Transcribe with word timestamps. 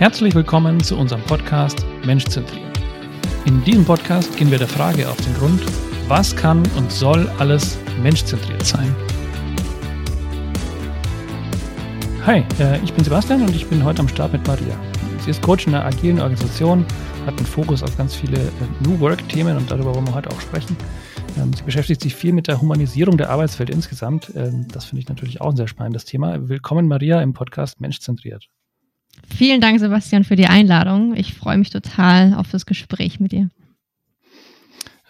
Herzlich 0.00 0.34
willkommen 0.34 0.82
zu 0.82 0.96
unserem 0.96 1.20
Podcast 1.24 1.84
Menschzentriert. 2.06 2.80
In 3.44 3.62
diesem 3.64 3.84
Podcast 3.84 4.34
gehen 4.34 4.50
wir 4.50 4.56
der 4.56 4.66
Frage 4.66 5.06
auf 5.06 5.18
den 5.18 5.34
Grund, 5.34 5.60
was 6.08 6.34
kann 6.34 6.66
und 6.78 6.90
soll 6.90 7.28
alles 7.38 7.76
menschzentriert 8.02 8.64
sein? 8.64 8.96
Hi, 12.24 12.42
äh, 12.58 12.82
ich 12.82 12.94
bin 12.94 13.04
Sebastian 13.04 13.42
und 13.42 13.54
ich 13.54 13.66
bin 13.66 13.84
heute 13.84 14.00
am 14.00 14.08
Start 14.08 14.32
mit 14.32 14.46
Maria. 14.46 14.74
Sie 15.18 15.32
ist 15.32 15.42
Coach 15.42 15.66
in 15.66 15.74
einer 15.74 15.84
agilen 15.84 16.18
Organisation, 16.18 16.86
hat 17.26 17.36
einen 17.36 17.44
Fokus 17.44 17.82
auf 17.82 17.94
ganz 17.98 18.14
viele 18.14 18.38
äh, 18.38 18.50
New 18.82 18.98
Work-Themen 19.00 19.54
und 19.58 19.70
darüber 19.70 19.94
wollen 19.94 20.06
wir 20.06 20.14
heute 20.14 20.30
auch 20.30 20.40
sprechen. 20.40 20.78
Ähm, 21.36 21.52
sie 21.52 21.62
beschäftigt 21.62 22.00
sich 22.00 22.14
viel 22.14 22.32
mit 22.32 22.48
der 22.48 22.62
Humanisierung 22.62 23.18
der 23.18 23.28
Arbeitswelt 23.28 23.68
insgesamt. 23.68 24.32
Ähm, 24.34 24.66
das 24.72 24.86
finde 24.86 25.02
ich 25.02 25.08
natürlich 25.10 25.42
auch 25.42 25.50
ein 25.50 25.56
sehr 25.56 25.68
spannendes 25.68 26.06
Thema. 26.06 26.48
Willkommen, 26.48 26.88
Maria, 26.88 27.20
im 27.20 27.34
Podcast 27.34 27.82
Menschzentriert. 27.82 28.48
Vielen 29.34 29.60
Dank, 29.60 29.80
Sebastian, 29.80 30.24
für 30.24 30.36
die 30.36 30.46
Einladung. 30.46 31.14
Ich 31.14 31.34
freue 31.34 31.58
mich 31.58 31.70
total 31.70 32.34
auf 32.34 32.50
das 32.50 32.66
Gespräch 32.66 33.20
mit 33.20 33.32
dir. 33.32 33.48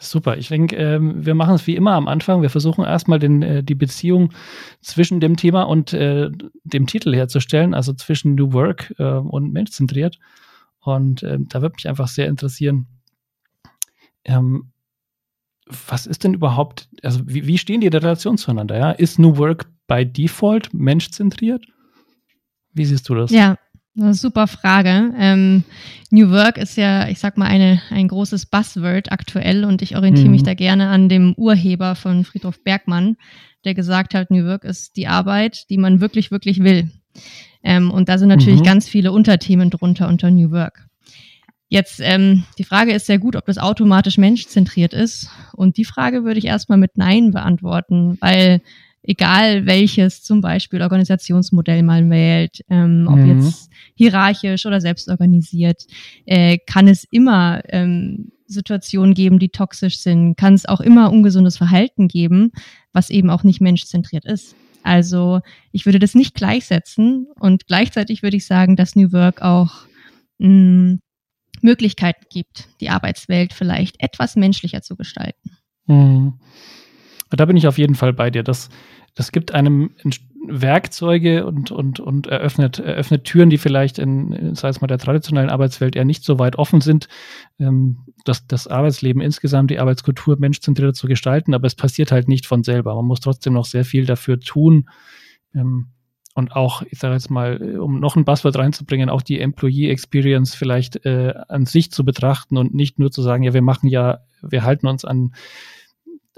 Super. 0.02 0.38
Ich 0.38 0.48
denke, 0.48 0.76
ähm, 0.76 1.26
wir 1.26 1.34
machen 1.34 1.54
es 1.54 1.66
wie 1.66 1.76
immer 1.76 1.92
am 1.92 2.08
Anfang. 2.08 2.40
Wir 2.40 2.48
versuchen 2.48 2.84
erstmal 2.84 3.18
den, 3.18 3.42
äh, 3.42 3.62
die 3.62 3.74
Beziehung 3.74 4.32
zwischen 4.80 5.20
dem 5.20 5.36
Thema 5.36 5.64
und 5.64 5.92
äh, 5.92 6.30
dem 6.64 6.86
Titel 6.86 7.14
herzustellen, 7.14 7.74
also 7.74 7.92
zwischen 7.92 8.34
New 8.34 8.52
Work 8.54 8.94
äh, 8.98 9.04
und 9.04 9.52
Menschzentriert. 9.52 10.18
Und 10.80 11.22
ähm, 11.22 11.48
da 11.50 11.60
würde 11.60 11.74
mich 11.74 11.86
einfach 11.86 12.08
sehr 12.08 12.28
interessieren, 12.28 12.86
ähm, 14.24 14.72
was 15.66 16.06
ist 16.06 16.24
denn 16.24 16.34
überhaupt, 16.34 16.88
also 17.02 17.20
wie, 17.26 17.46
wie 17.46 17.58
stehen 17.58 17.80
die 17.80 17.86
in 17.86 17.92
der 17.92 18.02
Relation 18.02 18.38
zueinander? 18.38 18.78
Ja? 18.78 18.90
Ist 18.92 19.18
New 19.18 19.36
Work 19.36 19.66
by 19.86 20.06
Default 20.06 20.72
menschzentriert? 20.72 21.66
Wie 22.72 22.86
siehst 22.86 23.08
du 23.08 23.14
das? 23.14 23.30
Ja, 23.30 23.56
super 24.12 24.46
Frage. 24.46 25.12
Ähm, 25.18 25.64
New 26.10 26.30
Work 26.30 26.58
ist 26.58 26.76
ja, 26.76 27.08
ich 27.08 27.18
sag 27.18 27.36
mal, 27.38 27.46
eine, 27.46 27.80
ein 27.90 28.08
großes 28.08 28.46
Buzzword 28.46 29.12
aktuell 29.12 29.64
und 29.64 29.82
ich 29.82 29.96
orientiere 29.96 30.26
mhm. 30.26 30.32
mich 30.32 30.42
da 30.42 30.54
gerne 30.54 30.88
an 30.88 31.08
dem 31.08 31.34
Urheber 31.34 31.94
von 31.94 32.24
Friedhof 32.24 32.62
Bergmann, 32.64 33.16
der 33.64 33.74
gesagt 33.74 34.14
hat, 34.14 34.30
New 34.30 34.44
Work 34.44 34.64
ist 34.64 34.96
die 34.96 35.06
Arbeit, 35.06 35.68
die 35.70 35.78
man 35.78 36.00
wirklich, 36.00 36.30
wirklich 36.30 36.62
will. 36.62 36.90
Ähm, 37.62 37.90
und 37.90 38.08
da 38.08 38.18
sind 38.18 38.28
natürlich 38.28 38.60
mhm. 38.60 38.64
ganz 38.64 38.88
viele 38.88 39.12
Unterthemen 39.12 39.70
drunter 39.70 40.08
unter 40.08 40.30
New 40.30 40.50
Work. 40.50 40.86
Jetzt, 41.68 42.00
ähm, 42.02 42.44
die 42.58 42.64
Frage 42.64 42.92
ist 42.92 43.06
sehr 43.06 43.18
gut, 43.18 43.36
ob 43.36 43.46
das 43.46 43.58
automatisch 43.58 44.18
menschzentriert 44.18 44.92
ist. 44.92 45.30
Und 45.52 45.76
die 45.76 45.84
Frage 45.84 46.24
würde 46.24 46.38
ich 46.38 46.46
erstmal 46.46 46.78
mit 46.78 46.96
Nein 46.96 47.30
beantworten, 47.30 48.18
weil 48.20 48.60
egal 49.02 49.66
welches 49.66 50.22
zum 50.22 50.40
Beispiel 50.40 50.82
Organisationsmodell 50.82 51.82
man 51.82 52.10
wählt, 52.10 52.64
ähm, 52.68 53.06
ob 53.08 53.16
mhm. 53.16 53.42
jetzt 53.42 53.69
hierarchisch 54.00 54.64
oder 54.64 54.80
selbstorganisiert, 54.80 55.86
äh, 56.24 56.56
kann 56.56 56.88
es 56.88 57.04
immer 57.10 57.60
ähm, 57.68 58.32
Situationen 58.46 59.12
geben, 59.12 59.38
die 59.38 59.50
toxisch 59.50 59.98
sind, 59.98 60.36
kann 60.38 60.54
es 60.54 60.64
auch 60.64 60.80
immer 60.80 61.12
ungesundes 61.12 61.58
Verhalten 61.58 62.08
geben, 62.08 62.50
was 62.94 63.10
eben 63.10 63.28
auch 63.28 63.44
nicht 63.44 63.60
menschzentriert 63.60 64.24
ist. 64.24 64.56
Also 64.82 65.40
ich 65.70 65.84
würde 65.84 65.98
das 65.98 66.14
nicht 66.14 66.34
gleichsetzen 66.34 67.26
und 67.38 67.66
gleichzeitig 67.66 68.22
würde 68.22 68.38
ich 68.38 68.46
sagen, 68.46 68.74
dass 68.74 68.96
New 68.96 69.12
Work 69.12 69.42
auch 69.42 69.86
mh, 70.38 70.48
mm, 70.48 71.00
Möglichkeiten 71.60 72.24
gibt, 72.30 72.68
die 72.80 72.88
Arbeitswelt 72.88 73.52
vielleicht 73.52 74.02
etwas 74.02 74.34
menschlicher 74.34 74.80
zu 74.80 74.96
gestalten. 74.96 75.58
Mhm. 75.84 76.40
Da 77.28 77.44
bin 77.44 77.58
ich 77.58 77.66
auf 77.66 77.76
jeden 77.76 77.96
Fall 77.96 78.14
bei 78.14 78.30
dir. 78.30 78.42
Das, 78.42 78.70
das 79.14 79.30
gibt 79.30 79.52
einem 79.52 79.90
Werkzeuge 80.46 81.46
und, 81.46 81.70
und, 81.70 82.00
und 82.00 82.26
eröffnet, 82.26 82.78
eröffnet 82.78 83.24
Türen, 83.24 83.50
die 83.50 83.58
vielleicht 83.58 83.98
in, 83.98 84.54
sei 84.54 84.68
es 84.68 84.80
mal 84.80 84.86
der 84.86 84.98
traditionellen 84.98 85.50
Arbeitswelt 85.50 85.96
eher 85.96 86.04
nicht 86.04 86.24
so 86.24 86.38
weit 86.38 86.56
offen 86.56 86.80
sind, 86.80 87.08
ähm, 87.58 87.98
das, 88.24 88.46
das 88.46 88.66
Arbeitsleben 88.66 89.20
insgesamt, 89.20 89.70
die 89.70 89.78
Arbeitskultur 89.78 90.36
menschzentrierter 90.38 90.94
zu 90.94 91.06
gestalten, 91.06 91.54
aber 91.54 91.66
es 91.66 91.74
passiert 91.74 92.10
halt 92.10 92.28
nicht 92.28 92.46
von 92.46 92.62
selber. 92.62 92.94
Man 92.94 93.06
muss 93.06 93.20
trotzdem 93.20 93.52
noch 93.52 93.66
sehr 93.66 93.84
viel 93.84 94.06
dafür 94.06 94.40
tun. 94.40 94.88
Ähm, 95.54 95.88
und 96.34 96.52
auch, 96.52 96.82
ich 96.88 96.98
sage 96.98 97.14
jetzt 97.14 97.30
mal, 97.30 97.78
um 97.78 97.98
noch 97.98 98.16
ein 98.16 98.24
Buzzword 98.24 98.56
reinzubringen, 98.56 99.10
auch 99.10 99.22
die 99.22 99.40
Employee 99.40 99.90
Experience 99.90 100.54
vielleicht 100.54 101.04
äh, 101.04 101.34
an 101.48 101.66
sich 101.66 101.90
zu 101.90 102.04
betrachten 102.04 102.56
und 102.56 102.72
nicht 102.72 102.98
nur 102.98 103.10
zu 103.10 103.20
sagen, 103.20 103.42
ja, 103.42 103.52
wir 103.52 103.62
machen 103.62 103.88
ja, 103.88 104.20
wir 104.40 104.62
halten 104.62 104.86
uns 104.86 105.04
an 105.04 105.34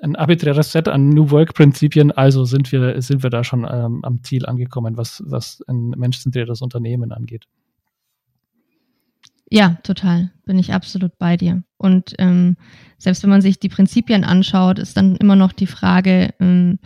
ein 0.02 0.16
arbiträres 0.16 0.72
Set 0.72 0.88
an 0.88 1.08
New 1.10 1.30
Work-Prinzipien, 1.30 2.10
also 2.10 2.44
sind 2.44 2.70
wir, 2.72 3.00
sind 3.00 3.22
wir 3.22 3.30
da 3.30 3.44
schon 3.44 3.66
ähm, 3.70 4.04
am 4.04 4.22
Ziel 4.24 4.46
angekommen, 4.46 4.96
was, 4.96 5.22
was 5.26 5.62
ein 5.68 5.90
menschzentriertes 5.90 6.60
Unternehmen 6.60 7.12
angeht. 7.12 7.46
Ja, 9.48 9.76
total. 9.82 10.32
Bin 10.44 10.58
ich 10.58 10.72
absolut 10.72 11.18
bei 11.18 11.36
dir. 11.36 11.62
Und 11.76 12.14
ähm, 12.18 12.56
selbst 12.98 13.22
wenn 13.22 13.30
man 13.30 13.42
sich 13.42 13.60
die 13.60 13.68
Prinzipien 13.68 14.24
anschaut, 14.24 14.78
ist 14.78 14.96
dann 14.96 15.16
immer 15.16 15.36
noch 15.36 15.52
die 15.52 15.66
Frage, 15.66 16.34
ähm, 16.40 16.78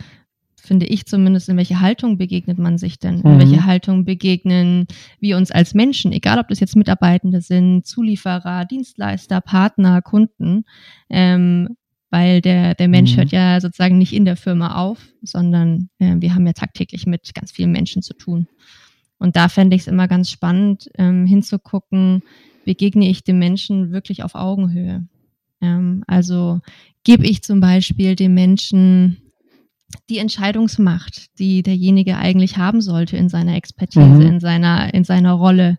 finde 0.57 0.85
ich 0.85 1.05
zumindest, 1.05 1.47
in 1.47 1.57
welche 1.57 1.79
Haltung 1.79 2.17
begegnet 2.17 2.59
man 2.59 2.77
sich 2.77 2.99
denn? 2.99 3.21
In 3.21 3.35
mhm. 3.35 3.39
welche 3.39 3.65
Haltung 3.65 4.03
begegnen 4.03 4.85
wir 5.19 5.37
uns 5.37 5.49
als 5.49 5.73
Menschen, 5.73 6.11
egal 6.11 6.39
ob 6.39 6.49
das 6.49 6.59
jetzt 6.59 6.75
Mitarbeitende 6.75 7.39
sind, 7.41 7.87
Zulieferer, 7.87 8.65
Dienstleister, 8.65 9.39
Partner, 9.39 10.01
Kunden. 10.01 10.65
Ähm, 11.09 11.77
weil 12.17 12.41
der, 12.41 12.73
der 12.73 12.87
Mensch 12.87 13.13
mhm. 13.13 13.17
hört 13.17 13.31
ja 13.31 13.61
sozusagen 13.61 13.99
nicht 13.99 14.13
in 14.13 14.25
der 14.25 14.37
Firma 14.37 14.75
auf, 14.75 15.07
sondern 15.21 15.89
äh, 15.99 16.15
wir 16.17 16.33
haben 16.33 16.47
ja 16.47 16.53
tagtäglich 16.53 17.05
mit 17.05 17.35
ganz 17.35 17.51
vielen 17.51 17.71
Menschen 17.71 18.01
zu 18.01 18.15
tun. 18.15 18.47
Und 19.19 19.35
da 19.35 19.49
fände 19.49 19.75
ich 19.75 19.83
es 19.83 19.87
immer 19.87 20.07
ganz 20.07 20.31
spannend, 20.31 20.89
ähm, 20.97 21.27
hinzugucken, 21.27 22.23
begegne 22.65 23.07
ich 23.07 23.23
dem 23.23 23.37
Menschen 23.37 23.91
wirklich 23.91 24.23
auf 24.23 24.33
Augenhöhe. 24.33 25.07
Ähm, 25.61 26.03
also 26.07 26.59
gebe 27.03 27.27
ich 27.27 27.43
zum 27.43 27.59
Beispiel 27.59 28.15
dem 28.15 28.33
Menschen 28.33 29.17
die 30.09 30.17
Entscheidungsmacht, 30.17 31.37
die 31.37 31.61
derjenige 31.61 32.17
eigentlich 32.17 32.57
haben 32.57 32.81
sollte 32.81 33.15
in 33.15 33.29
seiner 33.29 33.55
Expertise, 33.55 34.05
mhm. 34.05 34.21
in 34.21 34.39
seiner, 34.39 34.91
in 34.91 35.03
seiner 35.03 35.33
Rolle. 35.33 35.77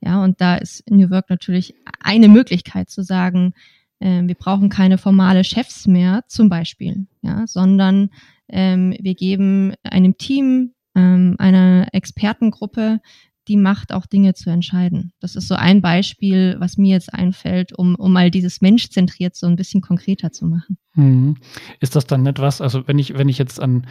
Ja, 0.00 0.22
und 0.24 0.40
da 0.40 0.56
ist 0.56 0.82
New 0.90 1.10
Work 1.10 1.30
natürlich 1.30 1.74
eine 2.00 2.28
Möglichkeit 2.28 2.90
zu 2.90 3.02
sagen, 3.02 3.54
wir 3.98 4.34
brauchen 4.34 4.68
keine 4.68 4.98
formale 4.98 5.42
Chefs 5.42 5.86
mehr, 5.86 6.22
zum 6.28 6.48
Beispiel, 6.50 7.06
ja, 7.22 7.46
sondern 7.46 8.10
ähm, 8.48 8.94
wir 9.00 9.14
geben 9.14 9.72
einem 9.82 10.18
Team, 10.18 10.74
ähm, 10.94 11.36
einer 11.38 11.88
Expertengruppe 11.92 13.00
die 13.48 13.56
Macht, 13.56 13.92
auch 13.92 14.06
Dinge 14.06 14.34
zu 14.34 14.50
entscheiden. 14.50 15.12
Das 15.20 15.36
ist 15.36 15.48
so 15.48 15.54
ein 15.54 15.80
Beispiel, 15.80 16.56
was 16.58 16.78
mir 16.78 16.94
jetzt 16.94 17.14
einfällt, 17.14 17.72
um, 17.72 17.94
um 17.94 18.12
mal 18.12 18.30
dieses 18.30 18.60
Menschzentriert 18.60 19.36
so 19.36 19.46
ein 19.46 19.56
bisschen 19.56 19.80
konkreter 19.80 20.32
zu 20.32 20.46
machen. 20.46 20.78
Mhm. 20.94 21.36
Ist 21.80 21.94
das 21.94 22.06
dann 22.06 22.26
etwas, 22.26 22.60
also 22.60 22.88
wenn 22.88 22.98
ich, 22.98 23.16
wenn 23.16 23.28
ich 23.28 23.38
jetzt 23.38 23.60
an 23.60 23.86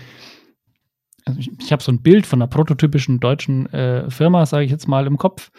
also 1.27 1.39
ich, 1.39 1.49
ich 1.59 1.71
habe 1.71 1.81
so 1.81 1.91
ein 1.91 2.03
Bild 2.03 2.27
von 2.27 2.39
einer 2.39 2.47
prototypischen 2.47 3.19
deutschen 3.19 3.65
äh, 3.73 4.11
Firma, 4.11 4.45
sage 4.45 4.65
ich 4.65 4.71
jetzt 4.71 4.87
mal, 4.87 5.07
im 5.07 5.17
Kopf, 5.17 5.49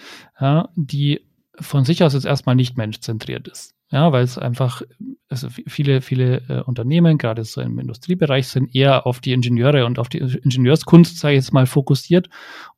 ja, 0.41 0.69
die 0.77 1.23
von 1.59 1.85
sich 1.85 2.05
aus 2.05 2.15
jetzt 2.15 2.27
erstmal 2.27 2.55
nicht 2.55 2.77
menschzentriert 2.77 3.49
ist. 3.49 3.75
Ja, 3.91 4.11
weil 4.11 4.25
es 4.25 4.37
einfach, 4.37 4.83
also 5.29 5.49
viele, 5.49 6.01
viele 6.01 6.43
äh, 6.49 6.61
Unternehmen, 6.63 7.19
gerade 7.19 7.45
so 7.45 7.61
im 7.61 7.79
Industriebereich, 7.79 8.49
sind 8.49 8.75
eher 8.75 9.07
auf 9.07 9.21
die 9.21 9.33
Ingenieure 9.33 9.87
und 9.87 10.01
auf 10.01 10.09
die 10.09 10.19
Ingenieurskunst, 10.19 11.19
sage 11.19 11.35
ich 11.35 11.45
jetzt 11.45 11.53
mal, 11.53 11.67
fokussiert 11.67 12.29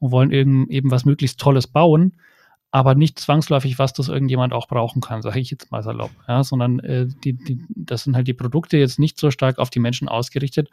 und 0.00 0.10
wollen 0.10 0.30
eben, 0.32 0.69
eben 0.69 0.91
was 0.91 1.06
möglichst 1.06 1.41
Tolles 1.41 1.66
bauen, 1.66 2.12
aber 2.70 2.94
nicht 2.94 3.19
zwangsläufig, 3.19 3.78
was 3.78 3.94
das 3.94 4.08
irgendjemand 4.08 4.52
auch 4.52 4.69
brauchen 4.69 5.00
kann, 5.00 5.22
sage 5.22 5.41
ich 5.41 5.50
jetzt 5.50 5.70
mal 5.70 5.82
salopp. 5.82 6.10
Ja, 6.26 6.44
sondern 6.44 6.78
äh, 6.80 7.06
die, 7.25 7.32
die, 7.32 7.64
das 7.70 8.04
sind 8.04 8.14
halt 8.14 8.28
die 8.28 8.34
Produkte 8.34 8.76
jetzt 8.76 8.98
nicht 8.98 9.19
so 9.19 9.30
stark 9.30 9.58
auf 9.58 9.70
die 9.70 9.80
Menschen 9.80 10.08
ausgerichtet 10.08 10.69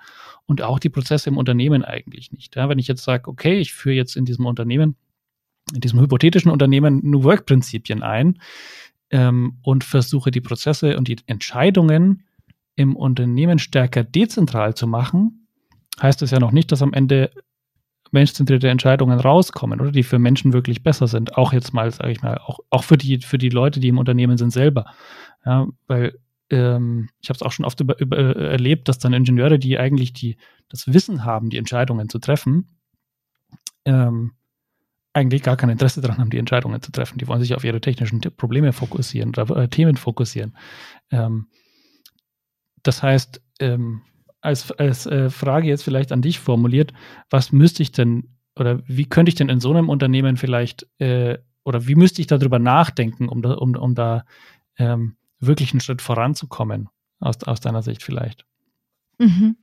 und 0.45 0.61
auch 0.61 0.79
die 0.79 0.89
Prozesse 0.89 1.29
im 1.29 1.37
Unternehmen 1.37 1.85
eigentlich 1.85 2.33
nicht. 2.33 2.57
Ja, 2.57 2.67
wenn 2.67 2.79
ich 2.79 2.87
jetzt 2.87 3.03
sage, 3.03 3.29
okay, 3.29 3.59
ich 3.59 3.73
führe 3.73 3.95
jetzt 3.95 4.17
in 4.17 4.25
diesem 4.25 4.45
Unternehmen, 4.45 4.97
in 5.73 5.79
diesem 5.79 6.01
hypothetischen 6.01 6.51
Unternehmen 6.51 6.99
New 7.03 7.23
Work-Prinzipien 7.23 8.03
ein, 8.03 8.39
ähm, 9.15 9.59
und 9.61 9.85
versuche 9.85 10.29
die 10.29 10.41
Prozesse 10.41 10.97
und 10.97 11.07
die 11.07 11.15
Entscheidungen 11.25 12.23
im 12.75 12.97
Unternehmen 12.97 13.59
stärker 13.59 14.03
dezentral 14.03 14.75
zu 14.75 14.87
machen, 14.87 15.47
heißt 16.01 16.21
es 16.21 16.31
ja 16.31 16.39
noch 16.39 16.51
nicht, 16.51 16.73
dass 16.73 16.81
am 16.81 16.91
Ende 16.91 17.31
menschzentrierte 18.11 18.67
Entscheidungen 18.67 19.17
rauskommen 19.17 19.79
oder 19.79 19.93
die 19.93 20.03
für 20.03 20.19
Menschen 20.19 20.51
wirklich 20.51 20.83
besser 20.83 21.07
sind. 21.07 21.37
Auch 21.37 21.53
jetzt 21.53 21.73
mal, 21.73 21.89
sage 21.91 22.11
ich 22.11 22.21
mal, 22.21 22.37
auch, 22.39 22.59
auch 22.69 22.83
für, 22.83 22.97
die, 22.97 23.19
für 23.21 23.37
die 23.37 23.49
Leute, 23.49 23.79
die 23.79 23.87
im 23.87 23.99
Unternehmen 23.99 24.37
sind 24.37 24.51
selber. 24.51 24.85
Ja, 25.45 25.65
weil 25.87 26.19
ähm, 26.49 27.07
ich 27.21 27.29
habe 27.29 27.37
es 27.37 27.41
auch 27.41 27.53
schon 27.53 27.63
oft 27.63 27.79
über, 27.79 27.97
über, 28.01 28.17
äh, 28.17 28.51
erlebt, 28.51 28.89
dass 28.89 28.99
dann 28.99 29.13
Ingenieure, 29.13 29.59
die 29.59 29.79
eigentlich 29.79 30.11
die, 30.11 30.35
das 30.67 30.93
Wissen 30.93 31.23
haben, 31.23 31.49
die 31.49 31.57
Entscheidungen 31.57 32.09
zu 32.09 32.19
treffen, 32.19 32.79
ähm, 33.85 34.33
eigentlich 35.15 35.43
gar 35.43 35.55
kein 35.55 35.69
Interesse 35.69 36.01
daran 36.01 36.17
haben, 36.17 36.29
die 36.29 36.37
Entscheidungen 36.37 36.81
zu 36.81 36.91
treffen. 36.91 37.17
Die 37.17 37.27
wollen 37.27 37.39
sich 37.39 37.55
auf 37.55 37.63
ihre 37.63 37.79
technischen 37.79 38.19
Probleme 38.19 38.73
fokussieren 38.73 39.29
oder 39.29 39.49
äh, 39.55 39.67
Themen 39.69 39.95
fokussieren. 39.95 40.57
Ähm, 41.09 41.47
das 42.83 43.01
heißt, 43.01 43.41
ähm, 43.59 44.01
als, 44.41 44.71
als 44.73 45.05
äh, 45.05 45.29
Frage 45.29 45.67
jetzt 45.67 45.83
vielleicht 45.83 46.11
an 46.11 46.21
dich 46.21 46.39
formuliert, 46.39 46.93
was 47.29 47.51
müsste 47.53 47.81
ich 47.81 47.93
denn 47.93 48.35
oder 48.57 48.81
wie 48.87 49.05
könnte 49.05 49.29
ich 49.29 49.35
denn 49.35 49.49
in 49.49 49.59
so 49.59 49.71
einem 49.71 49.89
Unternehmen 49.89 50.37
vielleicht 50.37 50.87
äh, 50.99 51.37
oder 51.63 51.87
wie 51.87 51.95
müsste 51.95 52.21
ich 52.21 52.27
darüber 52.27 52.59
nachdenken, 52.59 53.27
um 53.27 53.41
da, 53.41 53.53
um, 53.53 53.75
um 53.75 53.95
da 53.95 54.25
ähm, 54.77 55.15
wirklich 55.39 55.71
einen 55.71 55.81
Schritt 55.81 56.01
voranzukommen, 56.01 56.89
aus, 57.19 57.41
aus 57.43 57.61
deiner 57.61 57.81
Sicht 57.81 58.03
vielleicht? 58.03 58.45
Mhm. 59.17 59.57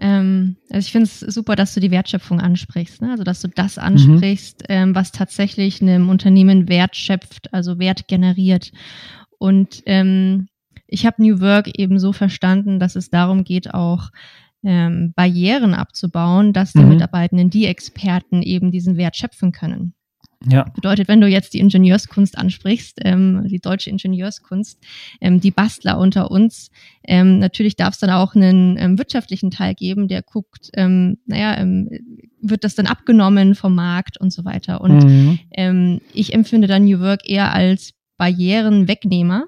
Ähm, 0.00 0.56
also 0.70 0.86
ich 0.86 0.92
finde 0.92 1.04
es 1.04 1.20
super, 1.20 1.56
dass 1.56 1.74
du 1.74 1.80
die 1.80 1.90
Wertschöpfung 1.90 2.40
ansprichst, 2.40 3.02
ne? 3.02 3.10
also 3.10 3.22
dass 3.22 3.42
du 3.42 3.48
das 3.48 3.76
ansprichst, 3.76 4.62
mhm. 4.62 4.66
ähm, 4.68 4.94
was 4.94 5.12
tatsächlich 5.12 5.82
einem 5.82 6.08
Unternehmen 6.08 6.68
Wert 6.68 6.96
schöpft, 6.96 7.52
also 7.52 7.78
Wert 7.78 8.08
generiert. 8.08 8.72
Und 9.38 9.82
ähm, 9.84 10.48
ich 10.86 11.04
habe 11.04 11.22
New 11.22 11.40
Work 11.40 11.78
eben 11.78 11.98
so 11.98 12.12
verstanden, 12.12 12.80
dass 12.80 12.96
es 12.96 13.10
darum 13.10 13.44
geht, 13.44 13.74
auch 13.74 14.10
ähm, 14.64 15.12
Barrieren 15.14 15.74
abzubauen, 15.74 16.52
dass 16.52 16.72
die 16.72 16.78
mhm. 16.80 16.90
Mitarbeitenden, 16.90 17.50
die 17.50 17.66
Experten 17.66 18.42
eben 18.42 18.70
diesen 18.70 18.96
Wert 18.96 19.16
schöpfen 19.16 19.52
können. 19.52 19.94
Ja. 20.46 20.64
Bedeutet, 20.74 21.08
wenn 21.08 21.20
du 21.20 21.26
jetzt 21.26 21.52
die 21.52 21.58
Ingenieurskunst 21.58 22.38
ansprichst, 22.38 23.00
ähm, 23.04 23.46
die 23.48 23.60
deutsche 23.60 23.90
Ingenieurskunst, 23.90 24.78
ähm, 25.20 25.38
die 25.40 25.50
Bastler 25.50 25.98
unter 25.98 26.30
uns, 26.30 26.70
ähm, 27.04 27.38
natürlich 27.38 27.76
darf 27.76 27.92
es 27.94 28.00
dann 28.00 28.10
auch 28.10 28.34
einen 28.34 28.78
ähm, 28.78 28.96
wirtschaftlichen 28.96 29.50
Teil 29.50 29.74
geben, 29.74 30.08
der 30.08 30.22
guckt, 30.22 30.70
ähm, 30.74 31.18
naja, 31.26 31.58
ähm, 31.58 31.90
wird 32.40 32.64
das 32.64 32.74
dann 32.74 32.86
abgenommen 32.86 33.54
vom 33.54 33.74
Markt 33.74 34.18
und 34.18 34.32
so 34.32 34.46
weiter. 34.46 34.80
Und 34.80 35.04
mhm. 35.04 35.38
ähm, 35.52 36.00
ich 36.14 36.32
empfinde 36.32 36.68
dann 36.68 36.86
New 36.86 37.00
Work 37.00 37.28
eher 37.28 37.52
als 37.52 37.92
Barrierenwegnehmer, 38.16 39.44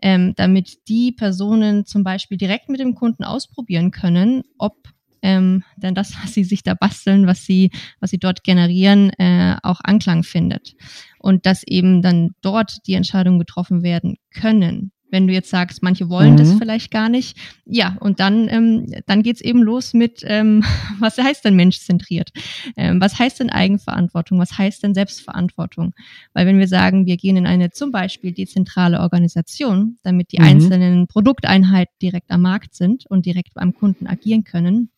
ähm, 0.00 0.32
damit 0.36 0.88
die 0.88 1.12
Personen 1.12 1.84
zum 1.84 2.02
Beispiel 2.02 2.38
direkt 2.38 2.70
mit 2.70 2.80
dem 2.80 2.94
Kunden 2.94 3.24
ausprobieren 3.24 3.90
können, 3.90 4.42
ob 4.56 4.93
ähm, 5.24 5.64
denn 5.78 5.94
das, 5.94 6.14
was 6.22 6.34
sie 6.34 6.44
sich 6.44 6.62
da 6.62 6.74
basteln, 6.74 7.26
was 7.26 7.46
sie, 7.46 7.70
was 7.98 8.10
sie 8.10 8.18
dort 8.18 8.44
generieren, 8.44 9.08
äh, 9.18 9.56
auch 9.62 9.80
Anklang 9.82 10.22
findet. 10.22 10.74
Und 11.18 11.46
dass 11.46 11.62
eben 11.66 12.02
dann 12.02 12.32
dort 12.42 12.86
die 12.86 12.92
Entscheidungen 12.92 13.38
getroffen 13.38 13.82
werden 13.82 14.16
können. 14.34 14.92
Wenn 15.10 15.26
du 15.26 15.32
jetzt 15.32 15.48
sagst, 15.48 15.82
manche 15.82 16.10
wollen 16.10 16.32
mhm. 16.32 16.36
das 16.36 16.52
vielleicht 16.54 16.90
gar 16.90 17.08
nicht, 17.08 17.38
ja, 17.64 17.96
und 18.00 18.20
dann, 18.20 18.48
ähm, 18.50 18.86
dann 19.06 19.22
geht's 19.22 19.40
eben 19.40 19.62
los 19.62 19.94
mit, 19.94 20.22
ähm, 20.26 20.62
was 20.98 21.16
heißt 21.16 21.42
denn 21.46 21.56
menschzentriert? 21.56 22.30
Ähm, 22.76 23.00
was 23.00 23.18
heißt 23.18 23.40
denn 23.40 23.48
Eigenverantwortung? 23.48 24.38
Was 24.38 24.58
heißt 24.58 24.82
denn 24.82 24.92
Selbstverantwortung? 24.92 25.94
Weil 26.34 26.46
wenn 26.46 26.58
wir 26.58 26.68
sagen, 26.68 27.06
wir 27.06 27.16
gehen 27.16 27.38
in 27.38 27.46
eine 27.46 27.70
zum 27.70 27.92
Beispiel 27.92 28.32
dezentrale 28.32 29.00
Organisation, 29.00 29.96
damit 30.02 30.32
die 30.32 30.40
mhm. 30.40 30.46
einzelnen 30.46 31.06
Produkteinheiten 31.06 31.94
direkt 32.02 32.30
am 32.30 32.42
Markt 32.42 32.74
sind 32.74 33.06
und 33.06 33.24
direkt 33.24 33.54
beim 33.54 33.72
Kunden 33.72 34.06
agieren 34.06 34.44
können, 34.44 34.90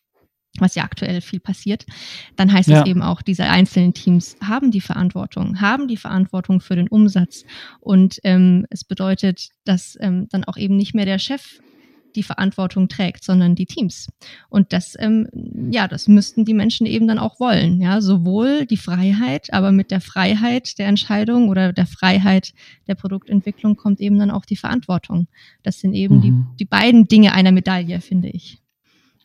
was 0.60 0.74
ja 0.74 0.84
aktuell 0.84 1.20
viel 1.20 1.40
passiert, 1.40 1.86
dann 2.36 2.52
heißt 2.52 2.68
ja. 2.68 2.82
es 2.82 2.86
eben 2.86 3.02
auch, 3.02 3.22
diese 3.22 3.44
einzelnen 3.44 3.94
Teams 3.94 4.36
haben 4.42 4.70
die 4.70 4.80
Verantwortung, 4.80 5.60
haben 5.60 5.88
die 5.88 5.96
Verantwortung 5.96 6.60
für 6.60 6.76
den 6.76 6.88
Umsatz. 6.88 7.44
Und 7.80 8.18
ähm, 8.24 8.66
es 8.70 8.84
bedeutet, 8.84 9.48
dass 9.64 9.96
ähm, 10.00 10.28
dann 10.30 10.44
auch 10.44 10.56
eben 10.56 10.76
nicht 10.76 10.94
mehr 10.94 11.06
der 11.06 11.18
Chef 11.18 11.60
die 12.16 12.22
Verantwortung 12.22 12.88
trägt, 12.88 13.22
sondern 13.22 13.54
die 13.54 13.66
Teams. 13.66 14.08
Und 14.48 14.72
das, 14.72 14.96
ähm, 14.98 15.28
ja, 15.70 15.86
das 15.86 16.08
müssten 16.08 16.44
die 16.44 16.54
Menschen 16.54 16.86
eben 16.86 17.06
dann 17.06 17.18
auch 17.18 17.38
wollen. 17.38 17.80
Ja, 17.80 18.00
sowohl 18.00 18.66
die 18.66 18.78
Freiheit, 18.78 19.52
aber 19.52 19.70
mit 19.70 19.90
der 19.90 20.00
Freiheit 20.00 20.78
der 20.78 20.88
Entscheidung 20.88 21.48
oder 21.48 21.72
der 21.72 21.86
Freiheit 21.86 22.52
der 22.88 22.94
Produktentwicklung 22.94 23.76
kommt 23.76 24.00
eben 24.00 24.18
dann 24.18 24.30
auch 24.30 24.46
die 24.46 24.56
Verantwortung. 24.56 25.28
Das 25.62 25.78
sind 25.78 25.92
eben 25.92 26.16
mhm. 26.16 26.20
die, 26.20 26.34
die 26.60 26.64
beiden 26.64 27.06
Dinge 27.06 27.34
einer 27.34 27.52
Medaille, 27.52 28.00
finde 28.00 28.28
ich. 28.28 28.62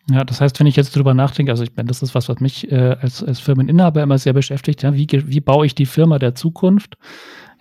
Ja, 0.10 0.24
das 0.24 0.42
heißt, 0.42 0.60
wenn 0.60 0.68
ich 0.68 0.76
jetzt 0.76 0.96
drüber 0.96 1.14
nachdenke, 1.14 1.52
also 1.52 1.64
ich 1.64 1.76
meine, 1.76 1.88
das 1.88 2.02
ist 2.02 2.16
was, 2.16 2.28
was 2.28 2.40
mich 2.40 2.72
äh, 2.72 2.98
als, 3.00 3.24
als 3.24 3.40
Firmeninhaber 3.40 4.02
immer 4.02 4.18
sehr 4.18 4.34
beschäftigt, 4.34 4.82
ja, 4.84 4.96
wie, 4.96 5.08
wie 5.12 5.42
baue 5.42 5.66
ich 5.66 5.76
die 5.76 5.86
Firma 5.86 6.18
der 6.18 6.34
Zukunft? 6.34 6.98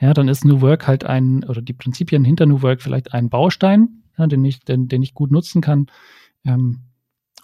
Ja, 0.01 0.15
dann 0.15 0.29
ist 0.29 0.45
New 0.45 0.63
Work 0.63 0.87
halt 0.87 1.05
ein, 1.05 1.45
oder 1.45 1.61
die 1.61 1.75
Prinzipien 1.75 2.25
hinter 2.25 2.47
New 2.47 2.63
Work 2.63 2.81
vielleicht 2.81 3.13
ein 3.13 3.29
Baustein, 3.29 4.03
ja, 4.17 4.27
den, 4.27 4.45
ich, 4.45 4.61
den, 4.61 4.89
den 4.89 5.03
ich 5.03 5.13
gut 5.13 5.31
nutzen 5.31 5.61
kann, 5.61 5.87
ähm, 6.45 6.81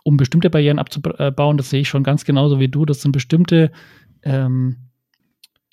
um 0.03 0.17
bestimmte 0.17 0.49
Barrieren 0.49 0.79
abzubauen. 0.79 1.59
Das 1.59 1.69
sehe 1.69 1.81
ich 1.81 1.89
schon 1.89 2.03
ganz 2.03 2.25
genauso 2.25 2.59
wie 2.59 2.69
du. 2.69 2.87
Das 2.87 3.03
sind 3.03 3.13
bestimmte, 3.13 3.73
ähm, 4.23 4.89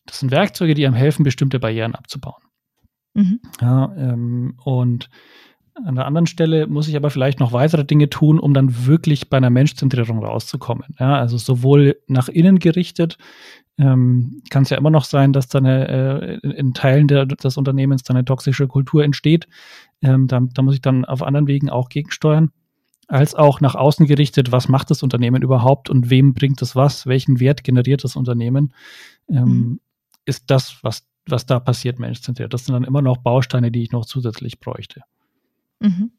das 0.05 0.19
sind 0.19 0.31
Werkzeuge, 0.31 0.73
die 0.73 0.85
einem 0.85 0.95
helfen, 0.95 1.23
bestimmte 1.23 1.59
Barrieren 1.59 1.95
abzubauen. 1.95 2.43
Mhm. 3.13 3.39
Ja, 3.61 3.93
ähm, 3.95 4.55
und 4.63 5.09
an 5.75 5.95
der 5.95 6.05
anderen 6.05 6.27
Stelle 6.27 6.67
muss 6.67 6.87
ich 6.87 6.95
aber 6.95 7.09
vielleicht 7.09 7.39
noch 7.39 7.51
weitere 7.51 7.83
Dinge 7.83 8.09
tun, 8.09 8.39
um 8.39 8.53
dann 8.53 8.85
wirklich 8.85 9.29
bei 9.29 9.37
einer 9.37 9.49
Menschzentrierung 9.49 10.23
rauszukommen. 10.23 10.95
Ja, 10.99 11.17
also 11.17 11.37
sowohl 11.37 11.97
nach 12.07 12.29
innen 12.29 12.59
gerichtet 12.59 13.17
ähm, 13.79 14.43
kann 14.49 14.63
es 14.63 14.69
ja 14.69 14.77
immer 14.77 14.91
noch 14.91 15.05
sein, 15.05 15.33
dass 15.33 15.47
dann 15.47 15.65
äh, 15.65 16.35
in 16.35 16.73
Teilen 16.73 17.07
der, 17.07 17.25
des 17.25 17.57
Unternehmens 17.57 18.03
dann 18.03 18.15
eine 18.15 18.25
toxische 18.25 18.67
Kultur 18.67 19.03
entsteht. 19.03 19.47
Ähm, 20.01 20.27
da, 20.27 20.41
da 20.41 20.61
muss 20.61 20.75
ich 20.75 20.81
dann 20.81 21.05
auf 21.05 21.23
anderen 21.23 21.47
Wegen 21.47 21.69
auch 21.69 21.89
gegensteuern. 21.89 22.51
Als 23.07 23.35
auch 23.35 23.59
nach 23.61 23.75
außen 23.75 24.05
gerichtet, 24.05 24.51
was 24.51 24.69
macht 24.69 24.89
das 24.91 25.03
Unternehmen 25.03 25.41
überhaupt 25.41 25.89
und 25.89 26.09
wem 26.09 26.33
bringt 26.33 26.61
es 26.61 26.75
was, 26.75 27.05
welchen 27.07 27.39
Wert 27.39 27.63
generiert 27.63 28.03
das 28.03 28.15
Unternehmen, 28.15 28.73
ähm, 29.27 29.45
mhm. 29.45 29.79
ist 30.25 30.49
das, 30.51 30.77
was, 30.83 31.05
was 31.27 31.45
da 31.45 31.59
passiert, 31.59 31.99
menschzentriert. 31.99 32.53
Das 32.53 32.65
sind 32.65 32.73
dann 32.73 32.83
immer 32.83 33.01
noch 33.01 33.17
Bausteine, 33.17 33.71
die 33.71 33.83
ich 33.83 33.91
noch 33.91 34.05
zusätzlich 34.05 34.59
bräuchte. 34.59 35.01
Mhm. 35.79 36.11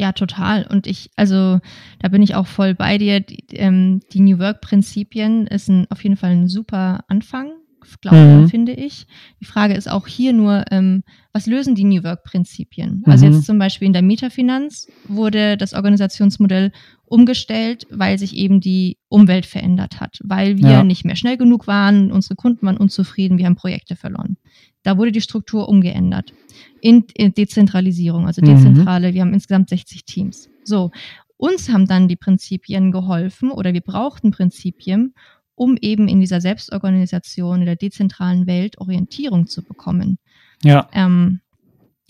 Ja, 0.00 0.12
total. 0.12 0.66
Und 0.66 0.86
ich, 0.86 1.10
also 1.16 1.60
da 1.98 2.08
bin 2.08 2.22
ich 2.22 2.34
auch 2.34 2.46
voll 2.46 2.74
bei 2.74 2.96
dir. 2.96 3.20
Die, 3.20 3.44
ähm, 3.52 4.00
die 4.12 4.20
New 4.20 4.38
Work-Prinzipien 4.38 5.46
ist 5.46 5.68
ein, 5.68 5.86
auf 5.90 6.02
jeden 6.02 6.16
Fall 6.16 6.30
ein 6.30 6.48
super 6.48 7.04
Anfang, 7.08 7.52
glaube 8.00 8.16
mhm. 8.16 8.48
finde 8.48 8.72
ich. 8.72 9.06
Die 9.40 9.44
Frage 9.44 9.74
ist 9.74 9.90
auch 9.90 10.06
hier 10.06 10.32
nur, 10.32 10.64
ähm, 10.70 11.02
was 11.34 11.46
lösen 11.46 11.74
die 11.74 11.84
New 11.84 12.02
Work-Prinzipien? 12.02 13.02
Also 13.04 13.26
mhm. 13.26 13.34
jetzt 13.34 13.44
zum 13.44 13.58
Beispiel 13.58 13.86
in 13.86 13.92
der 13.92 14.00
Metafinanz 14.00 14.88
wurde 15.06 15.58
das 15.58 15.74
Organisationsmodell 15.74 16.72
umgestellt, 17.04 17.86
weil 17.90 18.18
sich 18.18 18.36
eben 18.36 18.60
die 18.60 18.96
Umwelt 19.08 19.44
verändert 19.44 20.00
hat, 20.00 20.18
weil 20.22 20.56
wir 20.56 20.70
ja. 20.70 20.84
nicht 20.84 21.04
mehr 21.04 21.16
schnell 21.16 21.36
genug 21.36 21.66
waren, 21.66 22.10
unsere 22.10 22.36
Kunden 22.36 22.64
waren 22.64 22.76
unzufrieden, 22.76 23.36
wir 23.36 23.46
haben 23.46 23.56
Projekte 23.56 23.96
verloren. 23.96 24.36
Da 24.82 24.96
wurde 24.96 25.12
die 25.12 25.20
Struktur 25.20 25.68
umgeändert 25.68 26.32
in, 26.80 27.04
in 27.14 27.34
Dezentralisierung, 27.34 28.26
also 28.26 28.40
dezentrale. 28.40 29.10
Mhm. 29.10 29.14
Wir 29.14 29.20
haben 29.22 29.34
insgesamt 29.34 29.68
60 29.68 30.04
Teams. 30.04 30.48
So, 30.64 30.90
uns 31.36 31.68
haben 31.68 31.86
dann 31.86 32.08
die 32.08 32.16
Prinzipien 32.16 32.92
geholfen 32.92 33.50
oder 33.50 33.72
wir 33.72 33.80
brauchten 33.80 34.30
Prinzipien, 34.30 35.14
um 35.54 35.76
eben 35.80 36.08
in 36.08 36.20
dieser 36.20 36.40
Selbstorganisation 36.40 37.60
in 37.60 37.66
der 37.66 37.76
dezentralen 37.76 38.46
Welt 38.46 38.78
Orientierung 38.78 39.46
zu 39.46 39.62
bekommen. 39.62 40.18
Ja. 40.62 40.88
Ähm, 40.92 41.40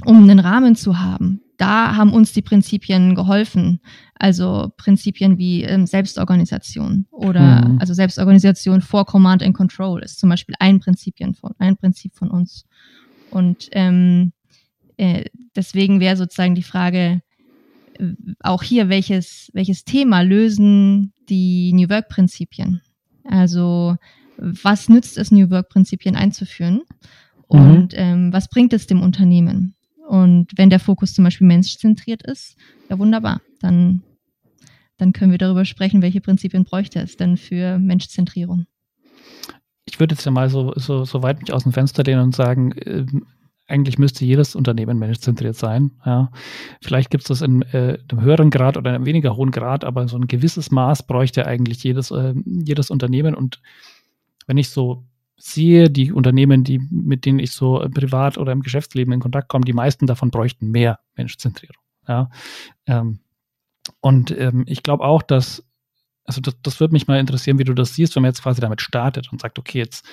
um 0.04 0.22
einen 0.22 0.38
Rahmen 0.38 0.76
zu 0.76 0.98
haben. 0.98 1.42
Da 1.60 1.94
haben 1.94 2.14
uns 2.14 2.32
die 2.32 2.40
Prinzipien 2.40 3.14
geholfen. 3.14 3.80
Also 4.14 4.72
Prinzipien 4.78 5.36
wie 5.36 5.62
ähm, 5.62 5.84
Selbstorganisation 5.84 7.04
oder 7.10 7.68
mhm. 7.68 7.78
also 7.78 7.92
Selbstorganisation 7.92 8.80
vor 8.80 9.04
Command 9.04 9.42
and 9.42 9.54
Control 9.54 10.02
ist 10.02 10.18
zum 10.18 10.30
Beispiel 10.30 10.54
ein 10.58 10.80
Prinzipien 10.80 11.34
von 11.34 11.52
ein 11.58 11.76
Prinzip 11.76 12.14
von 12.14 12.30
uns. 12.30 12.64
Und 13.30 13.68
ähm, 13.72 14.32
äh, 14.96 15.24
deswegen 15.54 16.00
wäre 16.00 16.16
sozusagen 16.16 16.54
die 16.54 16.62
Frage, 16.62 17.20
äh, 17.98 18.14
auch 18.40 18.62
hier, 18.62 18.88
welches, 18.88 19.50
welches 19.52 19.84
Thema 19.84 20.22
lösen 20.22 21.12
die 21.28 21.74
New 21.74 21.90
Work-Prinzipien? 21.90 22.80
Also, 23.24 23.96
was 24.38 24.88
nützt 24.88 25.18
es, 25.18 25.30
New 25.30 25.50
Work-Prinzipien 25.50 26.16
einzuführen? 26.16 26.80
Mhm. 27.50 27.60
Und 27.60 27.92
mhm. 27.92 27.98
ähm, 27.98 28.32
was 28.32 28.48
bringt 28.48 28.72
es 28.72 28.86
dem 28.86 29.02
Unternehmen? 29.02 29.74
Und 30.10 30.48
wenn 30.56 30.70
der 30.70 30.80
Fokus 30.80 31.14
zum 31.14 31.22
Beispiel 31.22 31.46
menschzentriert 31.46 32.22
ist, 32.24 32.56
ja 32.88 32.98
wunderbar, 32.98 33.40
dann, 33.60 34.02
dann 34.96 35.12
können 35.12 35.30
wir 35.30 35.38
darüber 35.38 35.64
sprechen, 35.64 36.02
welche 36.02 36.20
Prinzipien 36.20 36.64
bräuchte 36.64 36.98
es 36.98 37.16
denn 37.16 37.36
für 37.36 37.78
Menschzentrierung. 37.78 38.66
Ich 39.84 40.00
würde 40.00 40.16
jetzt 40.16 40.24
ja 40.24 40.32
mal 40.32 40.50
so, 40.50 40.72
so, 40.74 41.04
so 41.04 41.22
weit 41.22 41.40
mich 41.40 41.52
aus 41.52 41.62
dem 41.62 41.72
Fenster 41.72 42.02
lehnen 42.02 42.22
und 42.22 42.34
sagen, 42.34 42.72
ähm, 42.84 43.24
eigentlich 43.68 43.98
müsste 43.98 44.24
jedes 44.24 44.56
Unternehmen 44.56 44.98
menschzentriert 44.98 45.54
sein. 45.54 45.92
Ja. 46.04 46.32
Vielleicht 46.82 47.10
gibt 47.10 47.22
es 47.22 47.28
das 47.28 47.40
in 47.40 47.62
äh, 47.70 47.98
einem 48.10 48.20
höheren 48.20 48.50
Grad 48.50 48.76
oder 48.76 48.92
einem 48.92 49.06
weniger 49.06 49.36
hohen 49.36 49.52
Grad, 49.52 49.84
aber 49.84 50.08
so 50.08 50.16
ein 50.16 50.26
gewisses 50.26 50.72
Maß 50.72 51.06
bräuchte 51.06 51.46
eigentlich 51.46 51.84
jedes, 51.84 52.10
äh, 52.10 52.34
jedes 52.44 52.90
Unternehmen. 52.90 53.36
Und 53.36 53.62
wenn 54.48 54.58
ich 54.58 54.70
so 54.70 55.04
sehe, 55.40 55.90
die 55.90 56.12
Unternehmen, 56.12 56.64
die, 56.64 56.78
mit 56.90 57.24
denen 57.24 57.38
ich 57.38 57.52
so 57.52 57.84
privat 57.92 58.38
oder 58.38 58.52
im 58.52 58.62
Geschäftsleben 58.62 59.12
in 59.12 59.20
Kontakt 59.20 59.48
komme, 59.48 59.64
die 59.64 59.72
meisten 59.72 60.06
davon 60.06 60.30
bräuchten 60.30 60.70
mehr 60.70 61.00
Menschzentrierung. 61.16 61.82
Ja. 62.06 62.30
Ähm, 62.86 63.20
und 64.00 64.30
ähm, 64.38 64.64
ich 64.66 64.82
glaube 64.82 65.04
auch, 65.04 65.22
dass 65.22 65.64
also 66.30 66.40
das, 66.40 66.54
das 66.62 66.78
würde 66.78 66.92
mich 66.92 67.08
mal 67.08 67.18
interessieren, 67.18 67.58
wie 67.58 67.64
du 67.64 67.74
das 67.74 67.94
siehst, 67.94 68.14
wenn 68.14 68.22
man 68.22 68.30
jetzt 68.30 68.42
quasi 68.42 68.60
damit 68.60 68.80
startet 68.80 69.32
und 69.32 69.40
sagt, 69.40 69.58
okay, 69.58 69.78
jetzt 69.78 70.06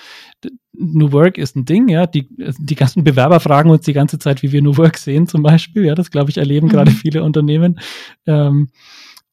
New 0.73 1.11
Work 1.11 1.37
ist 1.37 1.55
ein 1.55 1.65
Ding, 1.65 1.89
ja, 1.89 2.07
die, 2.07 2.27
die 2.57 2.75
ganzen 2.75 3.03
Bewerber 3.03 3.39
fragen 3.39 3.69
uns 3.69 3.85
die 3.85 3.93
ganze 3.93 4.17
Zeit, 4.17 4.41
wie 4.41 4.51
wir 4.51 4.63
New 4.63 4.77
Work 4.77 4.97
sehen 4.97 5.27
zum 5.27 5.43
Beispiel, 5.43 5.85
ja, 5.85 5.93
das 5.93 6.09
glaube 6.09 6.31
ich 6.31 6.37
erleben 6.39 6.67
mhm. 6.67 6.71
gerade 6.71 6.91
viele 6.91 7.23
Unternehmen. 7.23 7.79
Ähm, 8.25 8.69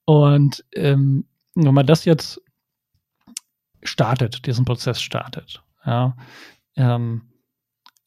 und 0.05 0.63
ähm, 0.75 1.25
wenn 1.55 1.73
man 1.73 1.87
das 1.87 2.05
jetzt 2.05 2.43
startet, 3.83 4.45
diesen 4.47 4.67
Prozess 4.67 5.01
startet, 5.01 5.63
ja, 5.85 6.17
Ähm, 6.77 7.23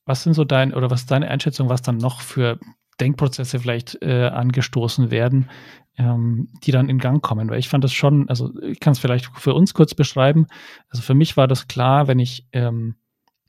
was 0.06 0.24
sind 0.24 0.34
so 0.34 0.46
dein 0.46 0.74
oder 0.74 0.90
was 0.90 1.02
ist 1.02 1.12
deine 1.12 1.30
Einschätzung, 1.30 1.70
was 1.70 1.82
dann 1.82 1.98
noch 1.98 2.22
für 2.22 2.60
Denkprozesse 3.00 3.60
vielleicht 3.60 4.02
äh, 4.02 4.28
angestoßen 4.28 5.12
werden, 5.12 5.50
ähm, 5.98 6.50
die 6.64 6.72
dann 6.72 6.90
in 6.90 7.00
Gang 7.00 7.22
kommen? 7.22 7.50
Weil 7.50 7.60
ich 7.60 7.70
fand 7.70 7.84
das 7.84 7.94
schon, 7.94 8.30
also 8.30 8.52
ich 8.62 8.80
kann 8.80 8.94
es 8.94 9.00
vielleicht 9.00 9.26
für 9.38 9.54
uns 9.54 9.74
kurz 9.74 9.94
beschreiben. 9.94 10.48
Also 10.90 11.04
für 11.04 11.14
mich 11.14 11.38
war 11.38 11.48
das 11.48 11.68
klar, 11.68 12.08
wenn 12.08 12.20
ich 12.20 12.48
ähm, 12.54 12.96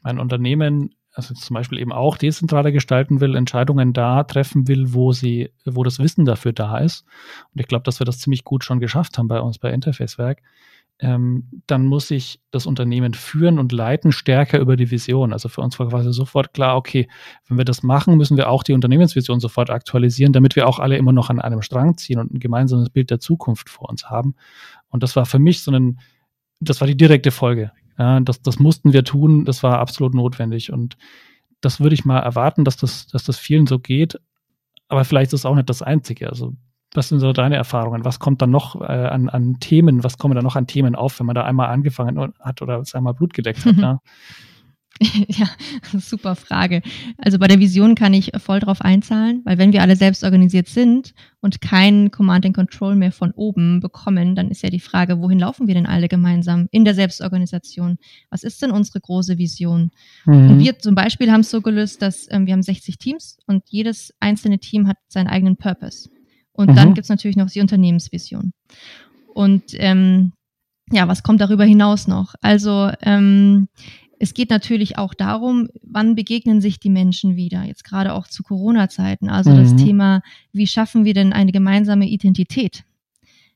mein 0.03 0.19
Unternehmen 0.19 0.95
also 1.19 1.35
zum 1.35 1.55
Beispiel 1.55 1.79
eben 1.79 1.93
auch 1.93 2.17
dezentraler 2.17 2.71
gestalten 2.71 3.21
will, 3.21 3.35
Entscheidungen 3.35 3.93
da 3.93 4.23
treffen 4.23 4.69
will, 4.69 4.95
wo 4.95 5.13
sie, 5.13 5.51
wo 5.65 5.83
das 5.83 5.99
Wissen 5.99 6.25
dafür 6.25 6.53
da 6.53 6.79
ist. 6.79 7.05
Und 7.53 7.61
ich 7.61 7.67
glaube, 7.67 7.83
dass 7.83 8.01
wir 8.01 8.05
das 8.05 8.21
ziemlich 8.21 8.45
gut 8.45 8.63
schon 8.63 8.79
geschafft 8.79 9.19
haben 9.19 9.27
bei 9.27 9.41
uns 9.41 9.59
bei 9.59 9.73
Interfacewerk. 9.73 10.43
Ähm, 11.01 11.63
dann 11.69 11.85
muss 11.85 12.11
ich 12.11 12.41
das 12.51 12.67
Unternehmen 12.67 13.15
führen 13.15 13.61
und 13.61 13.71
leiten 13.71 14.11
stärker 14.11 14.59
über 14.59 14.77
die 14.77 14.91
Vision. 14.91 15.33
Also 15.33 15.49
für 15.49 15.61
uns 15.61 15.79
war 15.79 15.89
quasi 15.89 16.13
sofort 16.13 16.53
klar, 16.53 16.77
okay, 16.77 17.09
wenn 17.47 17.57
wir 17.57 17.65
das 17.65 17.85
machen, 17.85 18.17
müssen 18.17 18.37
wir 18.37 18.49
auch 18.49 18.65
die 18.65 18.73
Unternehmensvision 18.73 19.39
sofort 19.39 19.71
aktualisieren, 19.71 20.33
damit 20.33 20.57
wir 20.57 20.67
auch 20.67 20.81
alle 20.81 20.97
immer 20.97 21.13
noch 21.13 21.31
an 21.31 21.41
einem 21.41 21.63
Strang 21.63 21.97
ziehen 21.99 22.19
und 22.19 22.35
ein 22.35 22.41
gemeinsames 22.41 22.91
Bild 22.91 23.11
der 23.11 23.21
Zukunft 23.21 23.71
vor 23.71 23.89
uns 23.89 24.11
haben. 24.11 24.35
Und 24.89 25.05
das 25.05 25.15
war 25.15 25.25
für 25.25 25.39
mich 25.39 25.63
so 25.63 25.71
ein, 25.71 26.01
das 26.59 26.81
war 26.81 26.89
die 26.89 26.97
direkte 26.97 27.31
Folge. 27.31 27.71
Ja, 27.97 28.21
das, 28.21 28.43
das 28.43 28.59
mussten 28.59 28.93
wir 28.93 29.05
tun, 29.05 29.45
das 29.45 29.63
war 29.63 29.79
absolut 29.79 30.15
notwendig. 30.15 30.73
Und 30.73 30.97
das 31.61 31.81
würde 31.81 31.95
ich 31.95 32.05
mal 32.05 32.21
erwarten, 32.21 32.65
dass 32.65 32.77
das, 32.77 33.07
dass 33.09 33.25
das 33.25 33.39
vielen 33.39 33.67
so 33.67 33.79
geht. 33.79 34.21
Aber 34.89 35.05
vielleicht 35.05 35.33
ist 35.33 35.41
es 35.41 35.47
auch 35.47 35.55
nicht 35.55 35.69
das 35.69 35.83
Einzige. 35.83 36.29
Also, 36.29 36.55
was 36.95 37.09
sind 37.09 37.21
so 37.21 37.33
deine 37.33 37.57
Erfahrungen? 37.57 38.05
Was 38.05 38.19
kommt 38.19 38.41
dann 38.41 38.51
noch 38.51 38.81
äh, 38.81 38.85
an, 38.85 39.29
an 39.29 39.59
Themen? 39.61 40.05
Was 40.05 40.19
kommen 40.19 40.35
da 40.35 40.43
noch 40.43 40.57
an 40.57 40.67
Themen 40.67 40.95
auf, 40.95 41.19
wenn 41.19 41.27
man 41.27 41.35
da 41.35 41.45
einmal 41.45 41.69
angefangen 41.69 42.33
hat 42.41 42.63
oder 42.63 42.83
einmal 42.95 43.15
Blut 43.15 43.35
gedeckt 43.35 43.65
hat? 43.65 43.77
Ja? 43.77 44.01
Ja, 45.29 45.49
super 45.99 46.35
Frage. 46.35 46.83
Also 47.19 47.39
bei 47.39 47.47
der 47.47 47.61
Vision 47.61 47.95
kann 47.95 48.15
ich 48.15 48.33
voll 48.39 48.61
drauf 48.61 48.81
einzahlen, 48.81 49.43
weil 49.45 49.59
wenn 49.59 49.73
wir 49.73 49.83
alle 49.83 49.95
selbst 49.95 50.25
organisiert 50.25 50.67
sind 50.67 51.15
und 51.41 51.61
kein 51.61 52.11
Command 52.11 52.45
and 52.47 52.57
Control 52.57 52.97
mehr 52.97 53.13
von 53.13 53.31
oben 53.33 53.79
bekommen, 53.79 54.35
dann 54.35 54.51
ist 54.51 54.63
ja 54.63 54.71
die 54.71 54.81
Frage, 54.81 55.21
wohin 55.21 55.39
laufen 55.39 55.69
wir 55.69 55.75
denn 55.75 55.87
alle 55.87 56.09
gemeinsam 56.09 56.67
in 56.73 56.85
der 56.85 56.95
Selbstorganisation? 56.95 57.99
Was 58.31 58.43
ist 58.43 58.61
denn 58.61 58.73
unsere 58.73 59.01
große 59.01 59.39
Vision? 59.39 59.91
Mhm. 60.25 60.51
Und 60.51 60.59
wir 60.59 60.79
zum 60.79 60.95
Beispiel 60.95 61.31
haben 61.31 61.43
es 61.43 61.51
so 61.51 61.61
gelöst, 61.61 62.03
dass 62.03 62.27
ähm, 62.31 62.47
wir 62.47 62.53
haben 62.55 62.63
60 62.63 62.99
Teams 62.99 63.39
und 63.47 63.63
jedes 63.69 64.13
einzelne 64.21 64.59
Team 64.59 64.89
hat 64.89 64.97
seinen 65.09 65.29
eigenen 65.29 65.57
Purpose. 65.57 66.09
Und 66.59 66.71
mhm. 66.71 66.75
dann 66.75 66.95
gibt 66.95 67.05
es 67.05 67.09
natürlich 67.09 67.37
noch 67.37 67.51
die 67.51 67.61
Unternehmensvision. 67.61 68.51
Und 69.33 69.63
ähm, 69.75 70.33
ja, 70.91 71.07
was 71.07 71.23
kommt 71.23 71.41
darüber 71.41 71.65
hinaus 71.65 72.09
noch? 72.09 72.35
Also 72.41 72.91
ähm, 73.03 73.69
es 74.19 74.35
geht 74.35 74.51
natürlich 74.51 74.99
auch 74.99 75.15
darum, 75.15 75.69
wann 75.83 76.17
begegnen 76.17 76.61
sich 76.61 76.81
die 76.81 76.91
Menschen 76.91 77.37
wieder, 77.37 77.63
jetzt 77.63 77.85
gerade 77.85 78.13
auch 78.13 78.27
zu 78.27 78.43
Corona-Zeiten. 78.43 79.29
Also 79.31 79.51
mhm. 79.51 79.57
das 79.59 79.77
Thema, 79.77 80.21
wie 80.53 80.67
schaffen 80.67 81.05
wir 81.05 81.15
denn 81.15 81.33
eine 81.33 81.53
gemeinsame 81.53 82.09
Identität? 82.09 82.83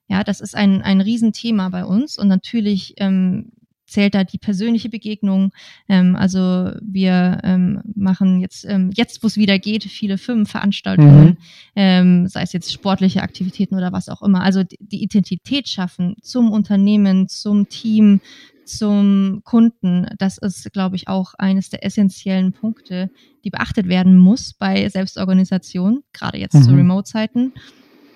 Ja, 0.07 0.23
das 0.23 0.41
ist 0.41 0.55
ein, 0.55 0.81
ein 0.83 1.01
Riesenthema 1.01 1.71
bei 1.71 1.85
uns 1.85 2.17
und 2.17 2.29
natürlich 2.29 2.95
ähm, 2.99 3.51
zählt 3.93 4.15
da 4.15 4.25
die 4.25 4.39
persönliche 4.39 4.89
Begegnung. 4.89 5.53
Ähm, 5.89 6.17
also 6.17 6.71
wir 6.81 7.39
ähm, 7.45 7.81
machen 7.95 8.41
jetzt, 8.41 8.65
ähm, 8.65 8.91
jetzt 8.95 9.23
wo 9.23 9.27
es 9.27 9.37
wieder 9.37 9.59
geht, 9.59 9.85
viele 9.85 10.19
Firmenveranstaltungen, 10.19 11.27
mhm. 11.27 11.37
ähm, 11.77 12.29
sei 12.29 12.43
es 12.43 12.53
jetzt 12.53 12.73
sportliche 12.73 13.23
Aktivitäten 13.23 13.77
oder 13.77 13.93
was 13.93 14.09
auch 14.09 14.23
immer. 14.23 14.43
Also 14.43 14.63
die 14.81 15.03
Identität 15.03 15.69
schaffen 15.69 16.17
zum 16.23 16.51
Unternehmen, 16.51 17.29
zum 17.29 17.69
Team, 17.69 18.21
zum 18.65 19.43
Kunden, 19.45 20.07
das 20.19 20.39
ist, 20.39 20.73
glaube 20.73 20.97
ich, 20.97 21.09
auch 21.09 21.35
eines 21.35 21.69
der 21.69 21.85
essentiellen 21.85 22.53
Punkte, 22.53 23.11
die 23.45 23.51
beachtet 23.51 23.89
werden 23.89 24.17
muss 24.17 24.55
bei 24.55 24.89
Selbstorganisation, 24.89 26.03
gerade 26.13 26.39
jetzt 26.39 26.55
mhm. 26.55 26.63
zu 26.63 26.71
Remote-Zeiten. 26.71 27.53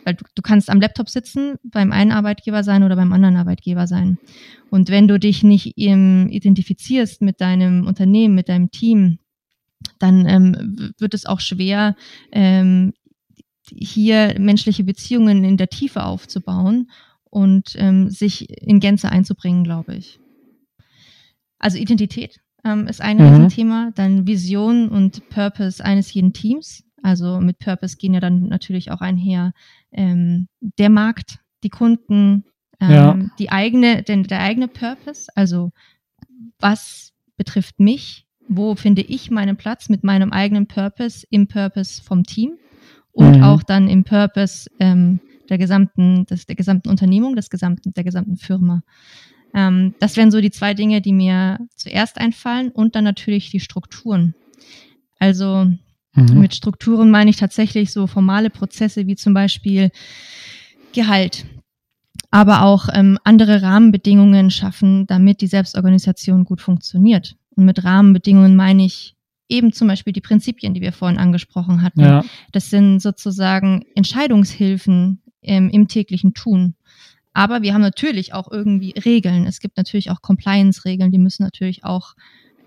Weil 0.06 0.14
du, 0.14 0.24
du 0.36 0.42
kannst 0.42 0.70
am 0.70 0.80
Laptop 0.80 1.10
sitzen, 1.10 1.56
beim 1.64 1.90
einen 1.90 2.12
Arbeitgeber 2.12 2.62
sein 2.62 2.84
oder 2.84 2.94
beim 2.94 3.12
anderen 3.12 3.34
Arbeitgeber 3.34 3.88
sein. 3.88 4.18
Und 4.70 4.88
wenn 4.88 5.08
du 5.08 5.18
dich 5.18 5.42
nicht 5.42 5.76
im, 5.76 6.28
identifizierst 6.28 7.22
mit 7.22 7.40
deinem 7.40 7.88
Unternehmen, 7.88 8.36
mit 8.36 8.48
deinem 8.48 8.70
Team, 8.70 9.18
dann 9.98 10.24
ähm, 10.28 10.92
wird 10.98 11.12
es 11.12 11.26
auch 11.26 11.40
schwer, 11.40 11.96
ähm, 12.30 12.92
hier 13.68 14.36
menschliche 14.38 14.84
Beziehungen 14.84 15.42
in 15.42 15.56
der 15.56 15.70
Tiefe 15.70 16.04
aufzubauen 16.04 16.88
und 17.24 17.74
ähm, 17.74 18.08
sich 18.08 18.48
in 18.62 18.78
Gänze 18.78 19.10
einzubringen, 19.10 19.64
glaube 19.64 19.96
ich. 19.96 20.20
Also 21.58 21.78
Identität 21.78 22.38
ähm, 22.64 22.86
ist 22.86 23.00
ein 23.00 23.16
mhm. 23.16 23.48
Thema, 23.48 23.90
dann 23.96 24.28
Vision 24.28 24.88
und 24.88 25.28
Purpose 25.30 25.84
eines 25.84 26.14
jeden 26.14 26.32
Teams. 26.32 26.84
Also 27.02 27.40
mit 27.40 27.58
Purpose 27.58 27.96
gehen 27.96 28.14
ja 28.14 28.20
dann 28.20 28.48
natürlich 28.48 28.90
auch 28.90 29.00
einher 29.00 29.52
ähm, 29.92 30.48
der 30.60 30.90
Markt, 30.90 31.38
die 31.62 31.68
Kunden, 31.68 32.44
ähm, 32.80 32.90
ja. 32.90 33.18
die 33.38 33.50
eigene, 33.50 34.02
denn 34.02 34.24
der 34.24 34.40
eigene 34.40 34.68
Purpose. 34.68 35.28
Also 35.34 35.72
was 36.58 37.12
betrifft 37.36 37.80
mich? 37.80 38.26
Wo 38.48 38.74
finde 38.74 39.02
ich 39.02 39.30
meinen 39.30 39.56
Platz 39.56 39.88
mit 39.88 40.04
meinem 40.04 40.32
eigenen 40.32 40.66
Purpose 40.66 41.26
im 41.30 41.48
Purpose 41.48 42.02
vom 42.02 42.24
Team 42.24 42.56
und 43.12 43.38
mhm. 43.38 43.42
auch 43.42 43.62
dann 43.62 43.88
im 43.88 44.04
Purpose 44.04 44.70
ähm, 44.78 45.20
der 45.48 45.58
gesamten, 45.58 46.26
des, 46.26 46.46
der 46.46 46.56
gesamten 46.56 46.88
Unternehmung, 46.88 47.36
des 47.36 47.50
gesamten, 47.50 47.92
der 47.94 48.04
gesamten 48.04 48.36
Firma. 48.36 48.82
Ähm, 49.54 49.94
das 50.00 50.16
wären 50.16 50.30
so 50.30 50.40
die 50.40 50.50
zwei 50.50 50.74
Dinge, 50.74 51.00
die 51.00 51.12
mir 51.12 51.58
zuerst 51.74 52.18
einfallen 52.18 52.70
und 52.70 52.94
dann 52.94 53.04
natürlich 53.04 53.50
die 53.50 53.60
Strukturen. 53.60 54.34
Also 55.18 55.66
mhm. 56.16 56.40
mit 56.40 56.54
Strukturen 56.54 57.10
meine 57.10 57.30
ich 57.30 57.36
tatsächlich 57.36 57.92
so 57.92 58.06
formale 58.06 58.50
Prozesse 58.50 59.06
wie 59.06 59.16
zum 59.16 59.34
Beispiel 59.34 59.90
Gehalt, 60.92 61.44
aber 62.30 62.62
auch 62.62 62.88
ähm, 62.92 63.18
andere 63.22 63.62
Rahmenbedingungen 63.62 64.50
schaffen, 64.50 65.06
damit 65.06 65.40
die 65.40 65.46
Selbstorganisation 65.46 66.44
gut 66.44 66.60
funktioniert. 66.60 67.36
Und 67.54 67.66
mit 67.66 67.84
Rahmenbedingungen 67.84 68.56
meine 68.56 68.84
ich 68.84 69.14
eben 69.48 69.72
zum 69.72 69.88
Beispiel 69.88 70.12
die 70.12 70.20
Prinzipien, 70.20 70.74
die 70.74 70.80
wir 70.80 70.92
vorhin 70.92 71.18
angesprochen 71.18 71.82
hatten. 71.82 72.00
Ja. 72.00 72.24
Das 72.52 72.70
sind 72.70 73.00
sozusagen 73.00 73.84
Entscheidungshilfen 73.94 75.22
ähm, 75.42 75.70
im 75.70 75.86
täglichen 75.88 76.34
Tun. 76.34 76.74
Aber 77.32 77.62
wir 77.62 77.74
haben 77.74 77.82
natürlich 77.82 78.32
auch 78.32 78.50
irgendwie 78.50 78.92
Regeln. 78.92 79.46
Es 79.46 79.60
gibt 79.60 79.76
natürlich 79.76 80.10
auch 80.10 80.22
Compliance-Regeln, 80.22 81.12
die 81.12 81.18
müssen 81.18 81.42
natürlich 81.42 81.84
auch 81.84 82.14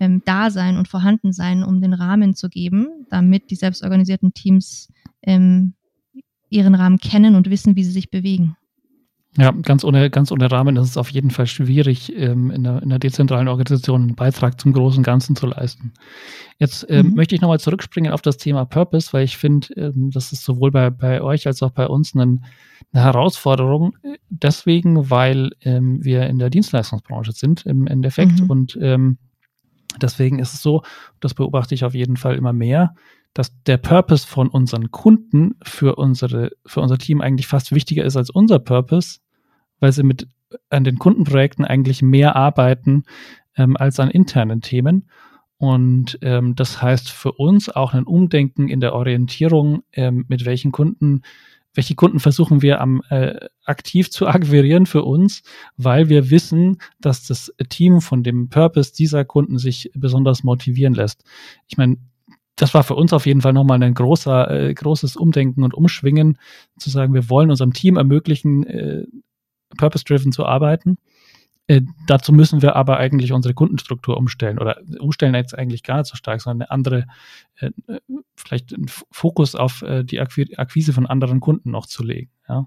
ähm, 0.00 0.22
da 0.24 0.50
sein 0.50 0.76
und 0.76 0.88
vorhanden 0.88 1.32
sein, 1.32 1.62
um 1.62 1.80
den 1.80 1.92
Rahmen 1.92 2.34
zu 2.34 2.48
geben, 2.48 3.06
damit 3.10 3.50
die 3.50 3.56
selbstorganisierten 3.56 4.34
Teams 4.34 4.92
ähm, 5.22 5.74
ihren 6.48 6.74
Rahmen 6.74 6.98
kennen 6.98 7.36
und 7.36 7.48
wissen, 7.48 7.76
wie 7.76 7.84
sie 7.84 7.92
sich 7.92 8.10
bewegen. 8.10 8.56
Ja, 9.36 9.52
ganz 9.52 9.84
ohne, 9.84 10.10
ganz 10.10 10.32
ohne 10.32 10.50
Rahmen 10.50 10.76
ist 10.76 10.88
es 10.88 10.96
auf 10.96 11.10
jeden 11.10 11.30
Fall 11.30 11.46
schwierig, 11.46 12.12
ähm, 12.16 12.50
in, 12.50 12.66
einer, 12.66 12.82
in 12.82 12.90
einer 12.90 12.98
dezentralen 12.98 13.46
Organisation 13.46 14.02
einen 14.02 14.16
Beitrag 14.16 14.60
zum 14.60 14.72
großen 14.72 15.04
Ganzen 15.04 15.36
zu 15.36 15.46
leisten. 15.46 15.92
Jetzt 16.58 16.84
ähm, 16.88 17.10
mhm. 17.10 17.14
möchte 17.14 17.36
ich 17.36 17.40
nochmal 17.40 17.60
zurückspringen 17.60 18.10
auf 18.10 18.22
das 18.22 18.38
Thema 18.38 18.64
Purpose, 18.64 19.12
weil 19.12 19.22
ich 19.22 19.36
finde, 19.36 19.68
ähm, 19.74 20.10
das 20.10 20.32
ist 20.32 20.44
sowohl 20.44 20.72
bei, 20.72 20.90
bei 20.90 21.22
euch 21.22 21.46
als 21.46 21.62
auch 21.62 21.70
bei 21.70 21.86
uns 21.86 22.14
ein 22.16 22.44
eine 22.92 23.04
Herausforderung, 23.04 23.96
deswegen, 24.28 25.10
weil 25.10 25.50
ähm, 25.62 26.04
wir 26.04 26.26
in 26.26 26.38
der 26.38 26.50
Dienstleistungsbranche 26.50 27.32
sind 27.32 27.64
im 27.66 27.86
Endeffekt. 27.86 28.40
Mhm. 28.40 28.50
Und 28.50 28.78
ähm, 28.80 29.18
deswegen 30.00 30.38
ist 30.38 30.54
es 30.54 30.62
so, 30.62 30.82
das 31.20 31.34
beobachte 31.34 31.74
ich 31.74 31.84
auf 31.84 31.94
jeden 31.94 32.16
Fall 32.16 32.36
immer 32.36 32.52
mehr, 32.52 32.94
dass 33.34 33.52
der 33.64 33.76
Purpose 33.76 34.26
von 34.26 34.48
unseren 34.48 34.90
Kunden 34.90 35.54
für, 35.62 35.96
unsere, 35.96 36.50
für 36.66 36.80
unser 36.80 36.98
Team 36.98 37.20
eigentlich 37.20 37.46
fast 37.46 37.72
wichtiger 37.72 38.04
ist 38.04 38.16
als 38.16 38.30
unser 38.30 38.58
Purpose, 38.58 39.20
weil 39.78 39.92
sie 39.92 40.02
mit 40.02 40.28
an 40.68 40.82
den 40.82 40.98
Kundenprojekten 40.98 41.64
eigentlich 41.64 42.02
mehr 42.02 42.34
arbeiten 42.34 43.04
ähm, 43.56 43.76
als 43.76 44.00
an 44.00 44.10
internen 44.10 44.60
Themen. 44.60 45.08
Und 45.58 46.18
ähm, 46.22 46.56
das 46.56 46.82
heißt 46.82 47.10
für 47.10 47.32
uns 47.32 47.68
auch 47.68 47.92
ein 47.92 48.04
Umdenken 48.04 48.68
in 48.68 48.80
der 48.80 48.94
Orientierung, 48.94 49.82
ähm, 49.92 50.24
mit 50.28 50.44
welchen 50.44 50.72
Kunden 50.72 51.22
welche 51.74 51.94
Kunden 51.94 52.18
versuchen 52.18 52.62
wir 52.62 52.80
am 52.80 53.02
äh, 53.10 53.48
aktiv 53.64 54.10
zu 54.10 54.26
akquirieren 54.26 54.86
für 54.86 55.02
uns, 55.04 55.42
weil 55.76 56.08
wir 56.08 56.30
wissen, 56.30 56.78
dass 57.00 57.26
das 57.26 57.54
Team 57.68 58.00
von 58.00 58.22
dem 58.22 58.48
Purpose 58.48 58.92
dieser 58.92 59.24
Kunden 59.24 59.58
sich 59.58 59.90
besonders 59.94 60.42
motivieren 60.42 60.94
lässt. 60.94 61.22
Ich 61.68 61.76
meine, 61.76 61.96
das 62.56 62.74
war 62.74 62.82
für 62.82 62.94
uns 62.94 63.12
auf 63.12 63.26
jeden 63.26 63.40
Fall 63.40 63.52
nochmal 63.52 63.82
ein 63.82 63.94
großer, 63.94 64.50
äh, 64.50 64.74
großes 64.74 65.16
Umdenken 65.16 65.62
und 65.62 65.74
Umschwingen, 65.74 66.38
zu 66.78 66.90
sagen, 66.90 67.14
wir 67.14 67.30
wollen 67.30 67.50
unserem 67.50 67.72
Team 67.72 67.96
ermöglichen, 67.96 68.66
äh, 68.66 69.04
purpose-driven 69.76 70.32
zu 70.32 70.44
arbeiten. 70.44 70.98
Äh, 71.70 71.82
dazu 72.08 72.32
müssen 72.32 72.62
wir 72.62 72.74
aber 72.74 72.96
eigentlich 72.96 73.32
unsere 73.32 73.54
Kundenstruktur 73.54 74.16
umstellen 74.16 74.58
oder 74.58 74.80
umstellen 74.98 75.36
jetzt 75.36 75.56
eigentlich 75.56 75.84
gar 75.84 75.98
nicht 75.98 76.08
so 76.08 76.16
stark, 76.16 76.40
sondern 76.40 76.62
eine 76.62 76.70
andere, 76.72 77.06
äh, 77.60 77.70
vielleicht 78.34 78.74
einen 78.74 78.88
Fokus 78.88 79.54
auf 79.54 79.82
äh, 79.82 80.02
die 80.02 80.18
Akquise 80.18 80.92
von 80.92 81.06
anderen 81.06 81.38
Kunden 81.38 81.70
noch 81.70 81.86
zu 81.86 82.02
legen. 82.02 82.32
Ja. 82.48 82.66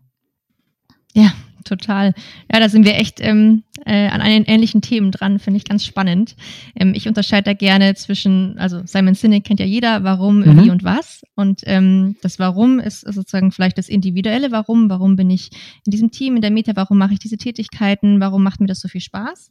Ja, 1.14 1.32
total. 1.64 2.14
Ja, 2.52 2.60
da 2.60 2.70
sind 2.70 2.86
wir 2.86 2.96
echt 2.96 3.20
ähm, 3.20 3.64
äh, 3.86 4.08
an 4.08 4.22
einen 4.22 4.46
ähnlichen 4.46 4.82
Themen 4.82 5.12
dran, 5.12 5.40
finde 5.40 5.58
ich 5.58 5.66
ganz 5.66 5.86
spannend. 5.86 6.36
Ähm, 6.76 6.94
ich 6.96 7.08
unterscheide 7.08 7.46
da 7.46 7.54
gerne 7.54 7.96
zwischen, 7.96 8.58
also 8.58 8.82
Simon 8.86 9.16
Sinek 9.16 9.44
kennt 9.44 9.60
ja 9.60 9.66
jeder, 9.66 10.04
warum, 10.04 10.40
mhm. 10.40 10.64
wie 10.64 10.70
und 10.70 10.84
was. 10.84 11.24
Und 11.36 11.62
ähm, 11.66 12.16
das 12.22 12.40
Warum 12.40 12.80
ist 12.80 13.02
sozusagen 13.02 13.52
vielleicht 13.52 13.78
das 13.78 13.90
individuelle 13.90 14.52
Warum. 14.52 14.90
Warum 14.90 15.16
bin 15.16 15.30
ich 15.30 15.50
in 15.86 15.92
diesem 15.92 16.12
Team, 16.12 16.36
in 16.36 16.42
der 16.42 16.52
Meta? 16.52 16.74
Warum 16.76 16.98
mache 16.98 17.14
ich 17.14 17.20
diese 17.20 17.38
Tätigkeiten? 17.38 18.20
Warum 18.20 18.44
macht 18.44 18.60
mir 18.60 18.68
das 18.68 18.80
so 18.80 18.88
viel 18.88 19.02
Spaß? 19.02 19.50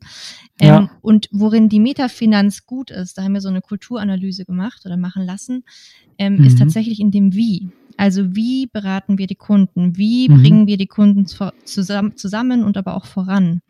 Ähm, 0.61 0.69
ja. 0.69 0.91
Und 1.01 1.29
worin 1.33 1.69
die 1.69 1.81
Metafinanz 1.81 2.67
gut 2.67 2.91
ist, 2.91 3.19
da 3.19 3.23
haben 3.23 3.35
wir 3.35 3.41
so 3.41 3.49
eine 3.49 3.61
Kulturanalyse 3.61 4.45
gemacht 4.45 4.83
oder 4.85 4.97
machen 4.97 5.25
lassen, 5.25 5.65
ähm, 6.19 6.37
mhm. 6.37 6.45
ist 6.45 6.59
tatsächlich 6.59 7.01
in 7.01 7.11
dem 7.11 7.35
Wie. 7.35 7.71
Also 7.97 8.35
wie 8.35 8.67
beraten 8.67 9.19
wir 9.19 9.27
die 9.27 9.37
Kunden? 9.37 9.97
Wie 9.97 10.29
mhm. 10.29 10.43
bringen 10.43 10.67
wir 10.67 10.77
die 10.77 10.87
Kunden 10.87 11.27
zusammen, 11.27 12.17
zusammen 12.17 12.65
und 12.65 12.77
aber 12.77 12.97
auch 12.97 13.07
voran? 13.07 13.61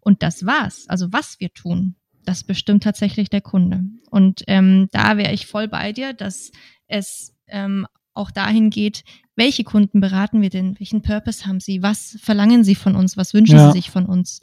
Und 0.00 0.22
das 0.22 0.46
war's. 0.46 0.86
Also 0.88 1.12
was 1.12 1.40
wir 1.40 1.52
tun, 1.52 1.94
das 2.24 2.44
bestimmt 2.44 2.82
tatsächlich 2.82 3.30
der 3.30 3.40
Kunde. 3.40 3.84
Und 4.10 4.42
ähm, 4.46 4.88
da 4.92 5.16
wäre 5.16 5.32
ich 5.32 5.46
voll 5.46 5.68
bei 5.68 5.92
dir, 5.92 6.12
dass 6.12 6.52
es 6.86 7.34
ähm, 7.48 7.86
auch 8.14 8.30
dahin 8.30 8.70
geht, 8.70 9.04
welche 9.36 9.64
Kunden 9.64 10.00
beraten 10.00 10.42
wir 10.42 10.50
denn? 10.50 10.78
Welchen 10.78 11.02
Purpose 11.02 11.46
haben 11.46 11.60
sie? 11.60 11.82
Was 11.82 12.18
verlangen 12.20 12.62
sie 12.62 12.74
von 12.74 12.94
uns? 12.94 13.16
Was 13.16 13.32
wünschen 13.32 13.56
ja. 13.56 13.72
sie 13.72 13.78
sich 13.78 13.90
von 13.90 14.04
uns? 14.04 14.40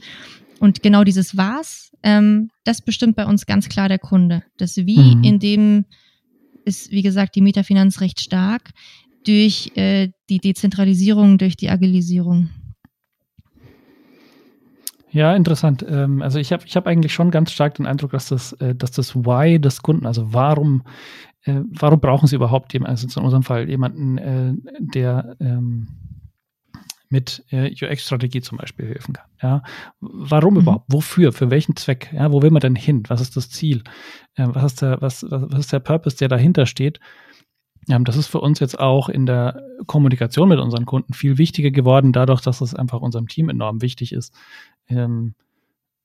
Und 0.60 0.82
genau 0.82 1.04
dieses 1.04 1.38
Was, 1.38 1.92
ähm, 2.02 2.50
das 2.64 2.82
bestimmt 2.82 3.16
bei 3.16 3.26
uns 3.26 3.46
ganz 3.46 3.70
klar 3.70 3.90
der 3.90 4.00
Kunde. 4.00 4.44
Das 4.58 4.76
Wie, 4.78 5.16
mhm. 5.16 5.24
in 5.24 5.40
dem 5.40 5.86
ist, 6.66 6.92
wie 6.92 7.04
gesagt, 7.04 7.36
die 7.36 7.42
Metafinanz 7.42 8.02
recht 8.02 8.20
stark 8.20 8.72
durch 9.28 9.72
äh, 9.76 10.10
die 10.30 10.40
Dezentralisierung, 10.40 11.38
durch 11.38 11.56
die 11.56 11.70
Agilisierung. 11.70 12.50
Ja, 15.12 15.36
interessant. 15.36 15.86
Ähm, 15.88 16.22
also 16.22 16.40
ich 16.40 16.52
habe 16.52 16.64
ich 16.66 16.76
hab 16.76 16.86
eigentlich 16.86 17.14
schon 17.14 17.32
ganz 17.32 17.52
stark 17.52 17.76
den 17.76 17.86
Eindruck, 17.86 18.12
dass 18.12 18.30
das, 18.30 18.54
äh, 18.54 18.76
dass 18.76 18.92
das 18.92 19.16
Why 19.16 19.60
des 19.60 19.82
Kunden, 19.82 20.06
also 20.06 20.34
warum, 20.34 20.84
äh, 21.44 21.62
warum 21.72 22.00
brauchen 22.00 22.28
sie 22.28 22.36
überhaupt 22.36 22.74
jemanden, 22.74 22.92
also 22.92 23.20
in 23.20 23.26
unserem 23.26 23.44
Fall 23.44 23.70
jemanden, 23.70 24.18
äh, 24.18 24.54
der 24.80 25.36
ähm, 25.40 25.88
mit 27.10 27.44
äh, 27.52 27.72
UX-Strategie 27.72 28.42
zum 28.42 28.58
Beispiel 28.58 28.88
helfen 28.88 29.14
kann. 29.14 29.28
Ja? 29.42 29.64
Warum 30.02 30.56
mhm. 30.56 30.60
überhaupt? 30.62 30.86
Wofür? 30.92 31.32
Für 31.32 31.50
welchen 31.50 31.76
Zweck? 31.76 32.12
Ja? 32.14 32.32
Wo 32.32 32.42
will 32.42 32.52
man 32.52 32.60
denn 32.60 32.76
hin? 32.76 33.04
Was 33.08 33.22
ist 33.22 33.38
das 33.38 33.50
Ziel? 33.50 33.84
Äh, 34.36 34.48
was, 34.50 34.74
ist 34.74 34.82
der, 34.82 35.02
was, 35.02 35.26
was 35.30 35.60
ist 35.60 35.74
der 35.74 35.80
Purpose, 35.80 36.18
der 36.18 36.28
dahinter 36.28 36.66
steht? 36.66 37.00
Das 37.88 38.18
ist 38.18 38.28
für 38.28 38.42
uns 38.42 38.60
jetzt 38.60 38.80
auch 38.80 39.08
in 39.08 39.26
der 39.26 39.64
Kommunikation 39.86 40.50
mit 40.50 40.60
unseren 40.60 40.86
Kunden 40.86 41.14
viel 41.14 41.38
wichtiger 41.38 41.72
geworden, 41.72 42.12
dadurch, 42.12 42.42
dass 42.42 42.60
es 42.60 42.76
einfach 42.76 43.00
unserem 43.00 43.28
Team 43.28 43.50
enorm 43.50 43.82
wichtig 43.82 44.12
ist. 44.12 44.34
Ähm, 44.90 45.36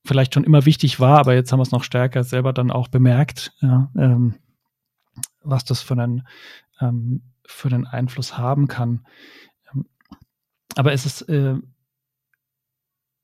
vielleicht 0.05 0.33
schon 0.33 0.43
immer 0.43 0.65
wichtig 0.65 0.99
war, 0.99 1.19
aber 1.19 1.33
jetzt 1.33 1.51
haben 1.51 1.59
wir 1.59 1.63
es 1.63 1.71
noch 1.71 1.83
stärker 1.83 2.23
selber 2.23 2.53
dann 2.53 2.71
auch 2.71 2.87
bemerkt, 2.87 3.53
ja, 3.61 3.91
ähm, 3.97 4.35
was 5.43 5.65
das 5.65 5.81
für 5.81 5.93
einen, 5.93 6.25
ähm, 6.79 7.21
für 7.45 7.67
einen 7.67 7.85
Einfluss 7.85 8.37
haben 8.37 8.67
kann. 8.67 9.05
Ähm, 9.73 9.85
aber 10.75 10.93
ist 10.93 11.05
es, 11.05 11.21
äh, 11.23 11.55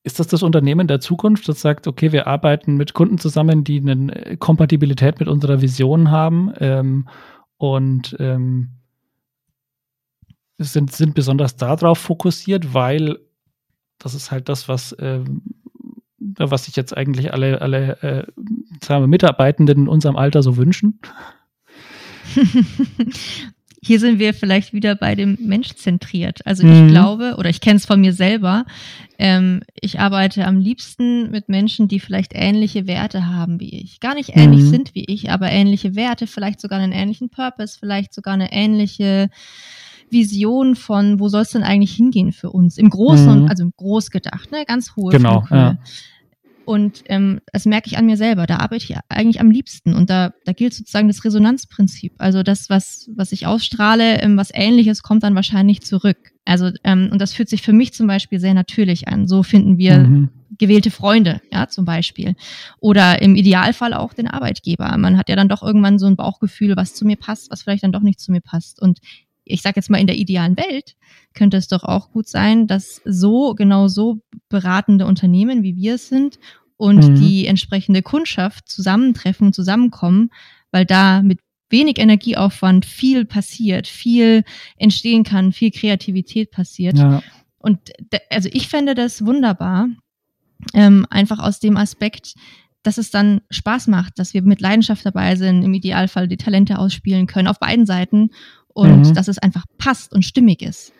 ist 0.03 0.19
das 0.19 0.27
das 0.27 0.43
Unternehmen 0.43 0.87
der 0.87 0.99
Zukunft, 0.99 1.47
das 1.47 1.61
sagt, 1.61 1.87
okay, 1.87 2.11
wir 2.11 2.27
arbeiten 2.27 2.75
mit 2.75 2.93
Kunden 2.93 3.17
zusammen, 3.17 3.63
die 3.63 3.79
eine 3.79 4.37
Kompatibilität 4.37 5.19
mit 5.19 5.29
unserer 5.29 5.61
Vision 5.61 6.11
haben 6.11 6.53
ähm, 6.59 7.07
und 7.59 8.15
ähm, 8.19 8.69
sind, 10.57 10.91
sind 10.91 11.13
besonders 11.13 11.55
darauf 11.57 11.99
fokussiert, 11.99 12.73
weil 12.73 13.19
das 13.99 14.15
ist 14.15 14.31
halt 14.31 14.49
das, 14.49 14.67
was, 14.67 14.95
ähm, 14.99 15.41
was 16.17 16.65
sich 16.65 16.75
jetzt 16.75 16.95
eigentlich 16.95 17.33
alle, 17.33 17.61
alle 17.61 18.01
äh, 18.01 18.25
sagen 18.81 19.03
wir, 19.03 19.07
Mitarbeitenden 19.07 19.81
in 19.81 19.87
unserem 19.87 20.15
Alter 20.15 20.41
so 20.41 20.57
wünschen. 20.57 20.99
hier 23.81 23.99
sind 23.99 24.19
wir 24.19 24.33
vielleicht 24.33 24.73
wieder 24.73 24.95
bei 24.95 25.15
dem 25.15 25.37
Mensch 25.39 25.73
zentriert. 25.75 26.45
Also 26.45 26.67
ich 26.67 26.81
mhm. 26.81 26.89
glaube, 26.89 27.35
oder 27.37 27.49
ich 27.49 27.61
kenne 27.61 27.77
es 27.77 27.85
von 27.85 28.01
mir 28.01 28.13
selber, 28.13 28.65
ähm, 29.17 29.61
ich 29.79 29.99
arbeite 29.99 30.45
am 30.45 30.59
liebsten 30.59 31.31
mit 31.31 31.49
Menschen, 31.49 31.87
die 31.87 31.99
vielleicht 31.99 32.31
ähnliche 32.35 32.87
Werte 32.87 33.27
haben 33.27 33.59
wie 33.59 33.81
ich. 33.81 33.99
Gar 33.99 34.15
nicht 34.15 34.35
ähnlich 34.35 34.61
mhm. 34.61 34.69
sind 34.69 34.95
wie 34.95 35.05
ich, 35.05 35.31
aber 35.31 35.49
ähnliche 35.49 35.95
Werte, 35.95 36.27
vielleicht 36.27 36.59
sogar 36.59 36.79
einen 36.79 36.91
ähnlichen 36.91 37.29
Purpose, 37.29 37.77
vielleicht 37.79 38.13
sogar 38.13 38.33
eine 38.33 38.51
ähnliche 38.51 39.29
Vision 40.09 40.75
von, 40.75 41.19
wo 41.19 41.29
soll 41.29 41.41
es 41.41 41.51
denn 41.51 41.63
eigentlich 41.63 41.93
hingehen 41.93 42.31
für 42.31 42.49
uns? 42.49 42.77
Im 42.77 42.89
Großen, 42.89 43.43
mhm. 43.43 43.47
also 43.47 43.63
im 43.63 43.73
Groß 43.75 44.11
gedacht, 44.11 44.51
ne? 44.51 44.63
ganz 44.65 44.95
hohe 44.95 45.11
Genau, 45.11 45.45
ja. 45.51 45.77
Und 46.69 47.01
ähm, 47.07 47.41
das 47.51 47.65
merke 47.65 47.87
ich 47.87 47.97
an 47.97 48.05
mir 48.05 48.15
selber. 48.15 48.45
Da 48.45 48.57
arbeite 48.57 48.83
ich 48.83 48.95
eigentlich 49.09 49.41
am 49.41 49.49
liebsten. 49.49 49.95
Und 49.95 50.11
da, 50.11 50.35
da 50.45 50.51
gilt 50.53 50.75
sozusagen 50.75 51.07
das 51.07 51.25
Resonanzprinzip. 51.25 52.13
Also 52.19 52.43
das, 52.43 52.69
was, 52.69 53.09
was 53.15 53.31
ich 53.31 53.47
ausstrahle, 53.47 54.21
ähm, 54.21 54.37
was 54.37 54.51
ähnliches, 54.53 55.01
kommt 55.01 55.23
dann 55.23 55.33
wahrscheinlich 55.33 55.81
zurück. 55.81 56.19
Also, 56.45 56.69
ähm, 56.83 57.09
und 57.11 57.19
das 57.19 57.33
fühlt 57.33 57.49
sich 57.49 57.63
für 57.63 57.73
mich 57.73 57.93
zum 57.93 58.05
Beispiel 58.05 58.39
sehr 58.39 58.53
natürlich 58.53 59.07
an. 59.07 59.27
So 59.27 59.41
finden 59.41 59.79
wir 59.79 59.97
mhm. 59.97 60.29
gewählte 60.59 60.91
Freunde, 60.91 61.41
ja, 61.51 61.67
zum 61.69 61.85
Beispiel. 61.85 62.35
Oder 62.79 63.19
im 63.23 63.35
Idealfall 63.35 63.95
auch 63.95 64.13
den 64.13 64.27
Arbeitgeber. 64.27 64.95
Man 64.99 65.17
hat 65.17 65.27
ja 65.27 65.35
dann 65.35 65.49
doch 65.49 65.63
irgendwann 65.63 65.97
so 65.97 66.05
ein 66.05 66.17
Bauchgefühl, 66.17 66.75
was 66.77 66.93
zu 66.93 67.03
mir 67.03 67.17
passt, 67.17 67.49
was 67.49 67.63
vielleicht 67.63 67.83
dann 67.83 67.93
doch 67.93 68.03
nicht 68.03 68.19
zu 68.19 68.31
mir 68.31 68.41
passt. 68.41 68.79
Und 68.79 68.99
ich 69.49 69.61
sage 69.61 69.77
jetzt 69.77 69.89
mal 69.89 69.97
in 69.97 70.07
der 70.07 70.17
idealen 70.17 70.55
Welt, 70.55 70.95
könnte 71.33 71.57
es 71.57 71.67
doch 71.67 71.83
auch 71.83 72.11
gut 72.11 72.27
sein, 72.27 72.67
dass 72.67 73.01
so, 73.05 73.55
genau 73.55 73.87
so 73.87 74.19
beratende 74.47 75.05
Unternehmen, 75.05 75.63
wie 75.63 75.75
wir 75.75 75.95
es 75.95 76.07
sind, 76.07 76.39
und 76.79 77.09
mhm. 77.09 77.15
die 77.15 77.45
entsprechende 77.45 78.01
Kundschaft 78.01 78.69
zusammentreffen, 78.69 79.51
zusammenkommen, 79.51 80.29
weil 80.71 80.85
da 80.85 81.21
mit 81.21 81.39
wenig 81.69 81.99
Energieaufwand 81.99 82.85
viel 82.85 83.25
passiert, 83.25 83.85
viel 83.85 84.45
entstehen 84.77 85.25
kann, 85.25 85.51
viel 85.51 85.71
Kreativität 85.71 86.51
passiert. 86.51 86.97
Ja. 86.97 87.21
Und 87.57 87.91
also 88.29 88.47
ich 88.53 88.69
fände 88.69 88.95
das 88.95 89.25
wunderbar, 89.25 89.89
ähm, 90.73 91.05
einfach 91.09 91.39
aus 91.39 91.59
dem 91.59 91.75
Aspekt, 91.75 92.35
dass 92.81 92.97
es 92.97 93.11
dann 93.11 93.41
Spaß 93.49 93.87
macht, 93.87 94.17
dass 94.17 94.33
wir 94.33 94.41
mit 94.41 94.61
Leidenschaft 94.61 95.05
dabei 95.05 95.35
sind, 95.35 95.63
im 95.63 95.73
Idealfall 95.73 96.29
die 96.29 96.37
Talente 96.37 96.79
ausspielen 96.79 97.27
können 97.27 97.49
auf 97.49 97.59
beiden 97.59 97.85
Seiten 97.85 98.29
und 98.69 99.09
mhm. 99.09 99.13
dass 99.13 99.27
es 99.27 99.37
einfach 99.37 99.65
passt 99.77 100.13
und 100.13 100.23
stimmig 100.23 100.61
ist. 100.61 100.93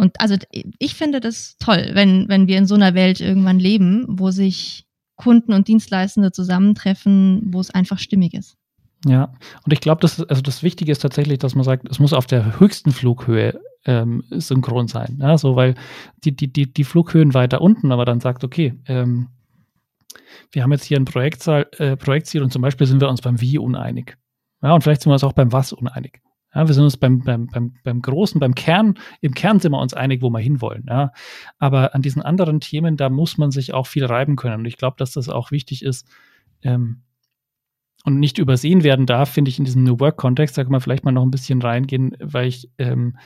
Und 0.00 0.18
also 0.18 0.34
ich 0.78 0.94
finde 0.94 1.20
das 1.20 1.58
toll, 1.58 1.90
wenn, 1.92 2.26
wenn 2.30 2.46
wir 2.46 2.56
in 2.56 2.64
so 2.64 2.74
einer 2.74 2.94
Welt 2.94 3.20
irgendwann 3.20 3.58
leben, 3.58 4.06
wo 4.08 4.30
sich 4.30 4.86
Kunden 5.16 5.52
und 5.52 5.68
Dienstleistende 5.68 6.32
zusammentreffen, 6.32 7.42
wo 7.52 7.60
es 7.60 7.70
einfach 7.70 7.98
stimmig 7.98 8.32
ist. 8.32 8.56
Ja, 9.04 9.34
und 9.64 9.72
ich 9.74 9.80
glaube, 9.80 10.00
das, 10.00 10.22
also 10.22 10.40
das 10.40 10.62
Wichtige 10.62 10.90
ist 10.90 11.00
tatsächlich, 11.00 11.38
dass 11.38 11.54
man 11.54 11.64
sagt, 11.64 11.86
es 11.90 11.98
muss 11.98 12.14
auf 12.14 12.26
der 12.26 12.58
höchsten 12.58 12.92
Flughöhe 12.92 13.60
ähm, 13.84 14.24
synchron 14.30 14.88
sein. 14.88 15.18
Ja, 15.20 15.36
so, 15.36 15.54
weil 15.54 15.74
die, 16.24 16.34
die, 16.34 16.50
die, 16.50 16.72
die 16.72 16.84
Flughöhen 16.84 17.34
weiter 17.34 17.60
unten, 17.60 17.92
aber 17.92 18.06
dann 18.06 18.20
sagt, 18.20 18.42
okay, 18.42 18.72
ähm, 18.86 19.28
wir 20.50 20.62
haben 20.62 20.72
jetzt 20.72 20.84
hier 20.84 20.96
ein 20.96 21.04
Projektzahl, 21.04 21.66
äh, 21.76 21.98
Projektziel 21.98 22.42
und 22.42 22.54
zum 22.54 22.62
Beispiel 22.62 22.86
sind 22.86 23.02
wir 23.02 23.10
uns 23.10 23.20
beim 23.20 23.38
Wie 23.42 23.58
uneinig. 23.58 24.16
Ja, 24.62 24.72
und 24.72 24.82
vielleicht 24.82 25.02
sind 25.02 25.10
wir 25.10 25.14
uns 25.14 25.24
auch 25.24 25.34
beim 25.34 25.52
Was 25.52 25.74
uneinig. 25.74 26.22
Ja, 26.54 26.66
wir 26.66 26.74
sind 26.74 26.84
uns 26.84 26.96
beim, 26.96 27.20
beim, 27.20 27.46
beim, 27.46 27.74
beim 27.84 28.02
Großen, 28.02 28.40
beim 28.40 28.54
Kern, 28.54 28.94
im 29.20 29.34
Kern 29.34 29.60
sind 29.60 29.72
wir 29.72 29.80
uns 29.80 29.94
einig, 29.94 30.20
wo 30.20 30.30
wir 30.30 30.40
hinwollen. 30.40 30.84
Ja. 30.88 31.12
Aber 31.58 31.94
an 31.94 32.02
diesen 32.02 32.22
anderen 32.22 32.60
Themen, 32.60 32.96
da 32.96 33.08
muss 33.08 33.38
man 33.38 33.52
sich 33.52 33.72
auch 33.72 33.86
viel 33.86 34.04
reiben 34.04 34.36
können. 34.36 34.60
Und 34.60 34.64
ich 34.64 34.76
glaube, 34.76 34.96
dass 34.98 35.12
das 35.12 35.28
auch 35.28 35.52
wichtig 35.52 35.84
ist 35.84 36.08
ähm, 36.62 37.02
und 38.04 38.18
nicht 38.18 38.38
übersehen 38.38 38.82
werden 38.82 39.06
darf, 39.06 39.30
finde 39.30 39.50
ich, 39.50 39.58
in 39.58 39.64
diesem 39.64 39.84
New 39.84 40.00
Work-Kontext. 40.00 40.58
Da 40.58 40.64
kann 40.64 40.72
man 40.72 40.80
vielleicht 40.80 41.04
mal 41.04 41.12
noch 41.12 41.22
ein 41.22 41.30
bisschen 41.30 41.62
reingehen, 41.62 42.16
weil 42.20 42.48
ich 42.48 42.68
ähm, 42.78 43.16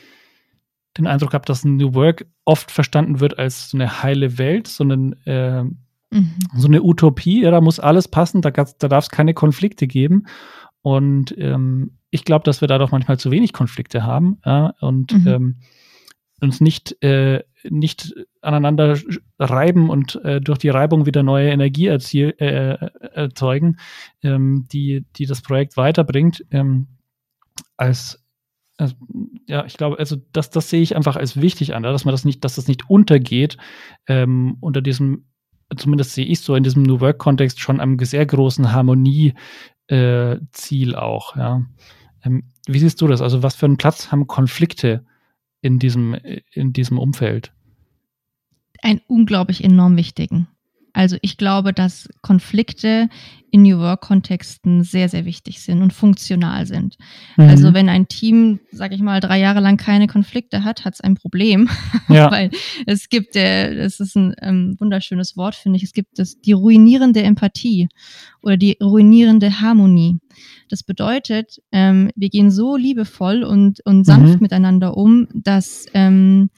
den 0.98 1.06
Eindruck 1.06 1.32
habe, 1.32 1.46
dass 1.46 1.64
New 1.64 1.94
Work 1.94 2.26
oft 2.44 2.70
verstanden 2.70 3.20
wird 3.20 3.38
als 3.38 3.70
so 3.70 3.78
eine 3.78 4.02
heile 4.02 4.36
Welt, 4.36 4.68
so, 4.68 4.84
einen, 4.84 5.14
äh, 5.24 5.64
mhm. 5.64 6.34
so 6.54 6.68
eine 6.68 6.82
Utopie. 6.82 7.42
Ja, 7.42 7.50
da 7.50 7.62
muss 7.62 7.80
alles 7.80 8.06
passen, 8.06 8.42
da, 8.42 8.50
da 8.50 8.88
darf 8.88 9.04
es 9.04 9.10
keine 9.10 9.32
Konflikte 9.32 9.86
geben. 9.86 10.26
Und 10.82 11.34
ähm, 11.38 11.96
ich 12.14 12.24
glaube, 12.24 12.44
dass 12.44 12.60
wir 12.60 12.68
dadurch 12.68 12.92
manchmal 12.92 13.18
zu 13.18 13.32
wenig 13.32 13.52
Konflikte 13.52 14.04
haben 14.04 14.38
ja, 14.46 14.72
und 14.80 15.12
mhm. 15.12 15.26
ähm, 15.26 15.56
uns 16.40 16.60
nicht, 16.60 17.02
äh, 17.02 17.42
nicht 17.68 18.14
aneinander 18.40 18.96
reiben 19.40 19.90
und 19.90 20.24
äh, 20.24 20.40
durch 20.40 20.58
die 20.58 20.68
Reibung 20.68 21.06
wieder 21.06 21.24
neue 21.24 21.50
Energie 21.50 21.88
erziel, 21.88 22.32
äh, 22.38 22.76
erzeugen, 23.14 23.78
ähm, 24.22 24.68
die, 24.72 25.04
die 25.16 25.26
das 25.26 25.42
Projekt 25.42 25.76
weiterbringt. 25.76 26.44
Ähm, 26.52 26.86
als 27.76 28.24
also, 28.76 28.94
ja, 29.48 29.64
ich 29.64 29.76
glaube, 29.76 29.98
also 29.98 30.14
das, 30.30 30.50
das 30.50 30.70
sehe 30.70 30.82
ich 30.82 30.94
einfach 30.94 31.16
als 31.16 31.40
wichtig 31.40 31.74
an, 31.74 31.82
dass 31.82 32.04
man 32.04 32.12
das 32.12 32.24
nicht, 32.24 32.44
dass 32.44 32.54
das 32.54 32.68
nicht 32.68 32.88
untergeht 32.88 33.56
ähm, 34.06 34.56
unter 34.60 34.82
diesem, 34.82 35.24
zumindest 35.76 36.14
sehe 36.14 36.26
ich 36.26 36.38
so 36.40 36.54
in 36.54 36.62
diesem 36.62 36.84
New 36.84 37.00
Work-Kontext 37.00 37.58
schon 37.58 37.80
einem 37.80 37.98
sehr 37.98 38.24
großen 38.24 38.70
Harmonie-Ziel 38.70 40.92
äh, 40.92 40.96
auch, 40.96 41.34
ja. 41.34 41.66
Ähm, 42.24 42.44
wie 42.66 42.78
siehst 42.78 43.00
du 43.00 43.06
das? 43.06 43.20
Also 43.20 43.42
was 43.42 43.54
für 43.54 43.66
einen 43.66 43.76
Platz 43.76 44.10
haben 44.10 44.26
Konflikte 44.26 45.04
in 45.60 45.78
diesem, 45.78 46.14
in 46.52 46.72
diesem 46.72 46.98
Umfeld? 46.98 47.52
einen 48.84 49.00
unglaublich 49.08 49.64
enorm 49.64 49.96
wichtigen. 49.96 50.46
Also 50.94 51.16
ich 51.22 51.36
glaube, 51.36 51.72
dass 51.72 52.08
Konflikte 52.22 53.08
in 53.50 53.62
New 53.62 53.78
Work-Kontexten 53.78 54.82
sehr, 54.82 55.08
sehr 55.08 55.24
wichtig 55.24 55.60
sind 55.60 55.82
und 55.82 55.92
funktional 55.92 56.66
sind. 56.66 56.96
Mhm. 57.36 57.48
Also 57.48 57.74
wenn 57.74 57.88
ein 57.88 58.08
Team, 58.08 58.60
sage 58.72 58.94
ich 58.94 59.00
mal, 59.00 59.20
drei 59.20 59.38
Jahre 59.38 59.60
lang 59.60 59.76
keine 59.76 60.06
Konflikte 60.06 60.64
hat, 60.64 60.84
hat 60.84 60.94
es 60.94 61.00
ein 61.00 61.14
Problem. 61.14 61.68
Ja. 62.08 62.30
Weil 62.30 62.50
es 62.86 63.08
gibt, 63.08 63.34
äh, 63.34 63.72
es 63.76 63.98
ist 63.98 64.14
ein 64.14 64.34
ähm, 64.42 64.76
wunderschönes 64.78 65.38
Wort, 65.38 65.54
finde 65.54 65.78
ich, 65.78 65.82
es 65.82 65.94
gibt 65.94 66.18
das, 66.18 66.38
die 66.38 66.52
ruinierende 66.52 67.22
Empathie 67.22 67.88
oder 68.42 68.58
die 68.58 68.76
ruinierende 68.80 69.60
Harmonie. 69.60 70.18
Das 70.68 70.82
bedeutet, 70.82 71.62
ähm, 71.72 72.10
wir 72.14 72.28
gehen 72.28 72.50
so 72.50 72.76
liebevoll 72.76 73.42
und, 73.42 73.80
und 73.86 74.04
sanft 74.04 74.34
mhm. 74.34 74.40
miteinander 74.42 74.96
um, 74.98 75.28
dass 75.32 75.86
ähm, 75.94 76.50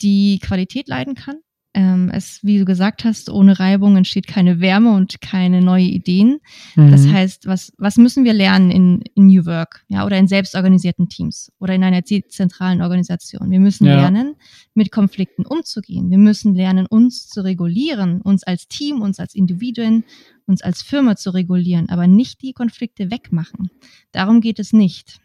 die 0.00 0.38
Qualität 0.38 0.88
leiden 0.88 1.14
kann 1.14 1.36
ähm, 1.76 2.10
es, 2.12 2.40
wie 2.42 2.58
du 2.58 2.64
gesagt 2.64 3.04
hast, 3.04 3.28
ohne 3.28 3.60
Reibung 3.60 3.96
entsteht 3.96 4.26
keine 4.26 4.60
Wärme 4.60 4.94
und 4.94 5.20
keine 5.20 5.60
neue 5.60 5.84
Ideen. 5.84 6.38
Mhm. 6.74 6.90
Das 6.90 7.06
heißt, 7.06 7.46
was, 7.46 7.72
was 7.76 7.98
müssen 7.98 8.24
wir 8.24 8.32
lernen 8.32 8.70
in, 8.70 9.02
in 9.14 9.26
New 9.26 9.44
Work, 9.44 9.84
ja, 9.88 10.06
oder 10.06 10.16
in 10.16 10.26
selbstorganisierten 10.26 11.10
Teams 11.10 11.52
oder 11.60 11.74
in 11.74 11.84
einer 11.84 12.02
zentralen 12.02 12.80
Organisation? 12.80 13.50
Wir 13.50 13.60
müssen 13.60 13.84
ja. 13.84 13.96
lernen, 13.96 14.36
mit 14.72 14.90
Konflikten 14.90 15.44
umzugehen. 15.44 16.10
Wir 16.10 16.18
müssen 16.18 16.54
lernen, 16.54 16.86
uns 16.86 17.28
zu 17.28 17.42
regulieren, 17.42 18.22
uns 18.22 18.42
als 18.42 18.68
Team, 18.68 19.02
uns 19.02 19.20
als 19.20 19.34
Individuen, 19.34 20.04
uns 20.46 20.62
als 20.62 20.80
Firma 20.80 21.16
zu 21.16 21.30
regulieren, 21.30 21.90
aber 21.90 22.06
nicht 22.06 22.40
die 22.40 22.54
Konflikte 22.54 23.10
wegmachen. 23.10 23.70
Darum 24.12 24.40
geht 24.40 24.58
es 24.58 24.72
nicht 24.72 25.20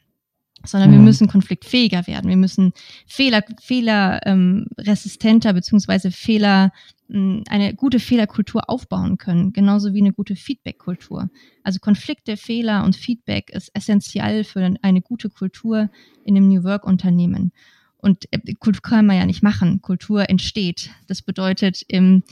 sondern 0.66 0.90
mhm. 0.90 0.96
wir 0.96 1.02
müssen 1.02 1.28
konfliktfähiger 1.28 2.08
werden. 2.08 2.30
Wir 2.30 2.38
müssen 2.38 2.74
Fehler, 3.06 3.44
Fehler 3.62 4.26
ähm, 4.26 4.68
resistenter 4.78 5.54
beziehungsweise 5.54 6.12
Fehler, 6.12 6.72
hm, 7.10 7.44
eine 7.50 7.74
gute 7.74 8.00
Fehlerkultur 8.00 8.70
aufbauen 8.70 9.18
können, 9.18 9.52
genauso 9.52 9.94
wie 9.94 10.02
eine 10.02 10.14
gute 10.14 10.36
Feedbackkultur. 10.36 11.30
Also 11.64 11.80
Konflikte, 11.80 12.38
Fehler 12.38 12.84
und 12.86 12.96
Feedback 12.96 13.50
ist 13.52 13.70
essentiell 13.74 14.44
für 14.44 14.76
eine 14.82 15.02
gute 15.02 15.30
Kultur 15.30 15.90
in 16.24 16.38
einem 16.38 16.48
New 16.48 16.64
Work 16.64 16.86
Unternehmen. 16.86 17.52
Und 17.98 18.26
äh, 18.32 18.54
Kultur 18.56 18.82
kann 18.82 19.06
man 19.06 19.18
ja 19.18 19.26
nicht 19.26 19.44
machen. 19.44 19.82
Kultur 19.82 20.30
entsteht. 20.30 20.90
Das 21.08 21.22
bedeutet, 21.22 21.84
ähm, 21.90 22.24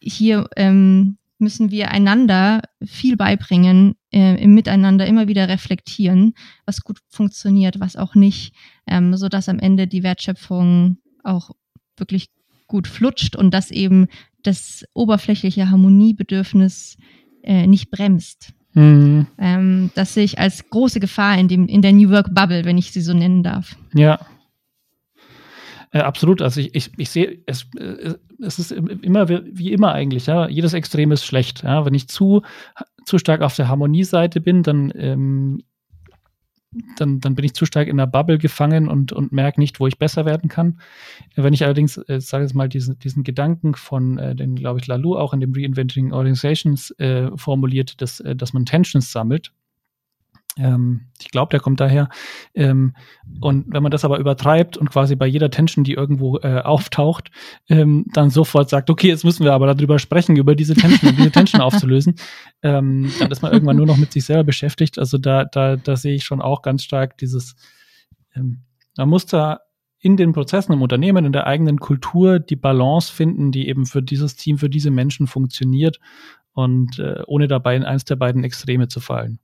hier 0.00 0.48
ähm, 0.56 1.18
müssen 1.38 1.70
wir 1.70 1.90
einander 1.90 2.62
viel 2.84 3.16
beibringen, 3.16 3.96
äh, 4.12 4.42
im 4.42 4.54
Miteinander 4.54 5.06
immer 5.06 5.28
wieder 5.28 5.48
reflektieren, 5.48 6.34
was 6.66 6.82
gut 6.82 6.98
funktioniert, 7.08 7.80
was 7.80 7.96
auch 7.96 8.14
nicht, 8.14 8.54
ähm, 8.86 9.16
so 9.16 9.28
dass 9.28 9.48
am 9.48 9.58
Ende 9.58 9.86
die 9.86 10.02
Wertschöpfung 10.02 10.98
auch 11.24 11.50
wirklich 11.96 12.28
gut 12.66 12.86
flutscht 12.86 13.36
und 13.36 13.52
dass 13.52 13.70
eben 13.70 14.08
das 14.42 14.84
oberflächliche 14.94 15.70
Harmoniebedürfnis 15.70 16.96
äh, 17.42 17.66
nicht 17.66 17.90
bremst. 17.90 18.52
Mhm. 18.74 19.26
Ähm, 19.38 19.90
das 19.94 20.14
sehe 20.14 20.24
ich 20.24 20.38
als 20.38 20.68
große 20.70 20.98
Gefahr 20.98 21.38
in, 21.38 21.48
dem, 21.48 21.66
in 21.66 21.82
der 21.82 21.92
New 21.92 22.10
Work 22.10 22.34
Bubble, 22.34 22.64
wenn 22.64 22.78
ich 22.78 22.90
sie 22.90 23.02
so 23.02 23.12
nennen 23.12 23.42
darf. 23.42 23.76
Ja, 23.94 24.18
äh, 25.92 26.00
absolut. 26.00 26.40
Also 26.40 26.60
ich, 26.60 26.74
ich, 26.74 26.90
ich 26.96 27.10
sehe, 27.10 27.42
es, 27.46 27.66
äh, 27.76 28.14
es 28.40 28.58
ist 28.58 28.72
immer 28.72 29.28
wie 29.28 29.72
immer 29.72 29.92
eigentlich, 29.92 30.26
ja. 30.26 30.48
Jedes 30.48 30.72
Extrem 30.72 31.12
ist 31.12 31.24
schlecht. 31.24 31.62
Ja. 31.62 31.84
Wenn 31.84 31.94
ich 31.94 32.08
zu, 32.08 32.42
zu 33.04 33.18
stark 33.18 33.40
auf 33.42 33.56
der 33.56 33.68
Harmonieseite 33.68 34.40
bin, 34.40 34.62
dann, 34.62 34.92
ähm, 34.96 35.62
dann, 36.96 37.20
dann 37.20 37.34
bin 37.34 37.44
ich 37.44 37.54
zu 37.54 37.66
stark 37.66 37.88
in 37.88 37.98
der 37.98 38.06
Bubble 38.06 38.38
gefangen 38.38 38.88
und, 38.88 39.12
und 39.12 39.32
merke 39.32 39.60
nicht, 39.60 39.78
wo 39.80 39.86
ich 39.86 39.98
besser 39.98 40.24
werden 40.24 40.48
kann. 40.48 40.80
Wenn 41.34 41.52
ich 41.52 41.64
allerdings, 41.64 41.98
äh, 41.98 42.20
sage 42.20 42.44
jetzt 42.44 42.54
mal, 42.54 42.68
diesen, 42.68 42.98
diesen 42.98 43.24
Gedanken 43.24 43.74
von, 43.74 44.18
äh, 44.18 44.34
den, 44.34 44.56
glaube 44.56 44.80
ich, 44.80 44.86
Lalou 44.86 45.16
auch 45.16 45.34
in 45.34 45.40
dem 45.40 45.52
Reinventing 45.54 46.12
Organizations 46.12 46.90
äh, 46.98 47.30
formuliert, 47.36 48.00
dass, 48.00 48.20
äh, 48.20 48.34
dass 48.34 48.52
man 48.52 48.64
Tensions 48.64 49.12
sammelt, 49.12 49.52
ähm, 50.58 51.08
ich 51.20 51.30
glaube, 51.30 51.50
der 51.50 51.60
kommt 51.60 51.80
daher. 51.80 52.08
Ähm, 52.54 52.94
und 53.40 53.66
wenn 53.72 53.82
man 53.82 53.90
das 53.90 54.04
aber 54.04 54.18
übertreibt 54.18 54.76
und 54.76 54.90
quasi 54.90 55.16
bei 55.16 55.26
jeder 55.26 55.50
Tension, 55.50 55.84
die 55.84 55.94
irgendwo 55.94 56.38
äh, 56.38 56.60
auftaucht, 56.64 57.30
ähm, 57.68 58.04
dann 58.12 58.30
sofort 58.30 58.68
sagt, 58.68 58.90
okay, 58.90 59.08
jetzt 59.08 59.24
müssen 59.24 59.44
wir 59.44 59.54
aber 59.54 59.72
darüber 59.72 59.98
sprechen, 59.98 60.36
über 60.36 60.54
diese 60.54 60.74
Tension 60.74 61.10
und 61.10 61.18
diese 61.18 61.30
Tension 61.30 61.60
aufzulösen, 61.62 62.16
ähm, 62.62 63.10
dann 63.18 63.30
ist 63.30 63.42
man 63.42 63.52
irgendwann 63.52 63.76
nur 63.76 63.86
noch 63.86 63.96
mit 63.96 64.12
sich 64.12 64.24
selber 64.24 64.44
beschäftigt. 64.44 64.98
Also 64.98 65.18
da, 65.18 65.44
da, 65.44 65.76
da 65.76 65.96
sehe 65.96 66.14
ich 66.14 66.24
schon 66.24 66.42
auch 66.42 66.62
ganz 66.62 66.84
stark 66.84 67.16
dieses, 67.18 67.56
ähm, 68.34 68.62
man 68.96 69.08
muss 69.08 69.26
da 69.26 69.60
in 70.00 70.16
den 70.16 70.32
Prozessen 70.32 70.72
im 70.72 70.82
Unternehmen, 70.82 71.24
in 71.24 71.32
der 71.32 71.46
eigenen 71.46 71.78
Kultur 71.78 72.40
die 72.40 72.56
Balance 72.56 73.12
finden, 73.12 73.52
die 73.52 73.68
eben 73.68 73.86
für 73.86 74.02
dieses 74.02 74.34
Team, 74.34 74.58
für 74.58 74.68
diese 74.68 74.90
Menschen 74.90 75.28
funktioniert 75.28 76.00
und 76.52 76.98
äh, 76.98 77.22
ohne 77.26 77.46
dabei 77.46 77.76
in 77.76 77.84
eins 77.84 78.04
der 78.04 78.16
beiden 78.16 78.44
Extreme 78.44 78.88
zu 78.88 79.00
fallen. 79.00 79.38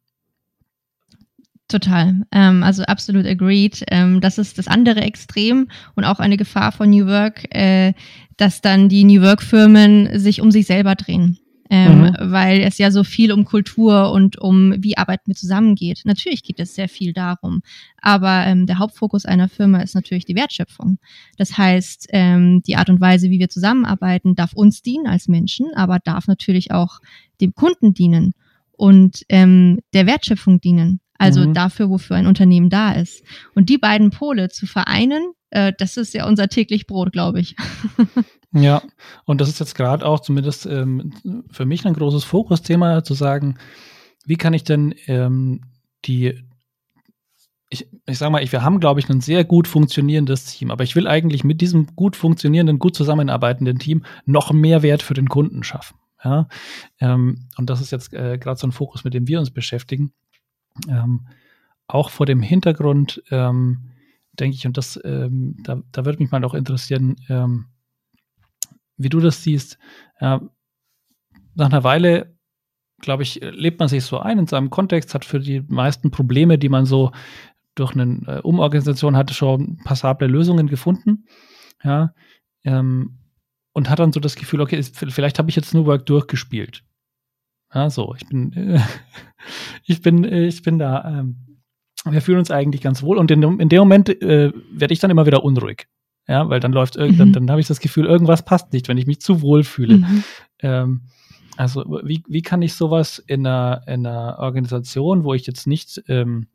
Total. 1.68 2.22
Ähm, 2.32 2.62
also 2.62 2.82
absolut 2.84 3.26
agreed. 3.26 3.84
Ähm, 3.90 4.22
das 4.22 4.38
ist 4.38 4.56
das 4.56 4.68
andere 4.68 5.02
Extrem 5.02 5.68
und 5.94 6.04
auch 6.04 6.18
eine 6.18 6.38
Gefahr 6.38 6.72
von 6.72 6.88
New 6.88 7.06
Work, 7.06 7.54
äh, 7.54 7.92
dass 8.38 8.62
dann 8.62 8.88
die 8.88 9.04
New 9.04 9.20
Work-Firmen 9.20 10.18
sich 10.18 10.40
um 10.40 10.50
sich 10.50 10.66
selber 10.66 10.94
drehen. 10.94 11.38
Ähm, 11.70 12.00
mhm. 12.00 12.14
Weil 12.18 12.60
es 12.62 12.78
ja 12.78 12.90
so 12.90 13.04
viel 13.04 13.30
um 13.30 13.44
Kultur 13.44 14.10
und 14.12 14.38
um 14.38 14.74
wie 14.78 14.96
arbeiten 14.96 15.26
wir 15.26 15.34
zusammen 15.34 15.74
geht. 15.74 16.00
Natürlich 16.06 16.42
geht 16.42 16.58
es 16.58 16.74
sehr 16.74 16.88
viel 16.88 17.12
darum, 17.12 17.60
aber 18.00 18.46
ähm, 18.46 18.66
der 18.66 18.78
Hauptfokus 18.78 19.26
einer 19.26 19.50
Firma 19.50 19.82
ist 19.82 19.94
natürlich 19.94 20.24
die 20.24 20.34
Wertschöpfung. 20.34 20.96
Das 21.36 21.58
heißt, 21.58 22.06
ähm, 22.14 22.62
die 22.62 22.76
Art 22.76 22.88
und 22.88 23.02
Weise, 23.02 23.28
wie 23.28 23.38
wir 23.38 23.50
zusammenarbeiten, 23.50 24.34
darf 24.34 24.54
uns 24.54 24.80
dienen 24.80 25.06
als 25.06 25.28
Menschen, 25.28 25.66
aber 25.74 25.98
darf 26.02 26.26
natürlich 26.26 26.70
auch 26.70 27.00
dem 27.42 27.54
Kunden 27.54 27.92
dienen 27.92 28.32
und 28.72 29.24
ähm, 29.28 29.80
der 29.92 30.06
Wertschöpfung 30.06 30.62
dienen. 30.62 31.00
Also 31.18 31.40
mhm. 31.46 31.52
dafür, 31.52 31.90
wofür 31.90 32.16
ein 32.16 32.26
Unternehmen 32.26 32.70
da 32.70 32.92
ist. 32.92 33.22
Und 33.54 33.68
die 33.68 33.78
beiden 33.78 34.10
Pole 34.10 34.48
zu 34.48 34.66
vereinen, 34.66 35.32
äh, 35.50 35.72
das 35.76 35.96
ist 35.96 36.14
ja 36.14 36.26
unser 36.26 36.48
täglich 36.48 36.86
Brot, 36.86 37.12
glaube 37.12 37.40
ich. 37.40 37.56
ja, 38.52 38.82
und 39.24 39.40
das 39.40 39.48
ist 39.48 39.58
jetzt 39.58 39.74
gerade 39.74 40.06
auch 40.06 40.20
zumindest 40.20 40.66
ähm, 40.66 41.12
für 41.50 41.66
mich 41.66 41.84
ein 41.84 41.94
großes 41.94 42.24
Fokusthema, 42.24 43.02
zu 43.02 43.14
sagen, 43.14 43.58
wie 44.24 44.36
kann 44.36 44.54
ich 44.54 44.62
denn 44.62 44.94
ähm, 45.06 45.62
die, 46.04 46.34
ich, 47.70 47.88
ich 48.06 48.18
sage 48.18 48.30
mal, 48.30 48.42
ich, 48.42 48.52
wir 48.52 48.62
haben, 48.62 48.78
glaube 48.78 49.00
ich, 49.00 49.08
ein 49.08 49.20
sehr 49.20 49.44
gut 49.44 49.66
funktionierendes 49.66 50.44
Team, 50.44 50.70
aber 50.70 50.84
ich 50.84 50.94
will 50.94 51.08
eigentlich 51.08 51.44
mit 51.44 51.60
diesem 51.60 51.86
gut 51.96 52.14
funktionierenden, 52.14 52.78
gut 52.78 52.94
zusammenarbeitenden 52.94 53.78
Team 53.78 54.04
noch 54.24 54.52
mehr 54.52 54.82
Wert 54.82 55.02
für 55.02 55.14
den 55.14 55.28
Kunden 55.28 55.64
schaffen. 55.64 55.96
Ja, 56.22 56.48
ähm, 57.00 57.46
und 57.56 57.70
das 57.70 57.80
ist 57.80 57.92
jetzt 57.92 58.12
äh, 58.12 58.38
gerade 58.38 58.58
so 58.58 58.66
ein 58.66 58.72
Fokus, 58.72 59.04
mit 59.04 59.14
dem 59.14 59.28
wir 59.28 59.38
uns 59.38 59.50
beschäftigen. 59.50 60.12
Ähm, 60.88 61.26
auch 61.86 62.10
vor 62.10 62.26
dem 62.26 62.42
Hintergrund, 62.42 63.22
ähm, 63.30 63.90
denke 64.38 64.56
ich, 64.56 64.66
und 64.66 64.76
das, 64.76 65.00
ähm, 65.04 65.56
da, 65.64 65.82
da 65.90 66.04
würde 66.04 66.22
mich 66.22 66.30
mal 66.30 66.44
auch 66.44 66.54
interessieren, 66.54 67.16
ähm, 67.28 67.66
wie 68.96 69.08
du 69.08 69.20
das 69.20 69.42
siehst. 69.42 69.78
Äh, 70.18 70.38
nach 71.54 71.66
einer 71.66 71.84
Weile, 71.84 72.36
glaube 73.00 73.22
ich, 73.22 73.40
lebt 73.40 73.80
man 73.80 73.88
sich 73.88 74.04
so 74.04 74.18
ein 74.18 74.38
in 74.38 74.46
seinem 74.46 74.70
Kontext, 74.70 75.14
hat 75.14 75.24
für 75.24 75.40
die 75.40 75.62
meisten 75.62 76.10
Probleme, 76.10 76.58
die 76.58 76.68
man 76.68 76.84
so 76.84 77.12
durch 77.74 77.94
eine 77.94 78.20
äh, 78.26 78.40
Umorganisation 78.40 79.16
hatte, 79.16 79.34
schon 79.34 79.78
passable 79.84 80.26
Lösungen 80.26 80.66
gefunden. 80.66 81.26
Ja, 81.82 82.12
ähm, 82.64 83.18
und 83.72 83.88
hat 83.88 84.00
dann 84.00 84.12
so 84.12 84.18
das 84.18 84.34
Gefühl, 84.34 84.60
okay, 84.60 84.82
vielleicht 84.82 85.38
habe 85.38 85.50
ich 85.50 85.56
jetzt 85.56 85.72
New 85.72 85.86
Work 85.86 86.06
durchgespielt. 86.06 86.82
Ja, 87.74 87.90
so, 87.90 88.14
ich 88.16 88.26
bin, 88.26 88.52
äh, 88.52 88.80
ich 89.84 90.02
bin, 90.02 90.24
äh, 90.24 90.46
ich 90.46 90.62
bin 90.62 90.78
da. 90.78 91.20
Ähm, 91.20 91.36
wir 92.04 92.22
fühlen 92.22 92.38
uns 92.38 92.50
eigentlich 92.50 92.80
ganz 92.80 93.02
wohl 93.02 93.18
und 93.18 93.30
in, 93.30 93.42
in 93.42 93.68
dem 93.68 93.80
Moment 93.80 94.08
äh, 94.22 94.52
werde 94.72 94.94
ich 94.94 95.00
dann 95.00 95.10
immer 95.10 95.26
wieder 95.26 95.44
unruhig. 95.44 95.88
Ja, 96.28 96.48
weil 96.48 96.60
dann 96.60 96.72
läuft 96.72 96.96
mhm. 96.96 97.16
dann, 97.16 97.32
dann 97.32 97.50
habe 97.50 97.60
ich 97.60 97.66
das 97.66 97.80
Gefühl, 97.80 98.04
irgendwas 98.04 98.44
passt 98.44 98.72
nicht, 98.72 98.88
wenn 98.88 98.98
ich 98.98 99.06
mich 99.06 99.20
zu 99.20 99.40
wohl 99.40 99.64
fühle. 99.64 99.98
Mhm. 99.98 100.24
Ähm, 100.60 101.00
also 101.56 101.84
wie, 102.04 102.22
wie 102.28 102.42
kann 102.42 102.62
ich 102.62 102.74
sowas 102.74 103.18
in 103.18 103.46
einer, 103.46 103.82
in 103.86 104.06
einer 104.06 104.38
Organisation, 104.38 105.24
wo 105.24 105.34
ich 105.34 105.46
jetzt 105.46 105.66
nicht 105.66 106.02
ähm, 106.06 106.46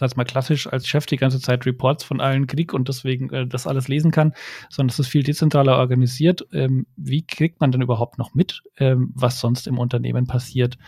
sag 0.00 0.16
mal 0.16 0.24
klassisch 0.24 0.66
als 0.66 0.88
Chef 0.88 1.06
die 1.06 1.16
ganze 1.16 1.40
Zeit 1.40 1.66
Reports 1.66 2.04
von 2.04 2.20
allen 2.20 2.46
krieg 2.46 2.74
und 2.74 2.88
deswegen 2.88 3.30
äh, 3.30 3.46
das 3.46 3.66
alles 3.66 3.86
lesen 3.86 4.10
kann, 4.10 4.32
sondern 4.68 4.90
es 4.90 4.98
ist 4.98 5.08
viel 5.08 5.22
dezentraler 5.22 5.76
organisiert. 5.76 6.46
Ähm, 6.52 6.86
wie 6.96 7.24
kriegt 7.24 7.60
man 7.60 7.70
denn 7.70 7.82
überhaupt 7.82 8.18
noch 8.18 8.34
mit, 8.34 8.62
ähm, 8.78 9.12
was 9.14 9.38
sonst 9.38 9.66
im 9.66 9.78
Unternehmen 9.78 10.26
passiert? 10.26 10.78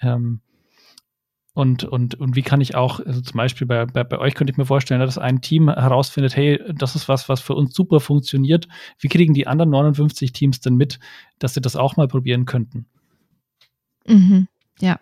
Ähm, 0.00 0.40
und, 1.52 1.82
und, 1.82 2.14
und 2.14 2.36
wie 2.36 2.42
kann 2.42 2.60
ich 2.60 2.76
auch, 2.76 3.00
also 3.00 3.20
zum 3.20 3.36
Beispiel 3.36 3.66
bei, 3.66 3.84
bei, 3.84 4.04
bei 4.04 4.18
euch 4.18 4.34
könnte 4.34 4.52
ich 4.52 4.56
mir 4.56 4.66
vorstellen, 4.66 5.00
dass 5.00 5.18
ein 5.18 5.40
Team 5.40 5.68
herausfindet, 5.68 6.36
hey, 6.36 6.62
das 6.72 6.94
ist 6.94 7.08
was, 7.08 7.28
was 7.28 7.40
für 7.40 7.54
uns 7.54 7.74
super 7.74 7.98
funktioniert. 7.98 8.68
Wie 9.00 9.08
kriegen 9.08 9.34
die 9.34 9.48
anderen 9.48 9.70
59 9.70 10.32
Teams 10.32 10.60
denn 10.60 10.76
mit, 10.76 11.00
dass 11.40 11.54
sie 11.54 11.60
das 11.60 11.74
auch 11.74 11.96
mal 11.96 12.06
probieren 12.06 12.44
könnten? 12.44 12.86
Mhm, 14.06 14.46
ja. 14.80 15.00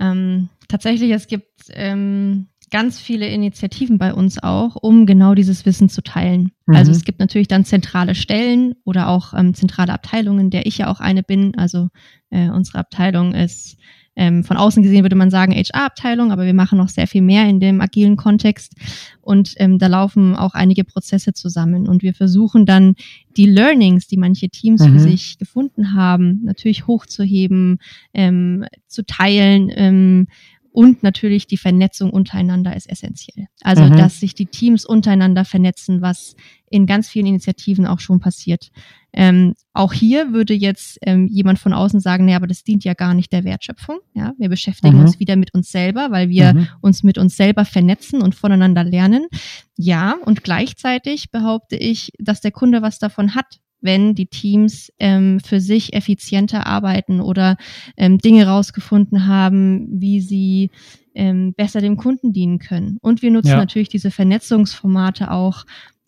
Ähm, 0.00 0.48
tatsächlich, 0.68 1.12
es 1.12 1.28
gibt 1.28 1.52
ähm, 1.70 2.48
ganz 2.74 2.98
viele 2.98 3.28
Initiativen 3.28 3.98
bei 3.98 4.12
uns 4.12 4.42
auch, 4.42 4.74
um 4.74 5.06
genau 5.06 5.36
dieses 5.36 5.64
Wissen 5.64 5.88
zu 5.88 6.02
teilen. 6.02 6.50
Mhm. 6.66 6.74
Also 6.74 6.90
es 6.90 7.04
gibt 7.04 7.20
natürlich 7.20 7.46
dann 7.46 7.64
zentrale 7.64 8.16
Stellen 8.16 8.74
oder 8.82 9.10
auch 9.10 9.32
ähm, 9.32 9.54
zentrale 9.54 9.92
Abteilungen, 9.92 10.50
der 10.50 10.66
ich 10.66 10.78
ja 10.78 10.90
auch 10.90 10.98
eine 10.98 11.22
bin. 11.22 11.56
Also 11.56 11.90
äh, 12.30 12.50
unsere 12.50 12.78
Abteilung 12.78 13.32
ist 13.32 13.76
ähm, 14.16 14.42
von 14.42 14.56
außen 14.56 14.82
gesehen 14.82 15.04
würde 15.04 15.14
man 15.14 15.30
sagen 15.30 15.52
HR-Abteilung, 15.52 16.32
aber 16.32 16.46
wir 16.46 16.54
machen 16.54 16.78
noch 16.78 16.88
sehr 16.88 17.06
viel 17.06 17.22
mehr 17.22 17.48
in 17.48 17.60
dem 17.60 17.80
agilen 17.80 18.16
Kontext 18.16 18.72
und 19.20 19.54
ähm, 19.58 19.78
da 19.78 19.86
laufen 19.86 20.34
auch 20.34 20.54
einige 20.54 20.82
Prozesse 20.82 21.32
zusammen 21.32 21.88
und 21.88 22.02
wir 22.02 22.14
versuchen 22.14 22.66
dann 22.66 22.94
die 23.36 23.46
Learnings, 23.46 24.08
die 24.08 24.16
manche 24.16 24.48
Teams 24.48 24.82
mhm. 24.82 24.92
für 24.92 25.00
sich 25.00 25.38
gefunden 25.38 25.94
haben, 25.94 26.40
natürlich 26.44 26.88
hochzuheben, 26.88 27.78
ähm, 28.12 28.64
zu 28.86 29.04
teilen. 29.04 30.26
Und 30.74 31.04
natürlich 31.04 31.46
die 31.46 31.56
Vernetzung 31.56 32.10
untereinander 32.10 32.74
ist 32.74 32.90
essentiell. 32.90 33.46
Also, 33.62 33.84
mhm. 33.84 33.96
dass 33.96 34.18
sich 34.18 34.34
die 34.34 34.46
Teams 34.46 34.84
untereinander 34.84 35.44
vernetzen, 35.44 36.02
was 36.02 36.34
in 36.68 36.86
ganz 36.86 37.08
vielen 37.08 37.26
Initiativen 37.26 37.86
auch 37.86 38.00
schon 38.00 38.18
passiert. 38.18 38.72
Ähm, 39.12 39.54
auch 39.72 39.92
hier 39.92 40.32
würde 40.32 40.52
jetzt 40.52 40.98
ähm, 41.02 41.28
jemand 41.28 41.60
von 41.60 41.72
außen 41.72 42.00
sagen, 42.00 42.24
nee, 42.24 42.34
aber 42.34 42.48
das 42.48 42.64
dient 42.64 42.82
ja 42.82 42.94
gar 42.94 43.14
nicht 43.14 43.32
der 43.32 43.44
Wertschöpfung. 43.44 43.98
Ja, 44.14 44.32
wir 44.36 44.48
beschäftigen 44.48 44.96
mhm. 44.96 45.02
uns 45.02 45.20
wieder 45.20 45.36
mit 45.36 45.54
uns 45.54 45.70
selber, 45.70 46.10
weil 46.10 46.28
wir 46.28 46.54
mhm. 46.54 46.66
uns 46.80 47.04
mit 47.04 47.18
uns 47.18 47.36
selber 47.36 47.64
vernetzen 47.64 48.20
und 48.20 48.34
voneinander 48.34 48.82
lernen. 48.82 49.28
Ja, 49.76 50.16
und 50.24 50.42
gleichzeitig 50.42 51.30
behaupte 51.30 51.76
ich, 51.76 52.10
dass 52.18 52.40
der 52.40 52.50
Kunde 52.50 52.82
was 52.82 52.98
davon 52.98 53.36
hat, 53.36 53.60
wenn 53.84 54.14
die 54.14 54.26
Teams 54.26 54.90
ähm, 54.98 55.38
für 55.40 55.60
sich 55.60 55.92
effizienter 55.92 56.66
arbeiten 56.66 57.20
oder 57.20 57.56
ähm, 57.96 58.18
Dinge 58.18 58.46
rausgefunden 58.46 59.26
haben, 59.26 59.86
wie 60.00 60.20
sie 60.20 60.70
ähm, 61.14 61.54
besser 61.54 61.80
dem 61.80 61.96
Kunden 61.96 62.32
dienen 62.32 62.58
können. 62.58 62.98
Und 63.00 63.22
wir 63.22 63.30
nutzen 63.30 63.50
ja. 63.50 63.56
natürlich 63.56 63.90
diese 63.90 64.10
Vernetzungsformate 64.10 65.30
auch, 65.30 65.64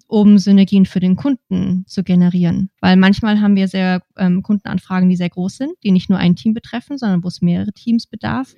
um 0.08 0.38
Synergien 0.38 0.86
für 0.86 1.00
den 1.00 1.16
Kunden 1.16 1.84
zu 1.86 2.02
generieren. 2.04 2.70
Weil 2.80 2.96
manchmal 2.96 3.40
haben 3.40 3.56
wir 3.56 3.68
sehr 3.68 4.02
ähm, 4.16 4.42
Kundenanfragen, 4.42 5.08
die 5.08 5.16
sehr 5.16 5.30
groß 5.30 5.56
sind, 5.56 5.72
die 5.82 5.90
nicht 5.90 6.08
nur 6.08 6.18
ein 6.18 6.36
Team 6.36 6.54
betreffen, 6.54 6.96
sondern 6.96 7.24
wo 7.24 7.28
es 7.28 7.42
mehrere 7.42 7.72
Teams 7.72 8.06
bedarf. 8.06 8.54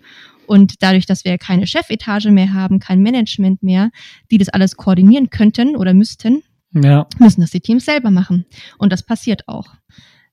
Und 0.46 0.82
dadurch, 0.82 1.06
dass 1.06 1.24
wir 1.24 1.38
keine 1.38 1.66
Chefetage 1.66 2.30
mehr 2.30 2.52
haben, 2.52 2.78
kein 2.78 3.02
Management 3.02 3.62
mehr, 3.62 3.90
die 4.30 4.38
das 4.38 4.48
alles 4.48 4.76
koordinieren 4.76 5.30
könnten 5.30 5.76
oder 5.76 5.94
müssten, 5.94 6.42
ja. 6.72 7.06
müssen 7.18 7.40
das 7.40 7.50
die 7.50 7.60
Teams 7.60 7.84
selber 7.84 8.10
machen. 8.10 8.46
Und 8.78 8.92
das 8.92 9.02
passiert 9.02 9.48
auch. 9.48 9.74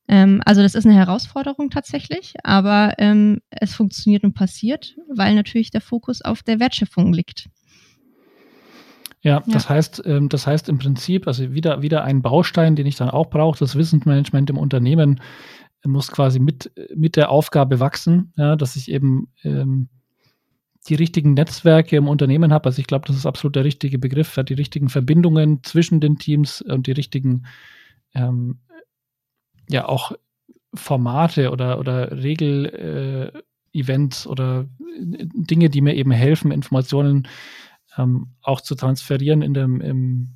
Ähm, 0.08 0.41
also 0.45 0.62
das 0.62 0.76
ist 0.76 0.86
eine 0.86 0.95
Herausforderung 0.95 1.69
tatsächlich, 1.69 2.34
aber 2.43 2.93
ähm, 2.98 3.41
es 3.50 3.74
funktioniert 3.74 4.24
und 4.24 4.34
passiert, 4.34 4.95
weil 5.13 5.36
natürlich 5.36 5.71
der 5.71 5.82
Fokus 5.82 6.21
auf 6.21 6.43
der 6.43 6.60
Wertschöpfung 6.60 7.12
liegt. 7.12 7.50
Ja, 9.21 9.39
ja, 9.39 9.43
das 9.48 9.69
heißt, 9.69 10.04
ähm, 10.06 10.30
das 10.30 10.45
heißt 10.45 10.69
im 10.69 10.78
Prinzip, 10.78 11.28
also 11.28 11.52
wieder, 11.54 11.82
wieder 11.82 12.04
ein 12.04 12.21
Baustein, 12.21 12.76
den 12.76 12.86
ich 12.86 12.95
dann 12.95 13.10
auch 13.10 13.32
brauche, 13.32 13.58
das 13.58 13.76
Wissensmanagement 13.76 14.52
im 14.52 14.60
Unternehmen 14.60 15.19
muss 15.84 16.12
quasi 16.12 16.39
mit, 16.39 16.71
mit 16.95 17.15
der 17.15 17.30
Aufgabe 17.30 17.80
wachsen, 17.80 18.34
ja, 18.38 18.56
dass 18.56 18.76
ich 18.76 18.89
eben 18.89 19.28
ähm, 19.43 19.89
die 20.88 20.95
richtigen 20.95 21.34
Netzwerke 21.34 21.98
im 21.98 22.08
Unternehmen 22.08 22.54
habe. 22.54 22.67
Also 22.67 22.80
ich 22.80 22.88
glaube, 22.88 23.08
das 23.08 23.15
ist 23.15 23.26
absolut 23.26 23.56
der 23.56 23.63
richtige 23.63 23.98
Begriff, 23.98 24.39
die 24.48 24.54
richtigen 24.54 24.89
Verbindungen 24.89 25.63
zwischen 25.63 26.00
den 26.00 26.17
Teams 26.17 26.62
und 26.62 26.86
die 26.88 26.91
richtigen, 26.91 27.45
ähm, 28.13 28.60
ja, 29.69 29.88
auch 29.88 30.12
Formate 30.76 31.52
oder, 31.52 31.80
oder 31.80 32.12
Regel-Events 32.12 34.26
äh, 34.26 34.30
oder 34.30 34.67
Dinge, 35.00 35.69
die 35.69 35.82
mir 35.82 35.95
eben 35.95 36.12
helfen, 36.12 36.52
Informationen 36.52 37.28
ähm, 37.98 38.28
auch 38.41 38.62
zu 38.62 38.76
transferieren 38.76 39.41
in, 39.41 39.54
dem, 39.54 39.82
im, 39.82 40.36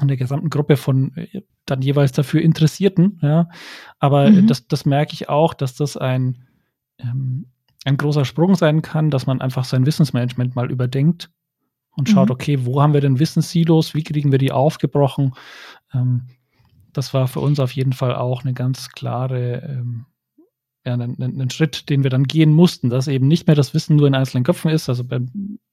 in 0.00 0.08
der 0.08 0.16
gesamten 0.16 0.50
Gruppe 0.50 0.76
von 0.76 1.16
äh, 1.16 1.42
dann 1.66 1.82
jeweils 1.82 2.12
dafür 2.12 2.42
Interessierten. 2.42 3.18
Ja. 3.22 3.48
Aber 3.98 4.30
mhm. 4.30 4.46
das, 4.46 4.68
das 4.68 4.86
merke 4.86 5.12
ich 5.12 5.28
auch, 5.28 5.52
dass 5.54 5.74
das 5.74 5.96
ein 5.96 6.46
ähm, 6.98 7.46
ein 7.84 7.96
großer 7.96 8.24
Sprung 8.24 8.54
sein 8.54 8.82
kann, 8.82 9.10
dass 9.10 9.26
man 9.26 9.40
einfach 9.40 9.64
sein 9.64 9.86
Wissensmanagement 9.86 10.54
mal 10.54 10.70
überdenkt 10.70 11.30
und 11.96 12.08
schaut, 12.08 12.28
mhm. 12.28 12.34
okay, 12.34 12.64
wo 12.64 12.80
haben 12.80 12.94
wir 12.94 13.00
denn 13.00 13.18
Wissenssilos, 13.18 13.94
wie 13.94 14.02
kriegen 14.02 14.32
wir 14.32 14.38
die 14.38 14.52
aufgebrochen? 14.52 15.34
Ähm, 15.92 16.28
das 16.92 17.14
war 17.14 17.28
für 17.28 17.40
uns 17.40 17.58
auf 17.60 17.72
jeden 17.72 17.92
Fall 17.92 18.14
auch 18.14 18.42
eine 18.42 18.54
ganz 18.54 18.90
klare, 18.90 19.62
ähm, 19.62 20.06
ja, 20.84 20.94
ein, 20.94 21.16
ein, 21.20 21.50
Schritt, 21.50 21.88
den 21.90 22.02
wir 22.02 22.10
dann 22.10 22.24
gehen 22.24 22.52
mussten, 22.52 22.90
dass 22.90 23.08
eben 23.08 23.28
nicht 23.28 23.46
mehr 23.46 23.56
das 23.56 23.72
Wissen 23.72 23.96
nur 23.96 24.08
in 24.08 24.14
einzelnen 24.14 24.44
Köpfen 24.44 24.70
ist. 24.70 24.88
Also 24.88 25.04
bei, 25.04 25.20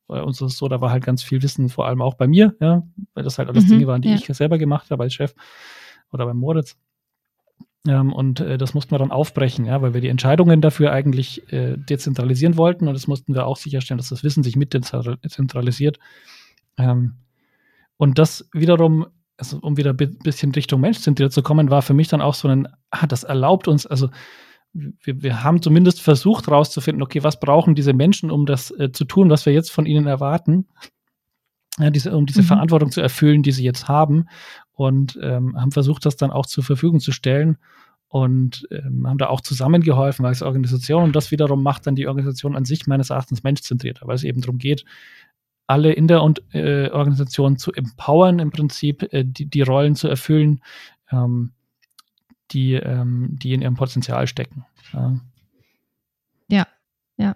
bei 0.08 0.22
uns 0.22 0.40
ist 0.42 0.54
es 0.54 0.58
so, 0.58 0.68
da 0.68 0.82
war 0.82 0.92
halt 0.92 1.04
ganz 1.04 1.24
viel 1.24 1.42
Wissen, 1.42 1.70
vor 1.70 1.88
allem 1.88 2.02
auch 2.02 2.14
bei 2.14 2.28
mir, 2.28 2.56
ja, 2.60 2.84
weil 3.14 3.24
das 3.24 3.38
halt 3.38 3.50
alles 3.50 3.66
mhm, 3.66 3.70
Dinge 3.70 3.88
waren, 3.88 4.02
die 4.02 4.10
ja. 4.10 4.16
ich 4.16 4.26
selber 4.26 4.58
gemacht 4.58 4.92
habe 4.92 5.04
als 5.04 5.14
Chef 5.14 5.34
oder 6.12 6.26
beim 6.26 6.38
Moritz. 6.38 6.78
Ähm, 7.88 8.12
und 8.12 8.42
äh, 8.42 8.58
das 8.58 8.74
mussten 8.74 8.92
wir 8.92 9.00
dann 9.00 9.12
aufbrechen, 9.12 9.66
ja, 9.66 9.82
weil 9.82 9.94
wir 9.94 10.02
die 10.02 10.10
Entscheidungen 10.10 10.62
dafür 10.62 10.92
eigentlich 10.92 11.52
äh, 11.54 11.78
dezentralisieren 11.78 12.58
wollten 12.58 12.88
und 12.88 12.94
das 12.94 13.08
mussten 13.08 13.34
wir 13.34 13.46
auch 13.46 13.58
sicherstellen, 13.58 13.98
dass 13.98 14.10
das 14.10 14.24
Wissen 14.24 14.44
sich 14.44 14.58
mit 14.58 14.74
dezentralisiert. 14.74 15.98
Ähm, 16.78 17.16
und 17.96 18.20
das 18.20 18.50
wiederum, 18.54 19.08
also 19.38 19.60
um 19.62 19.78
wieder 19.78 19.92
ein 19.92 20.18
bisschen 20.24 20.52
Richtung 20.52 20.82
Menschzentriert 20.82 21.32
zu 21.32 21.42
kommen, 21.42 21.70
war 21.70 21.82
für 21.82 21.94
mich 21.94 22.10
dann 22.10 22.22
auch 22.22 22.34
so 22.34 22.50
ein, 22.50 22.68
ah, 22.92 23.08
das 23.08 23.24
erlaubt 23.24 23.70
uns, 23.70 23.86
also 23.86 24.10
wir, 24.74 25.24
wir 25.24 25.44
haben 25.44 25.62
zumindest 25.62 26.02
versucht 26.02 26.48
herauszufinden, 26.48 27.02
okay, 27.02 27.24
was 27.24 27.40
brauchen 27.40 27.76
diese 27.76 27.94
Menschen, 27.94 28.30
um 28.30 28.46
das 28.46 28.72
äh, 28.72 28.92
zu 28.92 29.06
tun, 29.06 29.30
was 29.30 29.46
wir 29.46 29.54
jetzt 29.54 29.72
von 29.72 29.86
ihnen 29.86 30.06
erwarten, 30.06 30.68
ja, 31.78 31.90
diese, 31.90 32.16
um 32.16 32.26
diese 32.26 32.42
mhm. 32.42 32.48
Verantwortung 32.48 32.92
zu 32.92 33.00
erfüllen, 33.00 33.42
die 33.42 33.54
sie 33.54 33.64
jetzt 33.64 33.88
haben 33.88 34.26
und 34.80 35.20
ähm, 35.22 35.60
haben 35.60 35.74
versucht, 35.74 36.06
das 36.06 36.16
dann 36.16 36.32
auch 36.32 36.46
zur 36.46 36.64
Verfügung 36.64 37.02
zu 37.02 37.12
stellen 37.12 37.58
und 38.08 38.66
ähm, 38.72 39.06
haben 39.06 39.18
da 39.18 39.28
auch 39.28 39.42
zusammengeholfen 39.42 40.26
als 40.26 40.42
Organisation 40.42 41.04
und 41.04 41.16
das 41.18 41.32
wiederum 41.32 41.62
macht 41.62 41.86
dann 41.86 41.96
die 41.96 42.08
Organisation 42.08 42.56
an 42.56 42.64
sich 42.64 42.88
meines 42.88 43.10
Erachtens 43.10 43.44
menschzentrierter, 43.44 44.08
weil 44.08 44.16
es 44.16 44.24
eben 44.24 44.40
darum 44.40 44.58
geht, 44.58 44.86
alle 45.68 45.92
in 45.92 46.08
der 46.08 46.24
und, 46.24 46.42
äh, 46.54 46.90
Organisation 46.92 47.58
zu 47.58 47.74
empowern, 47.74 48.40
im 48.40 48.52
Prinzip 48.52 49.04
äh, 49.12 49.26
die, 49.26 49.48
die 49.48 49.62
Rollen 49.64 49.98
zu 49.98 50.08
erfüllen, 50.08 50.62
ähm, 51.12 51.52
die, 52.52 52.76
ähm, 52.76 53.36
die 53.38 53.54
in 53.54 53.62
ihrem 53.62 53.76
Potenzial 53.76 54.28
stecken. 54.28 54.66
Ja. 54.94 55.20
ja, 56.48 56.68
ja. 57.18 57.36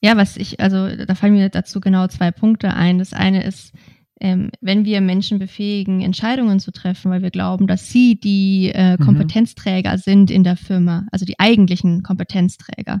Ja, 0.00 0.16
was 0.16 0.36
ich, 0.36 0.60
also 0.60 1.04
da 1.04 1.16
fallen 1.16 1.32
mir 1.32 1.48
dazu 1.48 1.80
genau 1.80 2.06
zwei 2.06 2.30
Punkte 2.30 2.74
ein. 2.74 3.00
Das 3.00 3.12
eine 3.12 3.42
ist, 3.42 3.74
ähm, 4.20 4.50
wenn 4.60 4.84
wir 4.84 5.00
Menschen 5.00 5.38
befähigen, 5.38 6.00
Entscheidungen 6.00 6.60
zu 6.60 6.72
treffen, 6.72 7.10
weil 7.10 7.22
wir 7.22 7.30
glauben, 7.30 7.66
dass 7.66 7.88
sie 7.88 8.18
die 8.18 8.70
äh, 8.74 8.96
mhm. 8.96 9.04
Kompetenzträger 9.04 9.92
mhm. 9.92 9.98
sind 9.98 10.30
in 10.30 10.44
der 10.44 10.56
Firma, 10.56 11.06
also 11.12 11.24
die 11.24 11.38
eigentlichen 11.38 12.02
Kompetenzträger, 12.02 13.00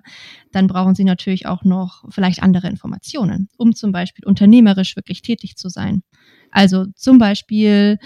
dann 0.52 0.66
brauchen 0.66 0.94
sie 0.94 1.04
natürlich 1.04 1.46
auch 1.46 1.64
noch 1.64 2.04
vielleicht 2.10 2.42
andere 2.42 2.68
Informationen, 2.68 3.48
um 3.56 3.74
zum 3.74 3.92
Beispiel 3.92 4.24
unternehmerisch 4.24 4.96
wirklich 4.96 5.22
tätig 5.22 5.56
zu 5.56 5.68
sein. 5.68 6.02
Also 6.50 6.86
zum 6.94 7.18
Beispiel 7.18 7.98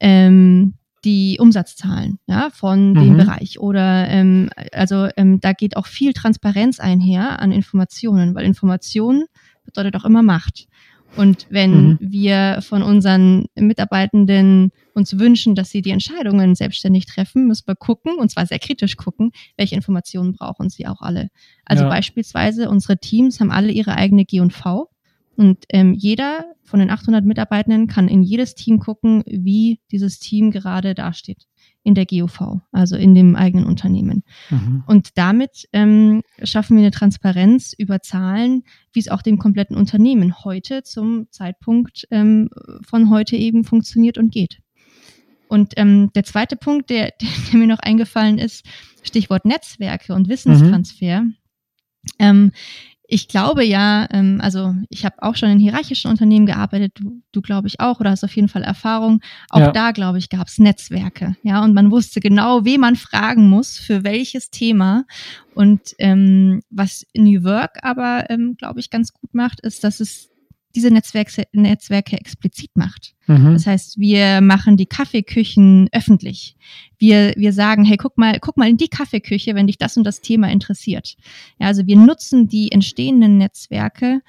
ähm, 0.00 0.74
die 1.04 1.38
Umsatzzahlen 1.40 2.18
ja, 2.26 2.50
von 2.50 2.90
mhm. 2.90 3.00
dem 3.00 3.16
Bereich. 3.16 3.58
Oder 3.58 4.08
ähm, 4.08 4.50
also 4.72 5.08
ähm, 5.16 5.40
da 5.40 5.52
geht 5.52 5.76
auch 5.76 5.86
viel 5.86 6.12
Transparenz 6.12 6.80
einher 6.80 7.40
an 7.40 7.52
Informationen, 7.52 8.34
weil 8.34 8.44
Information 8.44 9.24
bedeutet 9.64 9.96
auch 9.96 10.04
immer 10.04 10.22
Macht. 10.22 10.66
Und 11.16 11.46
wenn 11.50 11.72
mhm. 11.72 11.98
wir 12.00 12.60
von 12.62 12.82
unseren 12.82 13.46
Mitarbeitenden 13.56 14.70
uns 14.94 15.18
wünschen, 15.18 15.54
dass 15.54 15.70
sie 15.70 15.82
die 15.82 15.90
Entscheidungen 15.90 16.54
selbstständig 16.54 17.06
treffen, 17.06 17.46
müssen 17.46 17.66
wir 17.66 17.74
gucken, 17.74 18.16
und 18.18 18.30
zwar 18.30 18.46
sehr 18.46 18.58
kritisch 18.58 18.96
gucken, 18.96 19.32
welche 19.56 19.74
Informationen 19.74 20.32
brauchen 20.32 20.70
sie 20.70 20.86
auch 20.86 21.00
alle. 21.00 21.28
Also 21.64 21.84
ja. 21.84 21.88
beispielsweise 21.90 22.70
unsere 22.70 22.98
Teams 22.98 23.40
haben 23.40 23.50
alle 23.50 23.72
ihre 23.72 23.96
eigene 23.96 24.24
G&V 24.24 24.88
und 25.36 25.64
ähm, 25.70 25.94
jeder 25.94 26.44
von 26.62 26.80
den 26.80 26.90
800 26.90 27.24
Mitarbeitenden 27.24 27.86
kann 27.86 28.08
in 28.08 28.22
jedes 28.22 28.54
Team 28.54 28.78
gucken, 28.78 29.22
wie 29.26 29.80
dieses 29.90 30.18
Team 30.18 30.50
gerade 30.50 30.94
dasteht 30.94 31.46
in 31.82 31.94
der 31.94 32.06
GOV, 32.06 32.60
also 32.72 32.96
in 32.96 33.14
dem 33.14 33.36
eigenen 33.36 33.66
Unternehmen. 33.66 34.22
Mhm. 34.50 34.84
Und 34.86 35.16
damit 35.16 35.66
ähm, 35.72 36.22
schaffen 36.42 36.76
wir 36.76 36.82
eine 36.82 36.90
Transparenz 36.90 37.72
über 37.76 38.00
Zahlen, 38.00 38.64
wie 38.92 39.00
es 39.00 39.08
auch 39.08 39.22
dem 39.22 39.38
kompletten 39.38 39.76
Unternehmen 39.76 40.44
heute 40.44 40.82
zum 40.82 41.26
Zeitpunkt 41.30 42.06
ähm, 42.10 42.50
von 42.86 43.08
heute 43.10 43.36
eben 43.36 43.64
funktioniert 43.64 44.18
und 44.18 44.30
geht. 44.30 44.58
Und 45.48 45.72
ähm, 45.76 46.10
der 46.14 46.24
zweite 46.24 46.56
Punkt, 46.56 46.90
der, 46.90 47.12
der, 47.20 47.58
mir 47.58 47.66
noch 47.66 47.80
eingefallen 47.80 48.38
ist, 48.38 48.64
Stichwort 49.02 49.44
Netzwerke 49.44 50.14
und 50.14 50.28
Wissenstransfer. 50.28 51.22
Mhm. 51.22 51.34
Ähm, 52.18 52.52
ich 53.10 53.26
glaube 53.26 53.64
ja, 53.64 54.06
ähm, 54.12 54.40
also 54.40 54.74
ich 54.88 55.04
habe 55.04 55.16
auch 55.22 55.34
schon 55.34 55.50
in 55.50 55.58
hierarchischen 55.58 56.10
Unternehmen 56.10 56.46
gearbeitet, 56.46 56.92
du, 56.94 57.20
du 57.32 57.42
glaube 57.42 57.66
ich 57.66 57.80
auch, 57.80 57.98
oder 58.00 58.10
hast 58.10 58.24
auf 58.24 58.34
jeden 58.36 58.48
Fall 58.48 58.62
Erfahrung. 58.62 59.20
Auch 59.50 59.60
ja. 59.60 59.72
da, 59.72 59.90
glaube 59.90 60.18
ich, 60.18 60.28
gab 60.28 60.46
es 60.46 60.58
Netzwerke, 60.58 61.36
ja, 61.42 61.62
und 61.64 61.74
man 61.74 61.90
wusste 61.90 62.20
genau, 62.20 62.64
wen 62.64 62.80
man 62.80 62.96
fragen 62.96 63.48
muss 63.48 63.78
für 63.78 64.04
welches 64.04 64.50
Thema. 64.50 65.04
Und 65.54 65.94
ähm, 65.98 66.62
was 66.70 67.04
New 67.14 67.42
Work 67.42 67.78
aber, 67.82 68.30
ähm, 68.30 68.54
glaube 68.56 68.80
ich, 68.80 68.90
ganz 68.90 69.12
gut 69.12 69.34
macht, 69.34 69.60
ist, 69.60 69.82
dass 69.82 69.98
es 70.00 70.29
diese 70.74 70.90
Netzwerke, 70.90 71.44
Netzwerke 71.52 72.16
explizit 72.16 72.70
macht. 72.74 73.14
Mhm. 73.26 73.52
Das 73.52 73.66
heißt, 73.66 73.98
wir 73.98 74.40
machen 74.40 74.76
die 74.76 74.86
Kaffeeküchen 74.86 75.88
öffentlich. 75.92 76.56
Wir, 76.98 77.32
wir 77.36 77.52
sagen, 77.52 77.84
hey, 77.84 77.96
guck 77.96 78.16
mal, 78.18 78.38
guck 78.40 78.56
mal 78.56 78.68
in 78.68 78.76
die 78.76 78.88
Kaffeeküche, 78.88 79.54
wenn 79.54 79.66
dich 79.66 79.78
das 79.78 79.96
und 79.96 80.04
das 80.04 80.20
Thema 80.20 80.50
interessiert. 80.50 81.16
Ja, 81.58 81.68
also 81.68 81.86
wir 81.86 81.96
nutzen 81.96 82.48
die 82.48 82.72
entstehenden 82.72 83.38
Netzwerke 83.38 84.20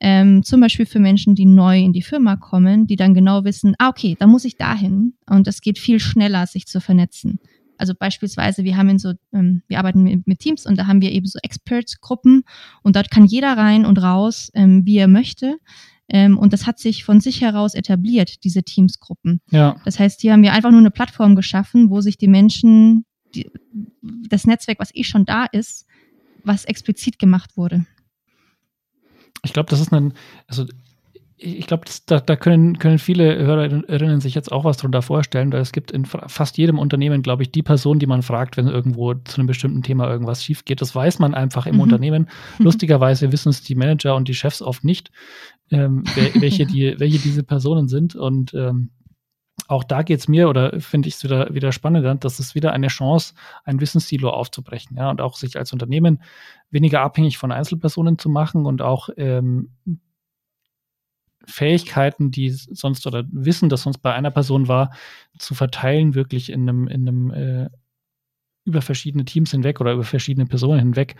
ähm, 0.00 0.42
zum 0.44 0.60
Beispiel 0.60 0.86
für 0.86 1.00
Menschen, 1.00 1.34
die 1.34 1.46
neu 1.46 1.78
in 1.78 1.92
die 1.92 2.02
Firma 2.02 2.36
kommen, 2.36 2.86
die 2.86 2.96
dann 2.96 3.14
genau 3.14 3.44
wissen, 3.44 3.74
ah, 3.78 3.88
okay, 3.88 4.16
da 4.18 4.26
muss 4.26 4.44
ich 4.44 4.56
dahin 4.56 5.14
und 5.28 5.48
es 5.48 5.60
geht 5.60 5.78
viel 5.78 5.98
schneller, 5.98 6.46
sich 6.46 6.66
zu 6.66 6.80
vernetzen. 6.80 7.40
Also 7.78 7.94
beispielsweise, 7.98 8.64
wir 8.64 8.76
haben 8.76 8.88
in 8.88 8.98
so, 8.98 9.12
ähm, 9.32 9.62
wir 9.68 9.78
arbeiten 9.78 10.02
mit, 10.02 10.26
mit, 10.26 10.38
Teams 10.40 10.66
und 10.66 10.76
da 10.76 10.86
haben 10.86 11.00
wir 11.00 11.12
eben 11.12 11.26
so 11.26 11.38
Experts-Gruppen 11.42 12.42
und 12.82 12.96
dort 12.96 13.10
kann 13.10 13.24
jeder 13.24 13.56
rein 13.56 13.86
und 13.86 14.02
raus, 14.02 14.50
ähm, 14.54 14.84
wie 14.84 14.98
er 14.98 15.08
möchte. 15.08 15.58
Ähm, 16.08 16.38
und 16.38 16.52
das 16.52 16.66
hat 16.66 16.78
sich 16.78 17.04
von 17.04 17.20
sich 17.20 17.40
heraus 17.40 17.74
etabliert, 17.74 18.44
diese 18.44 18.62
Teams-Gruppen. 18.62 19.40
Ja. 19.50 19.76
Das 19.84 19.98
heißt, 19.98 20.20
hier 20.20 20.32
haben 20.32 20.42
wir 20.42 20.52
einfach 20.52 20.70
nur 20.70 20.80
eine 20.80 20.90
Plattform 20.90 21.36
geschaffen, 21.36 21.90
wo 21.90 22.00
sich 22.00 22.16
die 22.16 22.28
Menschen, 22.28 23.04
die, 23.34 23.50
das 24.28 24.46
Netzwerk, 24.46 24.80
was 24.80 24.94
eh 24.94 25.04
schon 25.04 25.24
da 25.24 25.44
ist, 25.44 25.86
was 26.44 26.64
explizit 26.64 27.18
gemacht 27.18 27.56
wurde. 27.56 27.84
Ich 29.44 29.52
glaube, 29.52 29.70
das 29.70 29.80
ist 29.80 29.92
ein, 29.92 30.14
also 30.46 30.66
ich 31.40 31.66
glaube, 31.68 31.84
da, 32.06 32.18
da, 32.18 32.34
können, 32.34 32.78
können 32.78 32.98
viele 32.98 33.38
Hörerinnen 33.38 34.20
sich 34.20 34.34
jetzt 34.34 34.50
auch 34.50 34.64
was 34.64 34.76
darunter 34.76 35.02
vorstellen, 35.02 35.52
weil 35.52 35.60
es 35.60 35.70
gibt 35.70 35.92
in 35.92 36.04
fast 36.04 36.58
jedem 36.58 36.80
Unternehmen, 36.80 37.22
glaube 37.22 37.44
ich, 37.44 37.52
die 37.52 37.62
Person, 37.62 38.00
die 38.00 38.06
man 38.06 38.22
fragt, 38.22 38.56
wenn 38.56 38.66
irgendwo 38.66 39.14
zu 39.14 39.36
einem 39.36 39.46
bestimmten 39.46 39.82
Thema 39.82 40.10
irgendwas 40.10 40.42
schief 40.42 40.64
geht. 40.64 40.80
Das 40.80 40.94
weiß 40.94 41.20
man 41.20 41.34
einfach 41.34 41.66
im 41.66 41.76
mhm. 41.76 41.82
Unternehmen. 41.82 42.28
Lustigerweise 42.58 43.30
wissen 43.30 43.50
es 43.50 43.62
die 43.62 43.76
Manager 43.76 44.16
und 44.16 44.26
die 44.26 44.34
Chefs 44.34 44.62
oft 44.62 44.82
nicht, 44.82 45.12
ähm, 45.70 46.02
welche, 46.34 46.66
die, 46.66 46.94
welche 46.98 47.18
diese 47.18 47.44
Personen 47.44 47.86
sind. 47.86 48.16
Und 48.16 48.52
ähm, 48.54 48.90
auch 49.68 49.84
da 49.84 50.02
geht 50.02 50.18
es 50.18 50.28
mir, 50.28 50.48
oder 50.48 50.80
finde 50.80 51.08
ich 51.08 51.14
es 51.14 51.24
wieder, 51.24 51.54
wieder 51.54 51.70
spannend, 51.70 52.24
dass 52.24 52.40
es 52.40 52.56
wieder 52.56 52.72
eine 52.72 52.88
Chance, 52.88 53.34
ein 53.64 53.80
Wissenssilo 53.80 54.30
aufzubrechen, 54.30 54.96
ja, 54.96 55.10
und 55.10 55.20
auch 55.20 55.36
sich 55.36 55.56
als 55.56 55.72
Unternehmen 55.72 56.22
weniger 56.70 57.02
abhängig 57.02 57.38
von 57.38 57.52
Einzelpersonen 57.52 58.18
zu 58.18 58.28
machen 58.28 58.66
und 58.66 58.82
auch 58.82 59.10
ähm, 59.16 59.70
Fähigkeiten, 61.48 62.30
die 62.30 62.50
sonst 62.50 63.06
oder 63.06 63.24
Wissen, 63.30 63.68
das 63.68 63.82
sonst 63.82 63.98
bei 63.98 64.12
einer 64.12 64.30
Person 64.30 64.68
war, 64.68 64.92
zu 65.38 65.54
verteilen, 65.54 66.14
wirklich 66.14 66.50
in 66.50 66.68
einem, 66.68 66.88
in 66.88 67.08
einem 67.08 67.30
äh, 67.30 67.70
über 68.64 68.82
verschiedene 68.82 69.24
Teams 69.24 69.50
hinweg 69.50 69.80
oder 69.80 69.92
über 69.92 70.04
verschiedene 70.04 70.46
Personen 70.46 70.78
hinweg, 70.78 71.16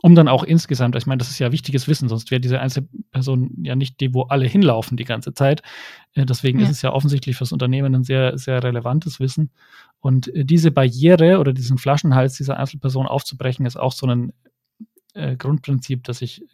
um 0.00 0.14
dann 0.14 0.28
auch 0.28 0.44
insgesamt, 0.44 0.96
ich 0.96 1.06
meine, 1.06 1.18
das 1.18 1.30
ist 1.30 1.38
ja 1.38 1.52
wichtiges 1.52 1.88
Wissen, 1.88 2.08
sonst 2.08 2.30
wäre 2.30 2.40
diese 2.40 2.60
Einzelperson 2.60 3.50
ja 3.62 3.74
nicht 3.74 4.00
die, 4.00 4.14
wo 4.14 4.22
alle 4.22 4.46
hinlaufen 4.46 4.96
die 4.96 5.04
ganze 5.04 5.34
Zeit. 5.34 5.62
Äh, 6.14 6.24
deswegen 6.24 6.60
ja. 6.60 6.64
ist 6.64 6.70
es 6.70 6.82
ja 6.82 6.92
offensichtlich 6.92 7.36
fürs 7.36 7.52
Unternehmen 7.52 7.94
ein 7.94 8.04
sehr, 8.04 8.38
sehr 8.38 8.62
relevantes 8.62 9.20
Wissen. 9.20 9.50
Und 10.00 10.32
äh, 10.34 10.44
diese 10.44 10.70
Barriere 10.70 11.38
oder 11.38 11.52
diesen 11.52 11.78
Flaschenhals 11.78 12.36
dieser 12.36 12.58
Einzelperson 12.58 13.06
aufzubrechen, 13.06 13.66
ist 13.66 13.76
auch 13.76 13.92
so 13.92 14.06
ein 14.06 14.32
äh, 15.14 15.36
Grundprinzip, 15.36 16.04
das 16.04 16.22
ich 16.22 16.44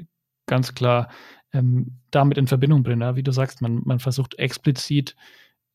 ganz 0.46 0.74
klar 0.74 1.08
ähm, 1.54 1.92
damit 2.10 2.36
in 2.36 2.46
Verbindung 2.46 2.82
bringe. 2.82 3.04
Ja? 3.04 3.16
Wie 3.16 3.22
du 3.22 3.32
sagst, 3.32 3.62
man, 3.62 3.80
man 3.84 4.00
versucht 4.00 4.38
explizit 4.38 5.16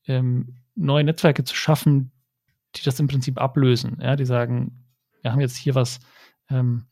ähm, 0.06 0.56
neue 0.76 1.02
Netzwerke 1.02 1.42
zu 1.42 1.56
schaffen, 1.56 2.12
die 2.76 2.82
das 2.84 3.00
im 3.00 3.08
Prinzip 3.08 3.40
ablösen. 3.40 3.98
Ja? 4.00 4.14
Die 4.14 4.26
sagen, 4.26 4.84
wir 5.22 5.32
haben 5.32 5.40
jetzt 5.40 5.56
hier 5.56 5.74
was, 5.74 5.98
ähm, 6.50 6.84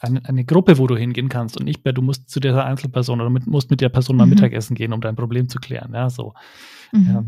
eine, 0.00 0.24
eine, 0.24 0.44
Gruppe, 0.44 0.78
wo 0.78 0.86
du 0.86 0.96
hingehen 0.96 1.28
kannst 1.28 1.56
und 1.56 1.64
nicht 1.64 1.84
mehr, 1.84 1.92
du 1.92 2.02
musst 2.02 2.28
zu 2.28 2.40
dieser 2.40 2.64
Einzelperson 2.64 3.20
oder 3.20 3.30
mit, 3.30 3.46
musst 3.46 3.70
mit 3.70 3.80
der 3.80 3.88
Person 3.88 4.16
mal 4.16 4.26
mhm. 4.26 4.30
Mittagessen 4.30 4.74
gehen, 4.74 4.92
um 4.92 5.00
dein 5.00 5.16
Problem 5.16 5.48
zu 5.48 5.58
klären. 5.58 5.92
Ja, 5.94 6.10
so. 6.10 6.34
Mhm. 6.92 7.06
Ja. 7.06 7.24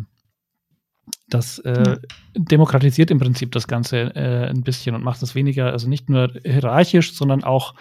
Das 1.28 1.58
äh, 1.60 1.98
demokratisiert 2.34 3.10
im 3.10 3.18
Prinzip 3.18 3.52
das 3.52 3.68
Ganze 3.68 4.14
äh, 4.16 4.48
ein 4.48 4.62
bisschen 4.62 4.94
und 4.94 5.04
macht 5.04 5.22
es 5.22 5.34
weniger, 5.34 5.72
also 5.72 5.88
nicht 5.88 6.08
nur 6.08 6.32
hierarchisch, 6.42 7.14
sondern 7.14 7.44
auch 7.44 7.74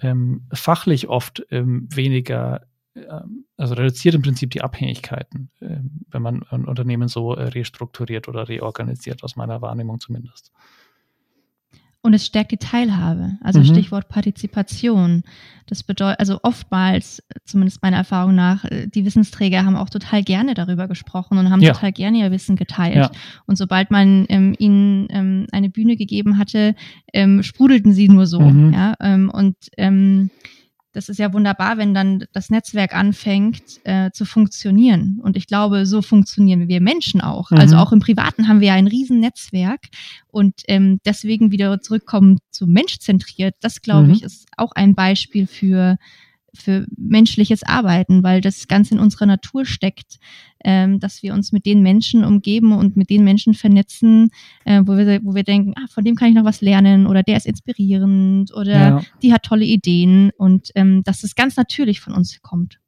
ähm, 0.00 0.46
fachlich 0.52 1.08
oft 1.08 1.44
ähm, 1.50 1.88
weniger, 1.90 2.66
äh, 2.94 3.20
also 3.56 3.74
reduziert 3.74 4.14
im 4.14 4.22
Prinzip 4.22 4.50
die 4.50 4.62
Abhängigkeiten, 4.62 5.50
äh, 5.60 5.78
wenn 6.10 6.22
man 6.22 6.42
ein 6.50 6.64
Unternehmen 6.64 7.08
so 7.08 7.34
äh, 7.34 7.44
restrukturiert 7.44 8.28
oder 8.28 8.48
reorganisiert, 8.48 9.22
aus 9.22 9.36
meiner 9.36 9.62
Wahrnehmung 9.62 10.00
zumindest. 10.00 10.52
Und 12.04 12.12
es 12.12 12.26
stärkt 12.26 12.52
die 12.52 12.58
Teilhabe, 12.58 13.38
also 13.40 13.60
mhm. 13.60 13.64
Stichwort 13.64 14.10
Partizipation. 14.10 15.22
Das 15.64 15.82
bedeutet, 15.82 16.20
also 16.20 16.38
oftmals, 16.42 17.22
zumindest 17.46 17.80
meiner 17.80 17.96
Erfahrung 17.96 18.34
nach, 18.34 18.66
äh, 18.66 18.88
die 18.88 19.06
Wissensträger 19.06 19.64
haben 19.64 19.74
auch 19.74 19.88
total 19.88 20.22
gerne 20.22 20.52
darüber 20.52 20.86
gesprochen 20.86 21.38
und 21.38 21.48
haben 21.48 21.62
ja. 21.62 21.72
total 21.72 21.92
gerne 21.92 22.18
ihr 22.18 22.30
Wissen 22.30 22.56
geteilt. 22.56 22.96
Ja. 22.96 23.10
Und 23.46 23.56
sobald 23.56 23.90
man 23.90 24.26
ähm, 24.28 24.54
ihnen 24.58 25.08
ähm, 25.08 25.46
eine 25.50 25.70
Bühne 25.70 25.96
gegeben 25.96 26.36
hatte, 26.36 26.74
ähm, 27.14 27.42
sprudelten 27.42 27.94
sie 27.94 28.10
nur 28.10 28.26
so. 28.26 28.38
Mhm. 28.38 28.74
Ja? 28.74 28.92
Ähm, 29.00 29.30
und 29.30 29.56
ähm, 29.78 30.28
das 30.94 31.08
ist 31.08 31.18
ja 31.18 31.32
wunderbar, 31.32 31.76
wenn 31.76 31.92
dann 31.92 32.24
das 32.32 32.50
Netzwerk 32.50 32.94
anfängt 32.94 33.80
äh, 33.82 34.12
zu 34.12 34.24
funktionieren. 34.24 35.20
Und 35.22 35.36
ich 35.36 35.48
glaube, 35.48 35.86
so 35.86 36.02
funktionieren 36.02 36.68
wir 36.68 36.80
Menschen 36.80 37.20
auch. 37.20 37.50
Mhm. 37.50 37.58
Also 37.58 37.76
auch 37.76 37.92
im 37.92 37.98
Privaten 37.98 38.46
haben 38.46 38.60
wir 38.60 38.68
ja 38.68 38.74
ein 38.74 38.86
Riesennetzwerk. 38.86 39.80
Und 40.28 40.54
ähm, 40.68 41.00
deswegen 41.04 41.50
wieder 41.50 41.80
zurückkommen 41.80 42.38
zu 42.50 42.66
menschzentriert, 42.68 43.56
das 43.60 43.82
glaube 43.82 44.06
mhm. 44.06 44.12
ich, 44.12 44.22
ist 44.22 44.46
auch 44.56 44.72
ein 44.72 44.94
Beispiel 44.94 45.48
für 45.48 45.98
für 46.54 46.86
menschliches 46.96 47.62
Arbeiten, 47.62 48.22
weil 48.22 48.40
das 48.40 48.68
ganz 48.68 48.90
in 48.90 48.98
unserer 48.98 49.26
Natur 49.26 49.64
steckt, 49.66 50.18
ähm, 50.64 51.00
dass 51.00 51.22
wir 51.22 51.34
uns 51.34 51.52
mit 51.52 51.66
den 51.66 51.82
Menschen 51.82 52.24
umgeben 52.24 52.72
und 52.72 52.96
mit 52.96 53.10
den 53.10 53.24
Menschen 53.24 53.54
vernetzen, 53.54 54.30
äh, 54.64 54.82
wo, 54.84 54.96
wir, 54.96 55.20
wo 55.22 55.34
wir 55.34 55.44
denken, 55.44 55.74
ah, 55.76 55.86
von 55.88 56.04
dem 56.04 56.14
kann 56.14 56.28
ich 56.28 56.34
noch 56.34 56.44
was 56.44 56.60
lernen 56.60 57.06
oder 57.06 57.22
der 57.22 57.36
ist 57.36 57.46
inspirierend 57.46 58.52
oder 58.54 58.72
ja. 58.72 59.02
die 59.22 59.32
hat 59.32 59.42
tolle 59.42 59.64
Ideen 59.64 60.30
und 60.36 60.70
ähm, 60.74 61.02
dass 61.04 61.24
es 61.24 61.34
ganz 61.34 61.56
natürlich 61.56 62.00
von 62.00 62.14
uns 62.14 62.40
kommt. 62.42 62.78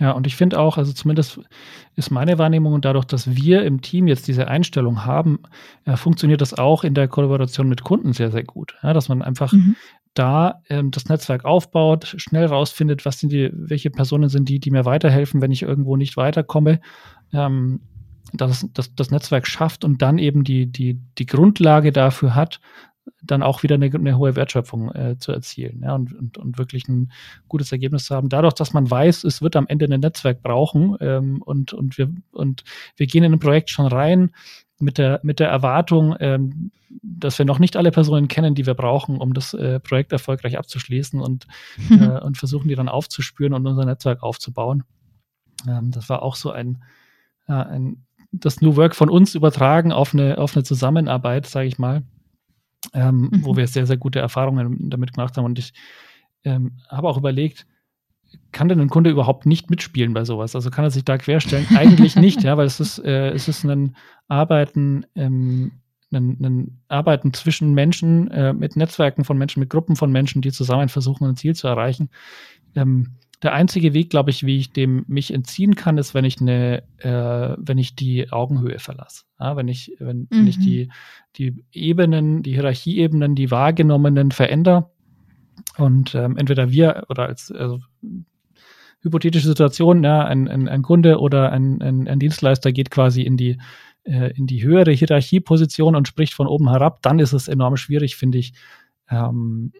Ja, 0.00 0.10
und 0.10 0.26
ich 0.26 0.34
finde 0.34 0.58
auch, 0.58 0.76
also 0.76 0.92
zumindest 0.92 1.40
ist 1.94 2.10
meine 2.10 2.36
Wahrnehmung 2.36 2.72
und 2.72 2.84
dadurch, 2.84 3.04
dass 3.04 3.36
wir 3.36 3.62
im 3.62 3.80
Team 3.80 4.08
jetzt 4.08 4.26
diese 4.26 4.48
Einstellung 4.48 5.04
haben, 5.04 5.38
äh, 5.84 5.96
funktioniert 5.96 6.40
das 6.40 6.52
auch 6.52 6.82
in 6.82 6.94
der 6.94 7.06
Kollaboration 7.06 7.68
mit 7.68 7.84
Kunden 7.84 8.12
sehr, 8.12 8.32
sehr 8.32 8.42
gut. 8.42 8.74
Ja, 8.82 8.92
dass 8.92 9.08
man 9.08 9.22
einfach 9.22 9.52
mhm 9.52 9.76
da 10.14 10.62
ähm, 10.68 10.90
das 10.90 11.06
Netzwerk 11.06 11.44
aufbaut, 11.44 12.14
schnell 12.16 12.46
rausfindet, 12.46 13.04
was 13.04 13.20
sind 13.20 13.32
die, 13.32 13.50
welche 13.52 13.90
Personen 13.90 14.28
sind 14.28 14.48
die, 14.48 14.60
die 14.60 14.70
mir 14.70 14.84
weiterhelfen, 14.84 15.40
wenn 15.40 15.52
ich 15.52 15.62
irgendwo 15.62 15.96
nicht 15.96 16.16
weiterkomme, 16.16 16.80
ähm, 17.32 17.80
dass 18.32 18.66
das, 18.72 18.94
das 18.94 19.10
Netzwerk 19.10 19.46
schafft 19.46 19.84
und 19.84 20.02
dann 20.02 20.18
eben 20.18 20.44
die, 20.44 20.66
die, 20.66 21.00
die 21.18 21.26
Grundlage 21.26 21.92
dafür 21.92 22.34
hat, 22.34 22.60
dann 23.22 23.42
auch 23.42 23.62
wieder 23.62 23.74
eine, 23.74 23.86
eine 23.86 24.18
hohe 24.18 24.36
Wertschöpfung 24.36 24.90
äh, 24.92 25.18
zu 25.18 25.32
erzielen 25.32 25.82
ja, 25.82 25.94
und, 25.94 26.14
und, 26.14 26.38
und, 26.38 26.58
wirklich 26.58 26.88
ein 26.88 27.12
gutes 27.48 27.70
Ergebnis 27.72 28.06
zu 28.06 28.14
haben. 28.14 28.28
Dadurch, 28.28 28.54
dass 28.54 28.72
man 28.72 28.90
weiß, 28.90 29.24
es 29.24 29.42
wird 29.42 29.56
am 29.56 29.66
Ende 29.66 29.86
ein 29.86 30.00
Netzwerk 30.00 30.42
brauchen 30.42 30.96
ähm, 31.00 31.42
und, 31.42 31.72
und, 31.72 31.98
wir, 31.98 32.10
und 32.32 32.64
wir 32.96 33.06
gehen 33.06 33.24
in 33.24 33.32
ein 33.32 33.38
Projekt 33.40 33.70
schon 33.70 33.86
rein 33.86 34.30
mit 34.80 34.98
der, 34.98 35.20
mit 35.22 35.40
der 35.40 35.48
Erwartung, 35.48 36.16
ähm, 36.20 36.72
dass 37.02 37.38
wir 37.38 37.46
noch 37.46 37.58
nicht 37.58 37.76
alle 37.76 37.90
Personen 37.90 38.28
kennen, 38.28 38.54
die 38.54 38.66
wir 38.66 38.74
brauchen, 38.74 39.18
um 39.18 39.34
das 39.34 39.54
äh, 39.54 39.80
Projekt 39.80 40.12
erfolgreich 40.12 40.58
abzuschließen 40.58 41.20
und, 41.20 41.46
äh, 41.90 42.20
und 42.20 42.36
versuchen, 42.36 42.68
die 42.68 42.74
dann 42.74 42.88
aufzuspüren 42.88 43.54
und 43.54 43.66
unser 43.66 43.84
Netzwerk 43.84 44.22
aufzubauen. 44.22 44.84
Ähm, 45.68 45.90
das 45.90 46.08
war 46.08 46.22
auch 46.22 46.36
so 46.36 46.50
ein, 46.50 46.82
äh, 47.48 47.52
ein 47.52 48.04
das 48.32 48.60
New 48.60 48.76
Work 48.76 48.96
von 48.96 49.08
uns 49.08 49.34
übertragen 49.34 49.92
auf 49.92 50.12
eine, 50.12 50.38
auf 50.38 50.56
eine 50.56 50.64
Zusammenarbeit, 50.64 51.46
sage 51.46 51.68
ich 51.68 51.78
mal, 51.78 52.02
ähm, 52.92 53.30
mhm. 53.32 53.44
wo 53.44 53.56
wir 53.56 53.66
sehr, 53.68 53.86
sehr 53.86 53.96
gute 53.96 54.18
Erfahrungen 54.18 54.90
damit 54.90 55.12
gemacht 55.14 55.36
haben. 55.36 55.44
Und 55.44 55.58
ich 55.58 55.72
ähm, 56.42 56.78
habe 56.88 57.08
auch 57.08 57.16
überlegt, 57.16 57.66
kann 58.52 58.68
denn 58.68 58.80
ein 58.80 58.88
Kunde 58.88 59.10
überhaupt 59.10 59.46
nicht 59.46 59.70
mitspielen 59.70 60.14
bei 60.14 60.24
sowas? 60.24 60.54
Also 60.54 60.70
kann 60.70 60.84
er 60.84 60.90
sich 60.90 61.04
da 61.04 61.18
querstellen? 61.18 61.66
Eigentlich 61.74 62.16
nicht, 62.16 62.42
ja, 62.42 62.56
weil 62.56 62.66
es 62.66 62.80
ist, 62.80 62.98
äh, 62.98 63.30
es 63.30 63.48
ist 63.48 63.64
ein 63.64 63.96
Arbeiten, 64.28 65.06
ähm, 65.14 65.72
ein, 66.12 66.38
ein 66.42 66.80
Arbeiten 66.88 67.32
zwischen 67.32 67.74
Menschen, 67.74 68.30
äh, 68.30 68.52
mit 68.52 68.76
Netzwerken 68.76 69.24
von 69.24 69.36
Menschen, 69.36 69.60
mit 69.60 69.70
Gruppen 69.70 69.96
von 69.96 70.12
Menschen, 70.12 70.42
die 70.42 70.52
zusammen 70.52 70.88
versuchen, 70.88 71.26
ein 71.26 71.36
Ziel 71.36 71.54
zu 71.54 71.66
erreichen. 71.66 72.10
Ähm, 72.74 73.16
der 73.42 73.52
einzige 73.52 73.92
Weg, 73.92 74.10
glaube 74.10 74.30
ich, 74.30 74.46
wie 74.46 74.56
ich 74.56 74.72
dem 74.72 75.04
mich 75.06 75.32
entziehen 75.32 75.74
kann, 75.74 75.98
ist, 75.98 76.14
wenn 76.14 76.24
ich 76.24 76.40
eine, 76.40 76.82
äh, 76.98 77.56
wenn 77.58 77.76
ich 77.76 77.94
die 77.94 78.32
Augenhöhe 78.32 78.78
verlasse. 78.78 79.24
Ja, 79.38 79.56
wenn 79.56 79.68
ich, 79.68 79.94
wenn, 79.98 80.20
mhm. 80.20 80.28
wenn 80.30 80.46
ich 80.46 80.58
mhm. 80.58 80.62
die, 80.62 80.88
die 81.36 81.64
Ebenen, 81.72 82.42
die 82.42 82.52
Hierarchieebenen, 82.52 83.34
die 83.34 83.50
wahrgenommenen 83.50 84.30
verändere 84.30 84.90
und 85.76 86.14
ähm, 86.14 86.36
entweder 86.36 86.70
wir 86.70 87.04
oder 87.08 87.26
als 87.26 87.52
also, 87.52 87.80
hypothetische 89.00 89.48
Situation, 89.48 90.02
ja, 90.02 90.24
ein, 90.24 90.48
ein, 90.48 90.68
ein 90.68 90.82
Kunde 90.82 91.18
oder 91.18 91.52
ein, 91.52 91.82
ein, 91.82 92.08
ein 92.08 92.18
Dienstleister 92.18 92.72
geht 92.72 92.90
quasi 92.90 93.22
in 93.22 93.36
die, 93.36 93.58
äh, 94.04 94.32
in 94.36 94.46
die 94.46 94.62
höhere 94.62 94.92
Hierarchieposition 94.92 95.94
und 95.94 96.08
spricht 96.08 96.34
von 96.34 96.46
oben 96.46 96.70
herab, 96.70 97.02
dann 97.02 97.18
ist 97.18 97.32
es 97.32 97.48
enorm 97.48 97.76
schwierig, 97.76 98.16
finde 98.16 98.38
ich, 98.38 98.54
ähm, 99.10 99.72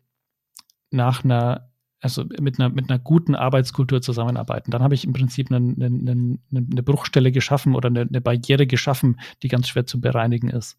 nach 0.90 1.24
einer 1.24 1.70
also 2.04 2.22
mit 2.38 2.60
einer, 2.60 2.68
mit 2.68 2.90
einer 2.90 2.98
guten 2.98 3.34
Arbeitskultur 3.34 4.02
zusammenarbeiten. 4.02 4.70
Dann 4.70 4.82
habe 4.82 4.94
ich 4.94 5.06
im 5.06 5.14
Prinzip 5.14 5.50
eine, 5.50 5.56
eine, 5.56 6.38
eine 6.52 6.82
Bruchstelle 6.82 7.32
geschaffen 7.32 7.74
oder 7.74 7.88
eine, 7.88 8.02
eine 8.02 8.20
Barriere 8.20 8.66
geschaffen, 8.66 9.18
die 9.42 9.48
ganz 9.48 9.68
schwer 9.68 9.86
zu 9.86 10.02
bereinigen 10.02 10.50
ist. 10.50 10.78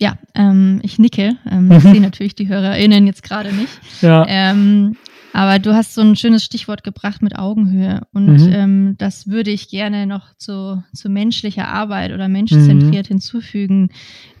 Ja, 0.00 0.16
ähm, 0.34 0.80
ich 0.82 0.98
nicke. 0.98 1.36
Ähm, 1.50 1.72
ich 1.72 1.82
sehe 1.82 2.00
natürlich 2.00 2.34
die 2.34 2.48
HörerInnen 2.48 3.06
jetzt 3.06 3.22
gerade 3.22 3.52
nicht. 3.52 3.72
Ja. 4.00 4.24
Ähm, 4.28 4.96
aber 5.32 5.58
du 5.58 5.74
hast 5.74 5.94
so 5.94 6.00
ein 6.00 6.16
schönes 6.16 6.44
Stichwort 6.44 6.84
gebracht 6.84 7.22
mit 7.22 7.38
Augenhöhe. 7.38 8.02
Und 8.12 8.38
mhm. 8.38 8.52
ähm, 8.52 8.94
das 8.98 9.28
würde 9.28 9.50
ich 9.50 9.68
gerne 9.68 10.06
noch 10.06 10.34
zu, 10.36 10.82
zu 10.94 11.08
menschlicher 11.08 11.68
Arbeit 11.68 12.12
oder 12.12 12.28
menschzentriert 12.28 13.06
mhm. 13.06 13.14
hinzufügen, 13.14 13.88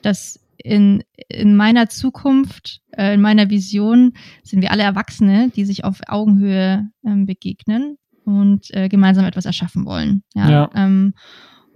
dass 0.02 0.40
in, 0.56 1.04
in 1.28 1.56
meiner 1.56 1.88
Zukunft, 1.88 2.80
äh, 2.96 3.14
in 3.14 3.20
meiner 3.20 3.50
Vision 3.50 4.14
sind 4.42 4.62
wir 4.62 4.72
alle 4.72 4.82
Erwachsene, 4.82 5.50
die 5.54 5.64
sich 5.64 5.84
auf 5.84 6.00
Augenhöhe 6.08 6.88
ähm, 7.06 7.26
begegnen 7.26 7.96
und 8.24 8.74
äh, 8.74 8.88
gemeinsam 8.88 9.24
etwas 9.24 9.46
erschaffen 9.46 9.84
wollen. 9.84 10.22
Ja. 10.34 10.50
ja. 10.50 10.70
Ähm, 10.74 11.14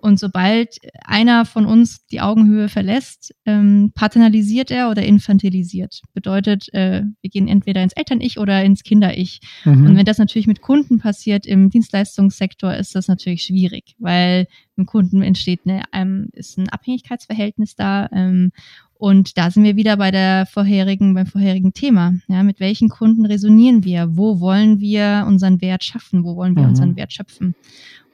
und 0.02 0.18
sobald 0.18 0.78
einer 1.04 1.44
von 1.44 1.64
uns 1.64 2.04
die 2.06 2.20
Augenhöhe 2.20 2.68
verlässt, 2.68 3.34
ähm, 3.46 3.92
paternalisiert 3.94 4.72
er 4.72 4.90
oder 4.90 5.04
infantilisiert. 5.04 6.02
Bedeutet, 6.12 6.74
äh, 6.74 7.04
wir 7.20 7.30
gehen 7.30 7.46
entweder 7.46 7.84
ins 7.84 7.92
Eltern-Ich 7.92 8.40
oder 8.40 8.64
ins 8.64 8.82
Kinder-Ich. 8.82 9.40
Mhm. 9.64 9.86
Und 9.86 9.96
wenn 9.96 10.04
das 10.04 10.18
natürlich 10.18 10.48
mit 10.48 10.60
Kunden 10.60 10.98
passiert 10.98 11.46
im 11.46 11.70
Dienstleistungssektor, 11.70 12.74
ist 12.74 12.96
das 12.96 13.06
natürlich 13.06 13.44
schwierig, 13.44 13.94
weil 14.00 14.48
im 14.76 14.86
Kunden 14.86 15.22
entsteht 15.22 15.60
eine, 15.66 15.84
ähm, 15.92 16.30
ist 16.32 16.58
ein 16.58 16.68
Abhängigkeitsverhältnis 16.68 17.76
da. 17.76 18.08
Ähm, 18.12 18.50
und 18.94 19.36
da 19.36 19.50
sind 19.50 19.64
wir 19.64 19.76
wieder 19.76 19.96
bei 19.96 20.10
der 20.10 20.46
vorherigen, 20.46 21.14
beim 21.14 21.26
vorherigen 21.26 21.72
Thema. 21.72 22.14
Ja, 22.28 22.42
mit 22.42 22.60
welchen 22.60 22.88
Kunden 22.88 23.26
resonieren 23.26 23.82
wir? 23.82 24.16
Wo 24.16 24.38
wollen 24.38 24.78
wir 24.78 25.24
unseren 25.26 25.60
Wert 25.60 25.82
schaffen? 25.82 26.24
Wo 26.24 26.36
wollen 26.36 26.54
wir 26.54 26.62
mhm. 26.62 26.68
unseren 26.68 26.96
Wert 26.96 27.12
schöpfen? 27.12 27.54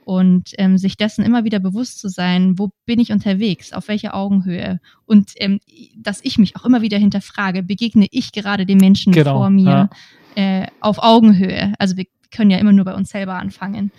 Und 0.08 0.52
ähm, 0.56 0.78
sich 0.78 0.96
dessen 0.96 1.22
immer 1.22 1.44
wieder 1.44 1.58
bewusst 1.58 1.98
zu 1.98 2.08
sein, 2.08 2.58
wo 2.58 2.70
bin 2.86 2.98
ich 2.98 3.12
unterwegs, 3.12 3.74
auf 3.74 3.88
welcher 3.88 4.14
Augenhöhe 4.14 4.80
und 5.04 5.32
ähm, 5.36 5.60
dass 5.98 6.20
ich 6.22 6.38
mich 6.38 6.56
auch 6.56 6.64
immer 6.64 6.80
wieder 6.80 6.96
hinterfrage, 6.96 7.62
begegne 7.62 8.06
ich 8.10 8.32
gerade 8.32 8.64
den 8.64 8.78
Menschen 8.78 9.12
genau, 9.12 9.36
vor 9.36 9.50
mir 9.50 9.90
ja. 10.34 10.62
äh, 10.62 10.66
auf 10.80 11.02
Augenhöhe. 11.02 11.74
Also 11.78 11.98
wir 11.98 12.06
können 12.30 12.50
ja 12.50 12.56
immer 12.56 12.72
nur 12.72 12.86
bei 12.86 12.94
uns 12.94 13.10
selber 13.10 13.34
anfangen. 13.34 13.92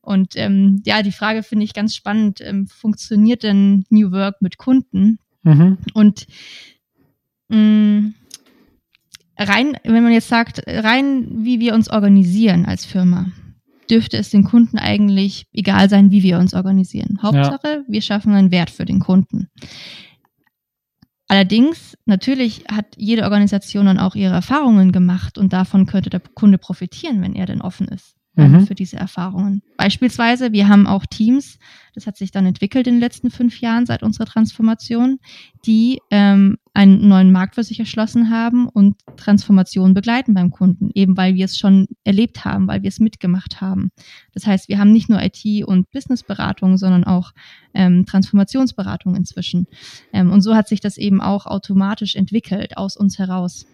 Und 0.00 0.32
ähm, 0.34 0.82
ja, 0.84 1.02
die 1.02 1.12
Frage 1.12 1.44
finde 1.44 1.64
ich 1.64 1.72
ganz 1.72 1.94
spannend. 1.94 2.40
Ähm, 2.40 2.66
funktioniert 2.66 3.44
denn 3.44 3.84
New 3.90 4.10
Work 4.10 4.42
mit 4.42 4.58
Kunden? 4.58 5.20
Mhm. 5.44 5.78
Und 5.92 6.26
mh, 7.46 7.58
mm, 7.58 8.14
rein, 9.38 9.76
wenn 9.84 10.02
man 10.02 10.12
jetzt 10.12 10.28
sagt, 10.28 10.64
rein 10.66 11.28
wie 11.44 11.60
wir 11.60 11.74
uns 11.74 11.88
organisieren 11.88 12.66
als 12.66 12.84
Firma, 12.84 13.26
dürfte 13.90 14.16
es 14.16 14.30
den 14.30 14.44
Kunden 14.44 14.78
eigentlich 14.78 15.46
egal 15.52 15.88
sein, 15.88 16.10
wie 16.10 16.22
wir 16.22 16.38
uns 16.38 16.54
organisieren. 16.54 17.18
Hauptsache, 17.22 17.68
ja. 17.68 17.82
wir 17.86 18.02
schaffen 18.02 18.32
einen 18.34 18.50
Wert 18.50 18.70
für 18.70 18.84
den 18.84 19.00
Kunden. 19.00 19.48
Allerdings, 21.28 21.96
natürlich 22.04 22.64
hat 22.70 22.86
jede 22.96 23.24
Organisation 23.24 23.86
dann 23.86 23.98
auch 23.98 24.14
ihre 24.14 24.34
Erfahrungen 24.34 24.92
gemacht 24.92 25.38
und 25.38 25.52
davon 25.52 25.86
könnte 25.86 26.10
der 26.10 26.20
Kunde 26.20 26.58
profitieren, 26.58 27.22
wenn 27.22 27.34
er 27.34 27.46
denn 27.46 27.62
offen 27.62 27.88
ist 27.88 28.14
mhm. 28.36 28.66
für 28.66 28.74
diese 28.74 28.96
Erfahrungen. 28.96 29.62
Beispielsweise, 29.76 30.52
wir 30.52 30.68
haben 30.68 30.86
auch 30.86 31.06
Teams, 31.06 31.58
das 31.94 32.06
hat 32.06 32.16
sich 32.16 32.30
dann 32.30 32.46
entwickelt 32.46 32.86
in 32.86 32.94
den 32.94 33.00
letzten 33.00 33.30
fünf 33.30 33.60
Jahren 33.60 33.86
seit 33.86 34.02
unserer 34.02 34.26
Transformation, 34.26 35.18
die 35.66 36.00
ähm, 36.10 36.58
einen 36.72 37.06
neuen 37.06 37.30
Markt 37.30 37.54
für 37.54 37.62
sich 37.62 37.78
erschlossen 37.78 38.30
haben 38.30 38.68
und 38.68 38.96
Transformation 39.16 39.94
begleiten 39.94 40.34
beim 40.34 40.50
Kunden, 40.50 40.90
eben 40.94 41.16
weil 41.16 41.34
wir 41.36 41.44
es 41.44 41.56
schon 41.56 41.86
erlebt 42.02 42.44
haben, 42.44 42.66
weil 42.66 42.82
wir 42.82 42.88
es 42.88 42.98
mitgemacht 42.98 43.60
haben. 43.60 43.90
Das 44.32 44.46
heißt, 44.46 44.68
wir 44.68 44.78
haben 44.78 44.92
nicht 44.92 45.08
nur 45.08 45.22
IT- 45.22 45.64
und 45.64 45.90
Businessberatung, 45.90 46.76
sondern 46.76 47.04
auch 47.04 47.32
ähm, 47.74 48.06
Transformationsberatung 48.06 49.14
inzwischen. 49.14 49.66
Ähm, 50.12 50.32
und 50.32 50.42
so 50.42 50.56
hat 50.56 50.68
sich 50.68 50.80
das 50.80 50.98
eben 50.98 51.20
auch 51.20 51.46
automatisch 51.46 52.16
entwickelt 52.16 52.76
aus 52.76 52.96
uns 52.96 53.18
heraus. 53.18 53.66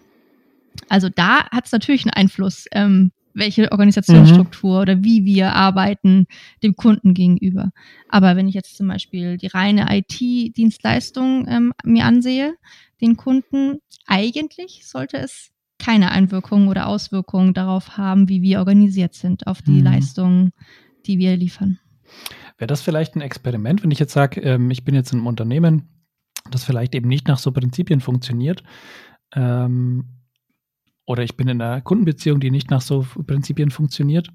Also 0.88 1.08
da 1.08 1.48
hat 1.50 1.66
es 1.66 1.72
natürlich 1.72 2.04
einen 2.04 2.14
Einfluss, 2.14 2.66
ähm, 2.72 3.12
welche 3.40 3.72
Organisationsstruktur 3.72 4.76
mhm. 4.76 4.82
oder 4.82 5.02
wie 5.02 5.24
wir 5.24 5.52
arbeiten 5.52 6.26
dem 6.62 6.76
Kunden 6.76 7.14
gegenüber. 7.14 7.72
Aber 8.08 8.36
wenn 8.36 8.46
ich 8.46 8.54
jetzt 8.54 8.76
zum 8.76 8.86
Beispiel 8.86 9.36
die 9.36 9.48
reine 9.48 9.86
IT-Dienstleistung 9.90 11.48
ähm, 11.48 11.72
mir 11.84 12.04
ansehe, 12.04 12.54
den 13.00 13.16
Kunden, 13.16 13.78
eigentlich 14.06 14.86
sollte 14.86 15.16
es 15.16 15.50
keine 15.78 16.12
Einwirkungen 16.12 16.68
oder 16.68 16.86
Auswirkungen 16.86 17.54
darauf 17.54 17.96
haben, 17.96 18.28
wie 18.28 18.42
wir 18.42 18.58
organisiert 18.58 19.14
sind, 19.14 19.46
auf 19.46 19.62
die 19.62 19.80
mhm. 19.80 19.84
Leistungen, 19.84 20.52
die 21.06 21.18
wir 21.18 21.36
liefern. 21.36 21.80
Wäre 22.58 22.68
das 22.68 22.82
vielleicht 22.82 23.16
ein 23.16 23.22
Experiment, 23.22 23.82
wenn 23.82 23.90
ich 23.90 23.98
jetzt 23.98 24.12
sage, 24.12 24.40
ähm, 24.42 24.70
ich 24.70 24.84
bin 24.84 24.94
jetzt 24.94 25.12
in 25.12 25.20
einem 25.20 25.26
Unternehmen, 25.26 25.88
das 26.50 26.64
vielleicht 26.64 26.94
eben 26.94 27.08
nicht 27.08 27.26
nach 27.26 27.38
so 27.38 27.52
Prinzipien 27.52 28.00
funktioniert, 28.00 28.62
ähm, 29.34 30.19
oder 31.10 31.24
ich 31.24 31.36
bin 31.36 31.48
in 31.48 31.60
einer 31.60 31.80
Kundenbeziehung, 31.80 32.38
die 32.38 32.52
nicht 32.52 32.70
nach 32.70 32.80
so 32.80 33.04
Prinzipien 33.26 33.72
funktioniert. 33.72 34.28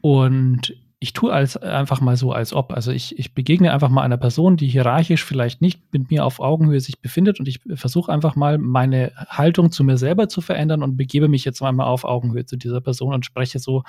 Und 0.00 0.76
ich 1.00 1.12
tue 1.12 1.32
als, 1.32 1.56
einfach 1.56 2.00
mal 2.00 2.16
so, 2.16 2.32
als 2.32 2.52
ob. 2.52 2.72
Also 2.72 2.92
ich, 2.92 3.18
ich 3.18 3.34
begegne 3.34 3.72
einfach 3.72 3.88
mal 3.88 4.02
einer 4.02 4.16
Person, 4.16 4.56
die 4.56 4.68
hierarchisch 4.68 5.24
vielleicht 5.24 5.60
nicht 5.60 5.92
mit 5.92 6.12
mir 6.12 6.24
auf 6.24 6.38
Augenhöhe 6.38 6.78
sich 6.78 7.00
befindet 7.00 7.40
und 7.40 7.48
ich 7.48 7.60
versuche 7.74 8.12
einfach 8.12 8.36
mal 8.36 8.56
meine 8.56 9.10
Haltung 9.16 9.72
zu 9.72 9.82
mir 9.82 9.98
selber 9.98 10.28
zu 10.28 10.40
verändern 10.40 10.84
und 10.84 10.96
begebe 10.96 11.26
mich 11.26 11.44
jetzt 11.44 11.60
mal 11.60 11.78
auf 11.80 12.04
Augenhöhe 12.04 12.46
zu 12.46 12.56
dieser 12.56 12.80
Person 12.80 13.12
und 13.12 13.26
spreche 13.26 13.58
so, 13.58 13.82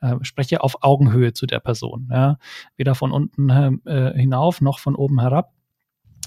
äh, 0.00 0.16
spreche 0.22 0.64
auf 0.64 0.82
Augenhöhe 0.82 1.32
zu 1.32 1.46
der 1.46 1.60
Person. 1.60 2.08
Ja? 2.10 2.38
Weder 2.76 2.96
von 2.96 3.12
unten 3.12 3.50
äh, 3.86 4.12
hinauf 4.16 4.60
noch 4.60 4.80
von 4.80 4.96
oben 4.96 5.20
herab. 5.20 5.52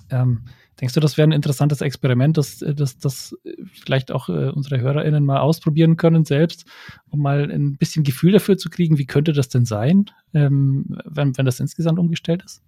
Ähm, 0.10 0.46
Denkst 0.82 0.94
du, 0.96 1.00
das 1.00 1.18
wäre 1.18 1.28
ein 1.28 1.34
interessantes 1.34 1.82
Experiment, 1.82 2.38
das, 2.38 2.62
äh, 2.62 2.74
das, 2.74 2.98
das 2.98 3.38
vielleicht 3.72 4.12
auch 4.12 4.30
äh, 4.30 4.50
unsere 4.50 4.80
HörerInnen 4.80 5.26
mal 5.26 5.40
ausprobieren 5.40 5.98
können 5.98 6.26
selbst, 6.26 6.66
um 7.10 7.22
mal 7.22 7.52
ein 7.52 7.78
bisschen 7.78 8.04
Gefühl 8.04 8.32
dafür 8.32 8.58
zu 8.58 8.70
kriegen, 8.70 8.98
wie 8.98 9.06
könnte 9.06 9.34
das 9.34 9.50
denn 9.50 9.66
sein, 9.66 10.06
ähm, 10.34 10.98
wenn, 11.06 11.38
wenn 11.38 11.46
das 11.46 11.60
insgesamt 11.60 12.00
umgestellt 12.00 12.44
ist? 12.44 12.64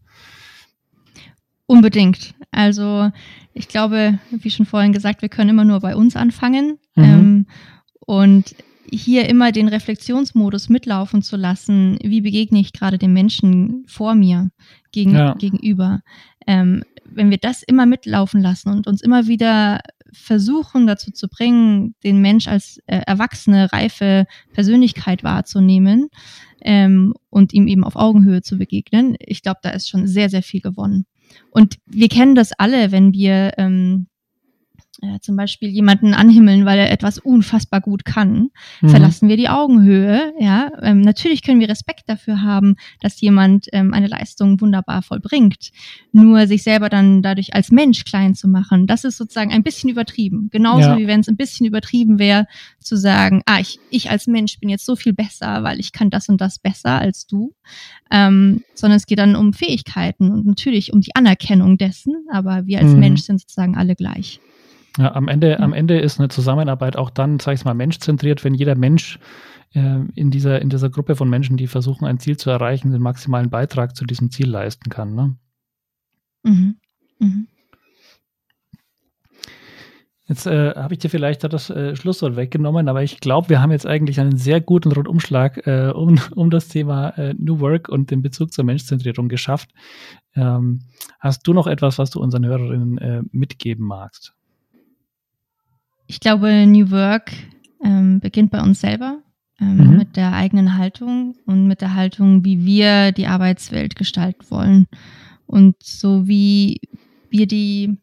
Unbedingt. 1.68 2.36
Also 2.52 3.12
ich 3.54 3.68
glaube, 3.68 4.20
wie 4.30 4.52
schon 4.52 4.68
vorhin 4.68 4.94
gesagt, 4.94 5.24
wir 5.24 5.30
können 5.30 5.50
immer 5.50 5.66
nur 5.66 5.80
bei 5.80 5.96
uns 5.96 6.16
anfangen. 6.16 6.78
Mhm. 6.96 7.04
Ähm, 7.04 7.46
und 8.02 8.56
hier 8.92 9.28
immer 9.30 9.52
den 9.52 9.68
Reflexionsmodus 9.68 10.70
mitlaufen 10.70 11.22
zu 11.22 11.38
lassen, 11.38 11.98
wie 12.04 12.22
begegne 12.22 12.60
ich 12.60 12.74
gerade 12.74 12.98
den 12.98 13.14
Menschen 13.14 13.84
vor 13.88 14.16
mir 14.16 14.50
gegen, 14.92 15.16
ja. 15.16 15.34
gegenüber. 15.34 16.02
Ähm, 16.48 16.84
wenn 17.06 17.30
wir 17.30 17.38
das 17.38 17.64
immer 17.64 17.86
mitlaufen 17.86 18.42
lassen 18.42 18.70
und 18.70 18.88
uns 18.88 19.02
immer 19.02 19.28
wieder 19.28 19.80
versuchen 20.12 20.88
dazu 20.88 21.12
zu 21.12 21.28
bringen, 21.28 21.96
den 22.04 22.22
Mensch 22.22 22.48
als 22.48 22.80
äh, 22.88 23.02
erwachsene, 23.06 23.72
reife 23.72 24.26
Persönlichkeit 24.54 25.24
wahrzunehmen 25.24 26.10
ähm, 26.62 27.14
und 27.30 27.54
ihm 27.54 27.68
eben 27.68 27.84
auf 27.84 27.96
Augenhöhe 27.96 28.42
zu 28.42 28.58
begegnen, 28.58 29.16
ich 29.20 29.42
glaube, 29.42 29.60
da 29.62 29.72
ist 29.72 29.90
schon 29.90 30.08
sehr, 30.08 30.30
sehr 30.30 30.44
viel 30.44 30.62
gewonnen. 30.62 31.06
Und 31.52 31.78
wir 31.86 32.08
kennen 32.08 32.36
das 32.36 32.54
alle, 32.54 32.92
wenn 32.92 33.14
wir 33.14 33.54
ähm, 33.58 34.08
äh, 35.02 35.20
zum 35.20 35.36
Beispiel 35.36 35.70
jemanden 35.70 36.14
anhimmeln, 36.14 36.66
weil 36.66 36.80
er 36.80 36.92
etwas 36.92 37.20
unfassbar 37.20 37.82
gut 37.82 38.06
kann, 38.06 38.50
mhm. 38.82 38.90
verlassen 38.90 39.30
wir 39.30 39.38
die 39.38 39.50
Augenhöhe. 39.50 40.34
Ja, 40.40 40.72
ähm, 40.82 41.02
natürlich 41.02 41.44
können 41.44 41.60
wir 41.60 41.70
Respekt 41.70 42.04
dafür 42.08 42.42
haben, 42.42 42.76
dass 43.02 43.20
jemand 43.22 43.68
ähm, 43.74 43.94
eine 43.94 44.08
Leistung 44.08 44.60
wunderbar 44.62 45.02
vollbringt. 45.02 45.72
Nur 46.12 46.48
sich 46.48 46.64
selber 46.64 46.90
dann 46.90 47.22
dadurch 47.22 47.54
als 47.54 47.72
Mensch 47.72 48.06
klein 48.06 48.36
zu 48.36 48.48
machen, 48.48 48.88
das 48.88 49.04
ist 49.04 49.18
sozusagen 49.18 49.52
ein 49.52 49.64
bisschen 49.64 49.90
übertrieben. 49.90 50.50
Genauso 50.52 50.90
ja. 50.90 50.98
wie 50.98 51.08
wenn 51.08 51.20
es 51.20 51.28
ein 51.28 51.38
bisschen 51.38 51.66
übertrieben 51.66 52.20
wäre, 52.20 52.48
zu 52.80 52.96
sagen, 52.96 53.42
ah, 53.46 53.60
ich, 53.60 53.80
ich 53.90 54.10
als 54.10 54.28
Mensch 54.28 54.60
bin 54.60 54.70
jetzt 54.70 54.86
so 54.86 54.96
viel 54.96 55.14
besser, 55.14 55.64
weil 55.64 55.80
ich 55.80 55.92
kann 55.92 56.10
das 56.10 56.30
und 56.30 56.40
das 56.40 56.60
besser 56.60 57.00
als 57.00 57.28
du. 57.28 57.54
Ähm, 58.12 58.64
sondern 58.76 58.98
es 58.98 59.08
geht 59.08 59.20
dann 59.20 59.36
um 59.36 59.54
Fähigkeiten 59.54 60.32
und 60.32 60.46
natürlich 60.46 60.94
um 60.94 61.02
die 61.02 61.16
Anerkennung 61.16 61.78
dessen, 61.78 62.14
aber 62.32 62.66
wir 62.66 62.80
als 62.80 62.94
mhm. 62.94 63.00
Mensch 63.00 63.22
sind 63.22 63.42
sozusagen 63.42 63.76
alle 63.76 63.96
gleich. 63.96 64.40
Ja, 64.98 65.14
am 65.14 65.28
Ende, 65.28 65.60
am 65.60 65.74
Ende 65.74 66.00
ist 66.00 66.20
eine 66.20 66.30
Zusammenarbeit 66.30 66.96
auch 66.96 67.10
dann, 67.10 67.40
sag 67.40 67.54
ich 67.54 67.66
mal, 67.66 67.74
menschzentriert, 67.74 68.44
wenn 68.44 68.54
jeder 68.54 68.76
Mensch 68.76 69.20
äh, 69.74 70.00
in, 70.16 70.32
dieser, 70.32 70.62
in 70.62 70.70
dieser 70.70 70.90
Gruppe 70.90 71.16
von 71.16 71.30
Menschen, 71.30 71.58
die 71.58 71.68
versuchen, 71.68 72.06
ein 72.06 72.20
Ziel 72.20 72.38
zu 72.38 72.50
erreichen, 72.50 72.92
den 72.92 73.02
maximalen 73.02 73.50
Beitrag 73.50 73.96
zu 73.96 74.06
diesem 74.06 74.32
Ziel 74.32 74.50
leisten 74.50 74.90
kann. 74.90 75.14
Ne? 75.14 75.36
Mhm. 76.44 76.76
Mhm. 77.20 77.48
Jetzt 80.28 80.48
äh, 80.48 80.74
habe 80.76 80.96
ich 80.96 81.00
dir 81.00 81.10
vielleicht 81.10 81.44
das 81.44 81.70
äh, 81.70 81.96
Schlusswort 81.96 82.36
weggenommen, 82.36 82.90
aber 82.90 83.04
ich 83.04 83.20
glaube, 83.20 83.50
wir 83.50 83.62
haben 83.62 83.72
jetzt 83.72 83.86
eigentlich 83.86 84.20
einen 84.20 84.38
sehr 84.38 84.60
guten 84.60 84.92
Rundumschlag 84.92 85.68
äh, 85.68 85.92
um, 85.94 86.20
um 86.36 86.50
das 86.50 86.68
Thema 86.68 87.10
äh, 87.10 87.36
New 87.38 87.60
Work 87.60 87.90
und 87.90 88.10
den 88.10 88.24
Bezug 88.24 88.52
zur 88.52 88.64
Menschzentrierung 88.64 89.30
geschafft. 89.30 89.70
Ähm, 90.36 90.82
hast 91.20 91.46
du 91.46 91.54
noch 91.54 91.68
etwas, 91.68 92.00
was 92.00 92.10
du 92.10 92.20
unseren 92.22 92.46
Hörerinnen 92.46 92.98
äh, 92.98 93.22
mitgeben 93.32 93.86
magst? 93.86 94.34
Ich 96.08 96.20
glaube, 96.20 96.66
New 96.66 96.92
Work 96.92 97.32
ähm, 97.84 98.20
beginnt 98.20 98.52
bei 98.52 98.62
uns 98.62 98.82
selber 98.82 99.22
ähm, 99.60 99.78
mhm. 99.78 99.98
mit 99.98 100.16
der 100.16 100.34
eigenen 100.34 100.78
Haltung 100.78 101.36
und 101.46 101.68
mit 101.68 101.82
der 101.82 101.96
Haltung, 101.96 102.44
wie 102.44 102.66
wir 102.66 103.12
die 103.12 103.28
Arbeitswelt 103.28 103.96
gestalten 103.96 104.46
wollen. 104.50 104.88
Und 105.46 105.76
so 105.84 106.28
wie 106.28 106.80
wir 107.30 107.48
die 107.48 107.98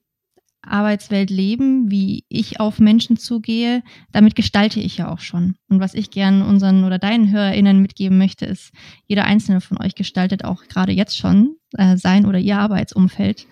Arbeitswelt 0.63 1.31
leben, 1.31 1.91
wie 1.91 2.25
ich 2.29 2.61
auf 2.61 2.79
Menschen 2.79 3.17
zugehe, 3.17 3.83
damit 4.13 4.37
gestalte 4.37 4.81
ich 4.81 4.97
ja 4.97 5.11
auch 5.11 5.19
schon. 5.19 5.57
Und 5.69 5.81
was 5.81 5.95
ich 5.95 6.11
gern 6.11 6.41
unseren 6.41 6.85
oder 6.85 6.99
deinen 6.99 7.31
HörerInnen 7.31 7.83
mitgeben 7.83 8.17
möchte, 8.17 8.47
ist, 8.47 8.73
jeder 9.07 9.25
einzelne 9.25 9.61
von 9.61 9.79
euch 9.79 9.97
gestaltet 9.97 10.45
auch 10.45 10.63
gerade 10.65 10.93
jetzt 10.93 11.19
schon 11.19 11.57
äh, 11.77 11.97
sein 11.97 12.27
oder 12.27 12.39
ihr 12.39 12.59
Arbeitsumfeld. 12.59 13.47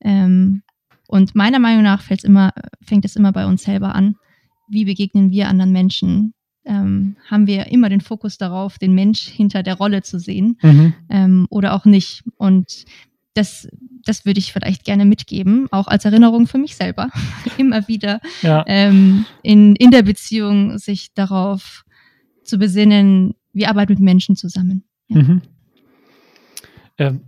Ähm, 0.00 0.62
und 1.08 1.34
meiner 1.34 1.58
Meinung 1.58 1.82
nach 1.82 2.02
immer, 2.22 2.52
fängt 2.82 3.04
es 3.04 3.16
immer 3.16 3.32
bei 3.32 3.46
uns 3.46 3.62
selber 3.64 3.94
an. 3.94 4.16
Wie 4.68 4.84
begegnen 4.84 5.30
wir 5.30 5.48
anderen 5.48 5.72
Menschen? 5.72 6.34
Ähm, 6.66 7.16
haben 7.28 7.46
wir 7.46 7.66
immer 7.66 7.90
den 7.90 8.00
Fokus 8.00 8.38
darauf, 8.38 8.78
den 8.78 8.94
Mensch 8.94 9.28
hinter 9.28 9.62
der 9.62 9.74
Rolle 9.74 10.02
zu 10.02 10.18
sehen 10.18 10.58
mhm. 10.62 10.94
ähm, 11.10 11.46
oder 11.50 11.74
auch 11.74 11.84
nicht. 11.84 12.24
Und 12.38 12.86
das, 13.34 13.68
das 14.04 14.24
würde 14.24 14.38
ich 14.38 14.52
vielleicht 14.52 14.84
gerne 14.84 15.04
mitgeben, 15.04 15.66
auch 15.70 15.88
als 15.88 16.06
Erinnerung 16.06 16.46
für 16.46 16.56
mich 16.56 16.76
selber, 16.76 17.10
immer 17.58 17.86
wieder 17.86 18.20
ja. 18.40 18.64
ähm, 18.66 19.26
in, 19.42 19.76
in 19.76 19.90
der 19.90 20.02
Beziehung 20.02 20.78
sich 20.78 21.12
darauf 21.12 21.84
zu 22.44 22.58
besinnen, 22.58 23.34
wir 23.52 23.68
arbeiten 23.68 23.92
mit 23.92 24.00
Menschen 24.00 24.36
zusammen. 24.36 24.84
Ja. 25.08 25.22
Mhm. 25.22 25.42
Ähm, 26.96 27.20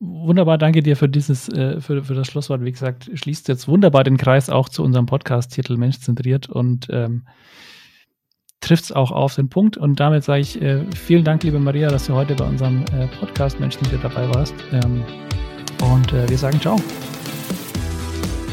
wunderbar, 0.00 0.58
danke 0.58 0.82
dir 0.82 0.96
für 0.96 1.08
dieses, 1.08 1.48
äh, 1.48 1.80
für, 1.80 2.04
für 2.04 2.14
das 2.14 2.26
Schlusswort. 2.26 2.64
Wie 2.64 2.72
gesagt, 2.72 3.10
schließt 3.12 3.48
jetzt 3.48 3.68
wunderbar 3.68 4.04
den 4.04 4.16
Kreis 4.16 4.50
auch 4.50 4.68
zu 4.68 4.82
unserem 4.82 5.06
Podcast-Titel 5.06 5.76
Mensch 5.76 6.00
zentriert 6.00 6.48
und 6.48 6.88
ähm, 6.90 7.26
trifft 8.60 8.84
es 8.84 8.92
auch 8.92 9.12
auf 9.12 9.34
den 9.34 9.48
Punkt. 9.48 9.76
Und 9.76 10.00
damit 10.00 10.24
sage 10.24 10.40
ich 10.40 10.60
äh, 10.60 10.84
vielen 10.94 11.24
Dank, 11.24 11.42
liebe 11.42 11.58
Maria, 11.58 11.88
dass 11.88 12.06
du 12.06 12.14
heute 12.14 12.34
bei 12.34 12.44
unserem 12.44 12.84
äh, 12.92 13.06
Podcast 13.18 13.60
Mensch 13.60 13.76
zentriert 13.76 14.04
dabei 14.04 14.28
warst. 14.34 14.54
Ähm, 14.72 15.04
und 15.92 16.12
äh, 16.12 16.28
wir 16.28 16.38
sagen 16.38 16.60
ciao. 16.60 16.80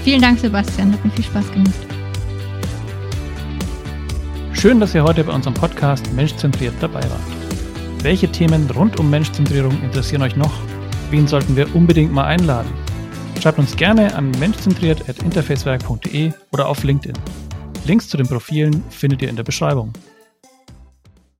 Vielen 0.03 0.21
Dank, 0.21 0.39
Sebastian. 0.39 0.91
Hat 0.91 1.03
mir 1.03 1.11
viel 1.11 1.25
Spaß 1.25 1.51
gemacht. 1.51 1.73
Schön, 4.51 4.79
dass 4.79 4.95
ihr 4.95 5.03
heute 5.03 5.23
bei 5.23 5.33
unserem 5.33 5.53
Podcast 5.53 6.13
Menschzentriert 6.13 6.75
dabei 6.79 7.01
wart. 7.01 8.03
Welche 8.03 8.29
Themen 8.29 8.69
rund 8.71 8.99
um 8.99 9.09
Menschzentrierung 9.09 9.81
interessieren 9.81 10.21
euch 10.21 10.35
noch? 10.35 10.53
Wen 11.09 11.27
sollten 11.27 11.55
wir 11.55 11.73
unbedingt 11.75 12.11
mal 12.11 12.25
einladen? 12.25 12.71
Schreibt 13.41 13.59
uns 13.59 13.75
gerne 13.75 14.15
an 14.15 14.31
menschzentriert.interfacewerk.de 14.39 16.31
oder 16.51 16.67
auf 16.67 16.83
LinkedIn. 16.83 17.17
Links 17.85 18.07
zu 18.07 18.17
den 18.17 18.27
Profilen 18.27 18.83
findet 18.89 19.21
ihr 19.21 19.29
in 19.29 19.35
der 19.35 19.43
Beschreibung. 19.43 19.93